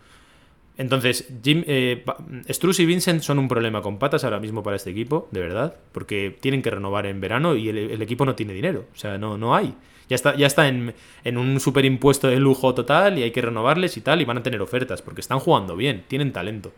Entonces, 0.77 1.31
Jim, 1.43 1.63
eh, 1.67 2.03
y 2.47 2.85
Vincent 2.85 3.21
son 3.21 3.37
un 3.37 3.47
problema 3.47 3.81
con 3.81 3.99
patas 3.99 4.23
ahora 4.23 4.39
mismo 4.39 4.63
para 4.63 4.75
este 4.75 4.89
equipo, 4.89 5.27
de 5.31 5.41
verdad, 5.41 5.75
porque 5.91 6.35
tienen 6.39 6.61
que 6.63 6.71
renovar 6.71 7.05
en 7.05 7.21
verano 7.21 7.55
y 7.55 7.69
el, 7.69 8.01
equipo 8.01 8.25
no 8.25 8.33
tiene 8.33 8.53
dinero, 8.53 8.85
o 8.91 8.97
sea, 8.97 9.17
no, 9.19 9.37
no 9.37 9.53
hay. 9.53 9.75
Ya 10.09 10.15
está, 10.15 10.35
ya 10.35 10.47
está 10.47 10.67
en, 10.67 10.95
en 11.23 11.37
un 11.37 11.59
superimpuesto 11.59 12.27
de 12.27 12.37
lujo 12.37 12.73
total 12.73 13.19
y 13.19 13.23
hay 13.23 13.31
que 13.31 13.41
renovarles 13.41 13.97
y 13.97 14.01
tal, 14.01 14.21
y 14.21 14.25
van 14.25 14.37
a 14.37 14.43
tener 14.43 14.61
ofertas, 14.61 15.01
porque 15.01 15.21
están 15.21 15.39
jugando 15.39 15.75
bien, 15.75 16.05
tienen 16.07 16.33
talento. 16.33 16.71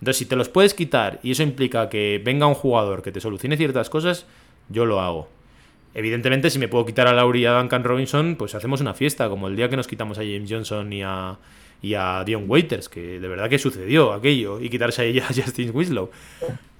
Entonces, 0.00 0.16
si 0.16 0.26
te 0.26 0.36
los 0.36 0.48
puedes 0.48 0.74
quitar 0.74 1.20
y 1.22 1.32
eso 1.32 1.42
implica 1.42 1.88
que 1.88 2.20
venga 2.24 2.46
un 2.46 2.54
jugador 2.54 3.02
que 3.02 3.12
te 3.12 3.20
solucione 3.20 3.56
ciertas 3.56 3.90
cosas, 3.90 4.26
yo 4.68 4.86
lo 4.86 5.00
hago. 5.00 5.28
Evidentemente, 5.94 6.50
si 6.50 6.58
me 6.58 6.68
puedo 6.68 6.86
quitar 6.86 7.06
a 7.06 7.12
Laurie 7.12 7.42
y 7.42 7.46
a 7.46 7.52
Duncan 7.52 7.84
Robinson, 7.84 8.36
pues 8.36 8.54
hacemos 8.54 8.80
una 8.80 8.94
fiesta, 8.94 9.28
como 9.28 9.48
el 9.48 9.56
día 9.56 9.68
que 9.68 9.76
nos 9.76 9.86
quitamos 9.86 10.18
a 10.18 10.22
James 10.22 10.50
Johnson 10.50 10.92
y 10.92 11.02
a, 11.02 11.36
y 11.82 11.94
a 11.94 12.22
Dion 12.24 12.44
Waiters, 12.48 12.88
que 12.88 13.20
de 13.20 13.28
verdad 13.28 13.50
que 13.50 13.58
sucedió 13.58 14.12
aquello, 14.12 14.60
y 14.60 14.70
quitarse 14.70 15.02
a 15.02 15.04
ella 15.04 15.26
a 15.28 15.34
Justin 15.34 15.70
Winslow. 15.74 16.10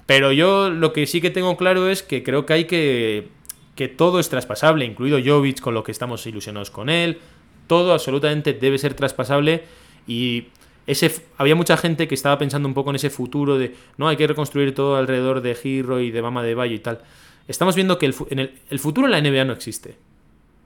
Pero 0.07 0.33
yo 0.33 0.71
lo 0.71 0.93
que 0.93 1.07
sí 1.07 1.21
que 1.21 1.31
tengo 1.31 1.57
claro 1.57 1.89
es 1.89 2.03
que 2.03 2.23
creo 2.23 2.47
que 2.47 2.53
hay 2.53 2.65
que. 2.65 3.29
que 3.77 3.89
todo 3.89 4.19
es 4.19 4.29
traspasable, 4.29 4.85
incluido 4.85 5.19
Jovic 5.25 5.61
con 5.61 5.75
lo 5.75 5.85
que 5.85 5.93
estamos 5.93 6.27
ilusionados 6.27 6.71
con 6.71 6.89
él. 6.89 7.19
Todo 7.67 7.93
absolutamente 7.93 8.53
debe 8.55 8.79
ser 8.79 8.95
traspasable. 8.95 9.65
Y 10.07 10.47
ese, 10.87 11.15
había 11.37 11.55
mucha 11.55 11.77
gente 11.77 12.09
que 12.09 12.15
estaba 12.15 12.39
pensando 12.39 12.69
un 12.69 12.75
poco 12.75 12.91
en 12.91 12.97
ese 12.97 13.11
futuro 13.11 13.59
de 13.59 13.75
no, 13.97 14.09
hay 14.09 14.17
que 14.17 14.27
reconstruir 14.27 14.75
todo 14.75 14.97
alrededor 14.97 15.41
de 15.41 15.55
Giro 15.55 16.01
y 16.01 16.11
de 16.11 16.23
Mama 16.23 16.43
de 16.43 16.55
Valle 16.55 16.75
y 16.75 16.79
tal. 16.79 17.01
Estamos 17.49 17.75
viendo 17.75 17.99
que 17.99 18.07
el, 18.07 18.15
en 18.31 18.39
el, 18.39 18.59
el 18.71 18.79
futuro 18.79 19.07
en 19.07 19.13
la 19.13 19.21
NBA 19.21 19.45
no 19.45 19.53
existe. 19.53 19.97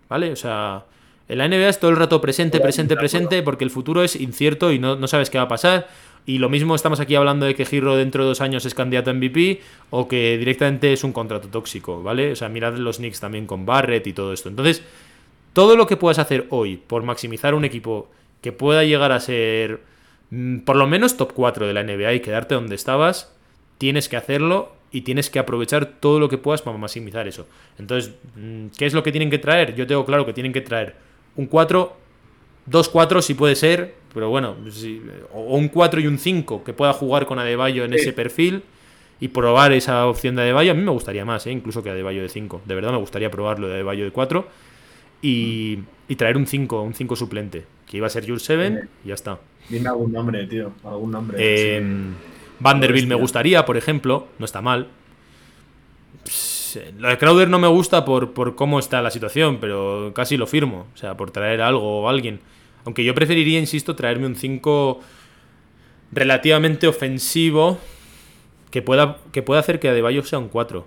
¿Vale? 0.08 0.32
O 0.32 0.36
sea, 0.36 0.84
en 1.28 1.38
la 1.38 1.48
NBA 1.48 1.68
es 1.70 1.80
todo 1.80 1.90
el 1.90 1.96
rato 1.96 2.20
presente, 2.20 2.60
presente, 2.60 2.96
presente, 2.96 3.42
porque 3.42 3.64
el 3.64 3.70
futuro 3.70 4.02
es 4.02 4.14
incierto 4.16 4.72
y 4.72 4.78
no, 4.78 5.06
sabes 5.08 5.30
qué 5.30 5.38
va 5.38 5.44
a 5.44 5.48
pasar. 5.48 5.88
Y 6.26 6.38
lo 6.38 6.48
mismo 6.48 6.74
estamos 6.74 7.00
aquí 7.00 7.14
hablando 7.14 7.46
de 7.46 7.54
que 7.54 7.64
Giro 7.64 7.96
dentro 7.96 8.24
de 8.24 8.28
dos 8.28 8.40
años 8.40 8.64
es 8.64 8.74
candidato 8.74 9.10
a 9.10 9.14
MVP 9.14 9.60
o 9.90 10.08
que 10.08 10.38
directamente 10.38 10.92
es 10.92 11.04
un 11.04 11.12
contrato 11.12 11.48
tóxico, 11.48 12.02
¿vale? 12.02 12.32
O 12.32 12.36
sea, 12.36 12.48
mirad 12.48 12.74
los 12.76 12.98
Knicks 12.98 13.20
también 13.20 13.46
con 13.46 13.64
Barrett 13.64 14.06
y 14.06 14.12
todo 14.12 14.32
esto. 14.32 14.48
Entonces, 14.48 14.82
todo 15.52 15.76
lo 15.76 15.86
que 15.86 15.96
puedas 15.96 16.18
hacer 16.18 16.46
hoy 16.50 16.76
por 16.76 17.02
maximizar 17.02 17.54
un 17.54 17.64
equipo 17.64 18.10
que 18.40 18.52
pueda 18.52 18.84
llegar 18.84 19.12
a 19.12 19.20
ser 19.20 19.80
por 20.64 20.76
lo 20.76 20.86
menos 20.86 21.16
top 21.16 21.32
4 21.32 21.66
de 21.66 21.72
la 21.72 21.82
NBA 21.82 22.14
y 22.14 22.20
quedarte 22.20 22.54
donde 22.54 22.74
estabas, 22.74 23.34
tienes 23.78 24.08
que 24.08 24.16
hacerlo 24.16 24.72
y 24.90 25.02
tienes 25.02 25.28
que 25.28 25.38
aprovechar 25.38 25.86
todo 25.86 26.20
lo 26.20 26.28
que 26.28 26.38
puedas 26.38 26.62
para 26.62 26.78
maximizar 26.78 27.26
eso. 27.26 27.46
Entonces, 27.78 28.14
mm, 28.36 28.68
¿qué 28.78 28.86
es 28.86 28.94
lo 28.94 29.02
que 29.02 29.12
tienen 29.12 29.30
que 29.30 29.38
traer? 29.38 29.74
Yo 29.74 29.86
tengo 29.86 30.04
claro 30.04 30.24
que 30.24 30.32
tienen 30.32 30.52
que 30.52 30.60
traer 30.60 30.94
un 31.36 31.46
4, 31.46 31.96
2-4 32.70 33.20
si 33.22 33.34
puede 33.34 33.56
ser, 33.56 33.94
pero 34.12 34.30
bueno, 34.30 34.56
o 35.32 35.56
un 35.56 35.68
4 35.68 36.00
y 36.00 36.06
un 36.06 36.18
5 36.18 36.62
que 36.62 36.72
pueda 36.72 36.92
jugar 36.92 37.26
con 37.26 37.38
Adebayo 37.38 37.84
en 37.84 37.92
ese 37.92 38.12
perfil 38.12 38.62
y 39.20 39.28
probar 39.28 39.72
esa 39.72 40.06
opción 40.06 40.36
de 40.36 40.42
Adebayo. 40.42 40.72
A 40.72 40.74
mí 40.74 40.82
me 40.82 40.92
gustaría 40.92 41.24
más, 41.24 41.46
¿eh? 41.46 41.50
incluso 41.50 41.82
que 41.82 41.90
Adebayo 41.90 42.22
de 42.22 42.28
5. 42.28 42.62
De 42.64 42.74
verdad 42.74 42.92
me 42.92 42.98
gustaría 42.98 43.30
probarlo 43.30 43.66
de 43.66 43.74
Adebayo 43.74 44.04
de 44.04 44.12
4 44.12 44.46
y, 45.24 45.78
y 46.06 46.16
traer 46.16 46.36
un 46.36 46.46
5, 46.46 46.82
un 46.82 46.92
5 46.92 47.16
suplente, 47.16 47.64
que 47.88 47.96
iba 47.96 48.06
a 48.06 48.10
ser 48.10 48.26
Jules 48.26 48.42
7 48.42 48.88
y 49.04 49.08
ya 49.08 49.14
está. 49.14 49.40
Dime 49.70 49.88
algún 49.88 50.12
nombre, 50.12 50.46
tío, 50.46 50.72
algún 50.84 51.10
nombre. 51.10 51.38
Eh, 51.40 51.82
Vanderbilt 52.60 53.08
me 53.08 53.14
gustaría, 53.14 53.64
por 53.64 53.78
ejemplo, 53.78 54.28
no 54.38 54.44
está 54.44 54.60
mal. 54.60 54.88
Lo 56.98 57.08
de 57.08 57.18
Crowder 57.18 57.48
no 57.48 57.58
me 57.58 57.68
gusta 57.68 58.04
por, 58.04 58.32
por 58.32 58.54
cómo 58.54 58.78
está 58.78 59.00
la 59.00 59.10
situación, 59.10 59.58
pero 59.60 60.12
casi 60.14 60.36
lo 60.36 60.46
firmo. 60.46 60.86
O 60.92 60.96
sea, 60.96 61.16
por 61.16 61.30
traer 61.30 61.62
algo 61.62 62.02
o 62.02 62.08
alguien. 62.08 62.40
Aunque 62.84 63.02
yo 63.04 63.14
preferiría, 63.14 63.58
insisto, 63.58 63.96
traerme 63.96 64.26
un 64.26 64.36
5 64.36 65.00
relativamente 66.12 66.86
ofensivo 66.86 67.78
que 68.70 68.82
pueda, 68.82 69.18
que 69.32 69.42
pueda 69.42 69.60
hacer 69.60 69.80
que 69.80 69.88
Adebayo 69.88 70.22
sea 70.24 70.38
un 70.38 70.48
4. 70.48 70.86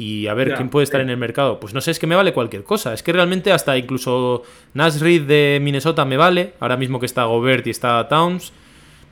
Y 0.00 0.28
a 0.28 0.34
ver, 0.34 0.54
¿quién 0.54 0.70
puede 0.70 0.84
estar 0.84 1.02
en 1.02 1.10
el 1.10 1.18
mercado? 1.18 1.60
Pues 1.60 1.74
no 1.74 1.82
sé, 1.82 1.90
es 1.90 1.98
que 1.98 2.06
me 2.06 2.16
vale 2.16 2.32
cualquier 2.32 2.64
cosa. 2.64 2.94
Es 2.94 3.02
que 3.02 3.12
realmente 3.12 3.52
hasta 3.52 3.76
incluso 3.76 4.44
Nasrid 4.72 5.24
de 5.24 5.58
Minnesota 5.60 6.06
me 6.06 6.16
vale. 6.16 6.54
Ahora 6.58 6.78
mismo 6.78 6.98
que 6.98 7.04
está 7.04 7.24
Gobert 7.24 7.66
y 7.66 7.70
está 7.70 8.08
Towns. 8.08 8.50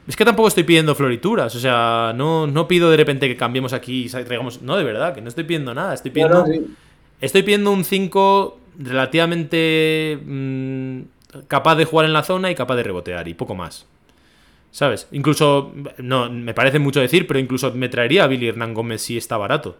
Es 0.07 0.17
que 0.17 0.25
tampoco 0.25 0.49
estoy 0.49 0.65
pidiendo 0.65 0.95
florituras, 0.95 1.55
o 1.55 1.61
sea, 1.61 2.15
no, 2.17 2.47
no 2.47 2.67
pido 2.67 2.91
de 2.91 2.97
repente 2.97 3.29
que 3.29 3.37
cambiemos 3.37 3.75
aquí 3.75 4.07
y 4.07 4.09
traigamos. 4.09 4.63
No, 4.63 4.79
de 4.79 4.85
verdad, 4.85 5.15
que 5.15 5.21
no 5.21 5.29
estoy 5.29 5.45
pidiendo 5.45 5.75
nada. 5.75 5.93
Estoy 5.93 6.11
pidiendo, 6.11 6.47
estoy 7.21 7.43
pidiendo 7.43 7.71
un 7.71 7.85
5 7.85 8.59
relativamente 8.79 10.19
mm, 10.25 11.01
capaz 11.49 11.77
de 11.77 11.85
jugar 11.85 12.07
en 12.07 12.15
la 12.15 12.23
zona 12.23 12.51
y 12.51 12.55
capaz 12.55 12.77
de 12.77 12.85
rebotear 12.85 13.29
y 13.29 13.35
poco 13.35 13.55
más. 13.55 13.85
¿Sabes? 14.71 15.07
Incluso, 15.13 15.75
no, 15.99 16.31
me 16.31 16.55
parece 16.55 16.79
mucho 16.79 17.01
decir, 17.01 17.27
pero 17.27 17.39
incluso 17.39 17.75
me 17.75 17.91
traería 17.91 18.25
a 18.25 18.27
Billy 18.27 18.49
Hernán 18.49 18.73
Gómez 18.73 19.03
si 19.03 19.19
está 19.19 19.37
barato. 19.37 19.77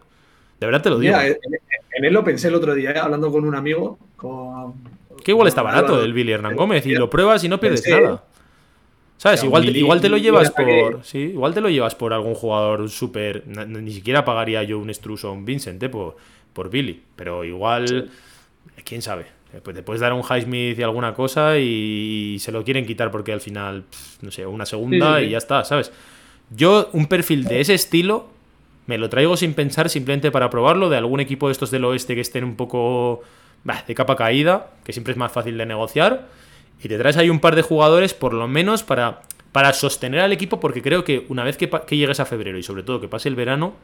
De 0.61 0.67
verdad 0.67 0.83
te 0.83 0.91
lo 0.91 0.99
digo. 0.99 1.17
en, 1.21 2.05
él 2.05 2.13
lo 2.13 2.25
pensé 2.25 2.49
el 2.49 2.55
otro 2.55 2.75
día, 2.75 2.91
¿eh? 2.91 2.99
hablando 2.99 3.31
con 3.31 3.45
un 3.45 3.55
amigo. 3.55 3.99
Con, 4.17 4.75
que 5.25 5.33
igual 5.33 5.49
está 5.49 5.63
barato 5.63 6.03
el 6.03 6.13
Billy 6.13 6.33
Hernán 6.33 6.57
Gómez 6.57 6.87
y 6.87 6.95
lo 6.95 7.11
pruebas 7.11 7.43
y 7.45 7.49
no 7.49 7.61
pierdes 7.61 7.87
nada. 7.89 8.25
¿Sabes? 9.17 9.43
Igual, 9.43 9.65
te, 9.65 9.71
igual 9.73 10.01
te 10.01 10.09
lo 10.09 10.17
llevas 10.17 10.51
por. 10.53 11.05
Sí, 11.05 11.19
igual 11.19 11.53
te 11.53 11.61
lo 11.61 11.69
llevas 11.69 11.95
por 11.95 12.13
algún 12.13 12.35
jugador 12.35 12.89
súper. 12.89 13.45
Ni 13.47 13.91
siquiera 13.91 14.25
pagaría 14.25 14.63
yo 14.63 14.79
un 14.79 14.93
Struz 14.95 15.25
o 15.25 15.33
un 15.33 15.45
Vincent 15.45 15.83
eh, 15.83 15.89
por, 15.89 16.17
por 16.53 16.71
Billy. 16.71 17.03
Pero 17.17 17.45
igual. 17.45 18.11
Quién 18.85 19.03
sabe. 19.03 19.27
Pues 19.63 19.75
te 19.75 19.83
puedes 19.83 20.01
dar 20.01 20.13
un 20.13 20.23
Highsmith 20.23 20.79
y 20.79 20.83
alguna 20.83 21.15
cosa 21.15 21.59
y 21.59 22.37
se 22.39 22.53
lo 22.53 22.63
quieren 22.65 22.85
quitar 22.85 23.11
porque 23.11 23.33
al 23.33 23.41
final, 23.41 23.85
no 24.21 24.31
sé, 24.31 24.45
una 24.47 24.67
segunda 24.67 25.23
y 25.23 25.31
ya 25.31 25.39
está, 25.39 25.65
¿sabes? 25.65 25.91
Yo, 26.51 26.91
un 26.93 27.07
perfil 27.07 27.45
de 27.45 27.61
ese 27.61 27.73
estilo, 27.73 28.29
me 28.89 28.97
lo 28.97 29.11
traigo 29.11 29.37
sin 29.37 29.53
pensar, 29.53 29.91
simplemente 29.91 30.31
para 30.31 30.49
probarlo, 30.49 30.89
de 30.89 30.97
algún 30.97 31.21
equipo 31.21 31.49
de 31.49 31.53
estos 31.53 31.71
del 31.71 31.85
oeste 31.85 32.15
que 32.15 32.23
estén 32.23 32.43
un 32.43 32.57
poco 32.57 33.21
bah, 33.63 33.85
de 33.87 33.95
capa 33.95 34.17
caída, 34.17 34.71
que 34.83 34.95
siempre 34.95 35.13
es 35.13 35.19
más 35.19 35.31
fácil 35.31 35.59
de 35.59 35.67
negociar. 35.67 36.27
Y 36.83 36.89
te 36.89 36.97
traes 36.97 37.19
ahí 37.19 37.29
un 37.29 37.39
par 37.39 37.55
de 37.55 37.61
jugadores, 37.61 38.15
por 38.15 38.33
lo 38.33 38.49
menos, 38.49 38.83
para, 38.83 39.21
para 39.53 39.75
sostener 39.75 40.21
al 40.21 40.33
equipo, 40.33 40.59
porque 40.59 40.81
creo 40.81 41.05
que 41.05 41.27
una 41.29 41.45
vez 41.45 41.59
que, 41.59 41.69
llegues 41.91 42.19
a 42.19 42.25
febrero 42.25 42.57
y 42.57 42.63
sobre 42.63 42.83
todo 42.83 42.99
que 42.99 43.09
pase 43.09 43.29
el 43.29 43.35
verano, 43.35 43.75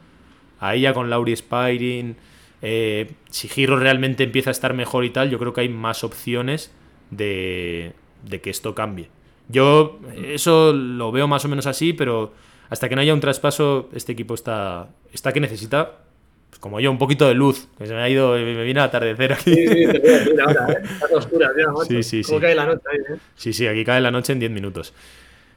ahí 0.58 0.80
ya 0.80 0.94
con 0.94 1.10
Lauri 1.10 1.34
Spiring, 1.34 2.16
eh, 2.62 3.12
si 3.28 3.48
Giro 3.48 3.76
realmente 3.78 4.24
empieza 4.24 4.48
a 4.48 4.52
estar 4.52 4.72
mejor 4.72 5.04
y 5.04 5.10
tal, 5.10 5.28
yo 5.28 5.38
creo 5.38 5.52
que 5.52 5.60
hay 5.60 5.68
más 5.68 6.02
opciones 6.02 6.72
de, 7.10 7.92
de 8.22 8.40
que 8.40 8.48
esto 8.48 8.74
cambie. 8.74 9.10
Yo 9.50 10.00
eso 10.16 10.72
lo 10.72 11.12
veo 11.12 11.28
más 11.28 11.44
o 11.44 11.48
menos 11.48 11.66
así, 11.66 11.92
pero 11.92 12.32
hasta 12.70 12.88
que 12.88 12.94
no 12.94 13.00
haya 13.00 13.14
un 13.14 13.20
traspaso, 13.20 13.88
este 13.92 14.12
equipo 14.12 14.34
está, 14.34 14.88
está 15.12 15.32
que 15.32 15.40
necesita, 15.40 15.92
pues 16.50 16.58
como 16.60 16.80
yo, 16.80 16.90
un 16.90 16.98
poquito 16.98 17.26
de 17.26 17.34
luz, 17.34 17.68
que 17.78 17.86
se 17.86 17.94
me 17.94 18.00
ha 18.00 18.08
ido, 18.08 18.32
me 18.32 18.64
viene 18.64 18.80
a 18.80 18.84
atardecer 18.84 19.32
aquí. 19.32 19.54
Sí, 19.54 19.66
sí, 19.66 19.86
te 19.86 20.40
a 20.40 20.44
ahora, 20.44 20.72
¿eh? 20.72 20.82
Estás 20.82 21.12
a 21.12 21.16
oscuras 21.16 21.50
ya, 21.58 21.72
macho. 21.72 21.84
Sí, 21.86 22.02
sí, 22.02 22.22
¿Cómo 22.22 22.38
sí. 22.38 22.42
cae 22.42 22.54
la 22.54 22.66
noche 22.66 22.82
ahí, 22.92 22.98
eh? 22.98 23.18
Sí, 23.36 23.52
sí, 23.52 23.66
aquí 23.66 23.84
cae 23.84 24.00
la 24.00 24.10
noche 24.10 24.32
en 24.32 24.40
10 24.40 24.50
minutos. 24.50 24.94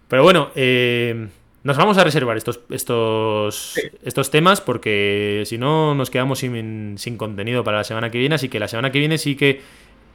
Pero 0.07 0.23
bueno, 0.23 0.51
eh, 0.55 1.27
nos 1.63 1.75
vamos 1.75 1.97
a 1.97 2.03
reservar 2.03 2.37
estos, 2.37 2.61
estos, 2.69 3.75
estos 4.03 4.31
temas 4.31 4.61
porque 4.61 5.43
si 5.45 5.57
no 5.57 5.95
nos 5.95 6.09
quedamos 6.09 6.39
sin, 6.39 6.97
sin 6.97 7.17
contenido 7.17 7.63
para 7.63 7.77
la 7.77 7.83
semana 7.83 8.09
que 8.09 8.17
viene. 8.17 8.35
Así 8.35 8.47
que 8.47 8.59
la 8.59 8.67
semana 8.67 8.91
que 8.91 8.99
viene 8.99 9.17
sí 9.17 9.35
que 9.35 9.61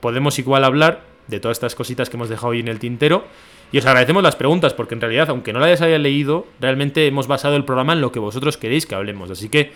podemos 0.01 0.39
igual 0.39 0.65
hablar 0.65 1.03
de 1.29 1.41
todas 1.41 1.57
estas 1.57 1.75
cositas 1.75 2.09
que 2.09 2.17
hemos 2.17 2.29
dejado 2.29 2.49
hoy 2.49 2.61
en 2.61 2.69
el 2.69 2.79
tintero. 2.79 3.25
Y 3.73 3.79
os 3.79 3.87
agradecemos 3.87 4.23
las 4.23 4.37
preguntas 4.37 4.75
porque 4.75 4.95
en 4.95 5.01
realidad, 5.01 5.31
aunque 5.31 5.53
no 5.53 5.59
las 5.59 5.81
haya 5.81 5.99
leído, 5.99 6.47
realmente 6.61 7.07
hemos 7.07 7.27
basado 7.27 7.57
el 7.57 7.65
programa 7.65 7.95
en 7.95 8.03
lo 8.03 8.13
que 8.13 8.19
vosotros 8.19 8.57
queréis 8.57 8.87
que 8.87 8.95
hablemos. 8.95 9.31
Así 9.31 9.49
que 9.49 9.73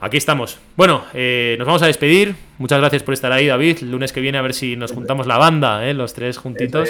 Aquí 0.00 0.16
estamos. 0.16 0.58
Bueno, 0.76 1.04
eh, 1.14 1.56
nos 1.58 1.66
vamos 1.66 1.82
a 1.82 1.86
despedir. 1.86 2.34
Muchas 2.58 2.78
gracias 2.78 3.02
por 3.02 3.14
estar 3.14 3.32
ahí, 3.32 3.46
David. 3.46 3.78
El 3.82 3.90
lunes 3.90 4.12
que 4.12 4.20
viene 4.20 4.38
a 4.38 4.42
ver 4.42 4.54
si 4.54 4.76
nos 4.76 4.92
juntamos 4.92 5.26
la 5.26 5.38
banda, 5.38 5.86
¿eh? 5.88 5.94
los 5.94 6.12
tres 6.12 6.36
juntitos. 6.36 6.88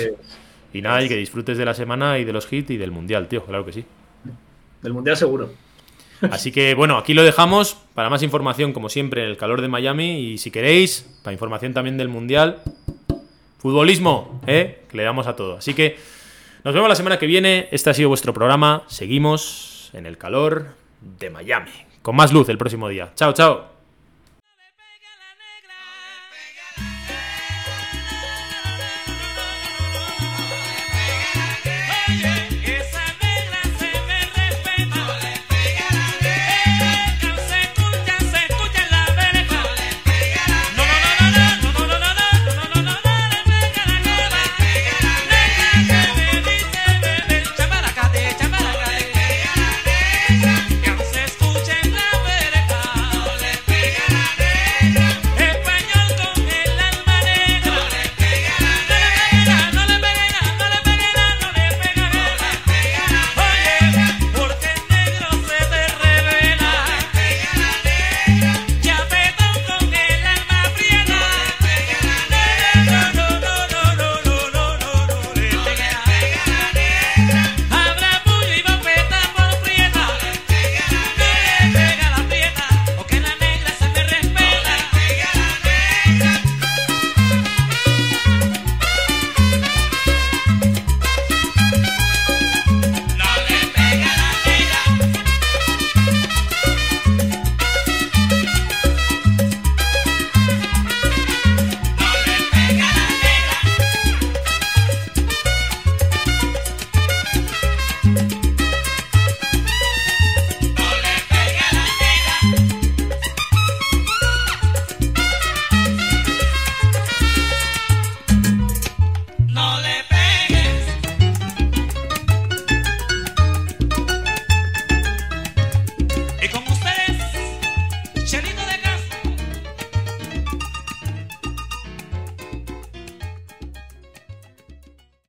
Y 0.72 0.82
nada, 0.82 1.02
y 1.02 1.09
que 1.09 1.16
disfrutes 1.16 1.57
de 1.57 1.64
la 1.64 1.74
semana 1.74 2.18
y 2.18 2.24
de 2.24 2.32
los 2.32 2.52
hits 2.52 2.70
y 2.70 2.76
del 2.76 2.90
mundial, 2.90 3.28
tío. 3.28 3.44
Claro 3.44 3.64
que 3.64 3.72
sí. 3.72 3.84
Del 4.82 4.92
mundial 4.92 5.16
seguro. 5.16 5.52
Así 6.30 6.50
que 6.50 6.74
bueno, 6.74 6.96
aquí 6.96 7.14
lo 7.14 7.22
dejamos. 7.22 7.76
Para 7.94 8.11
más 8.11 8.22
información, 8.22 8.72
como 8.72 8.88
siempre, 8.88 9.22
en 9.22 9.30
el 9.30 9.36
calor 9.36 9.61
de 9.61 9.68
Miami. 9.68 10.18
Y 10.18 10.38
si 10.38 10.50
queréis, 10.50 11.09
para 11.22 11.32
información 11.32 11.74
también 11.74 11.96
del 11.96 12.09
mundial. 12.09 12.62
Futbolismo, 13.64 14.42
¿eh? 14.46 14.82
Que 14.90 14.98
le 14.98 15.04
damos 15.04 15.26
a 15.26 15.36
todo. 15.36 15.56
Así 15.56 15.72
que 15.72 15.96
nos 16.64 16.74
vemos 16.74 16.86
la 16.86 16.94
semana 16.94 17.18
que 17.18 17.24
viene. 17.24 17.66
Este 17.72 17.88
ha 17.88 17.94
sido 17.94 18.10
vuestro 18.10 18.34
programa. 18.34 18.82
Seguimos 18.88 19.88
en 19.94 20.04
el 20.04 20.18
calor 20.18 20.74
de 21.00 21.30
Miami. 21.30 21.70
Con 22.02 22.14
más 22.14 22.30
luz 22.30 22.50
el 22.50 22.58
próximo 22.58 22.90
día. 22.90 23.12
Chao, 23.14 23.32
chao. 23.32 23.74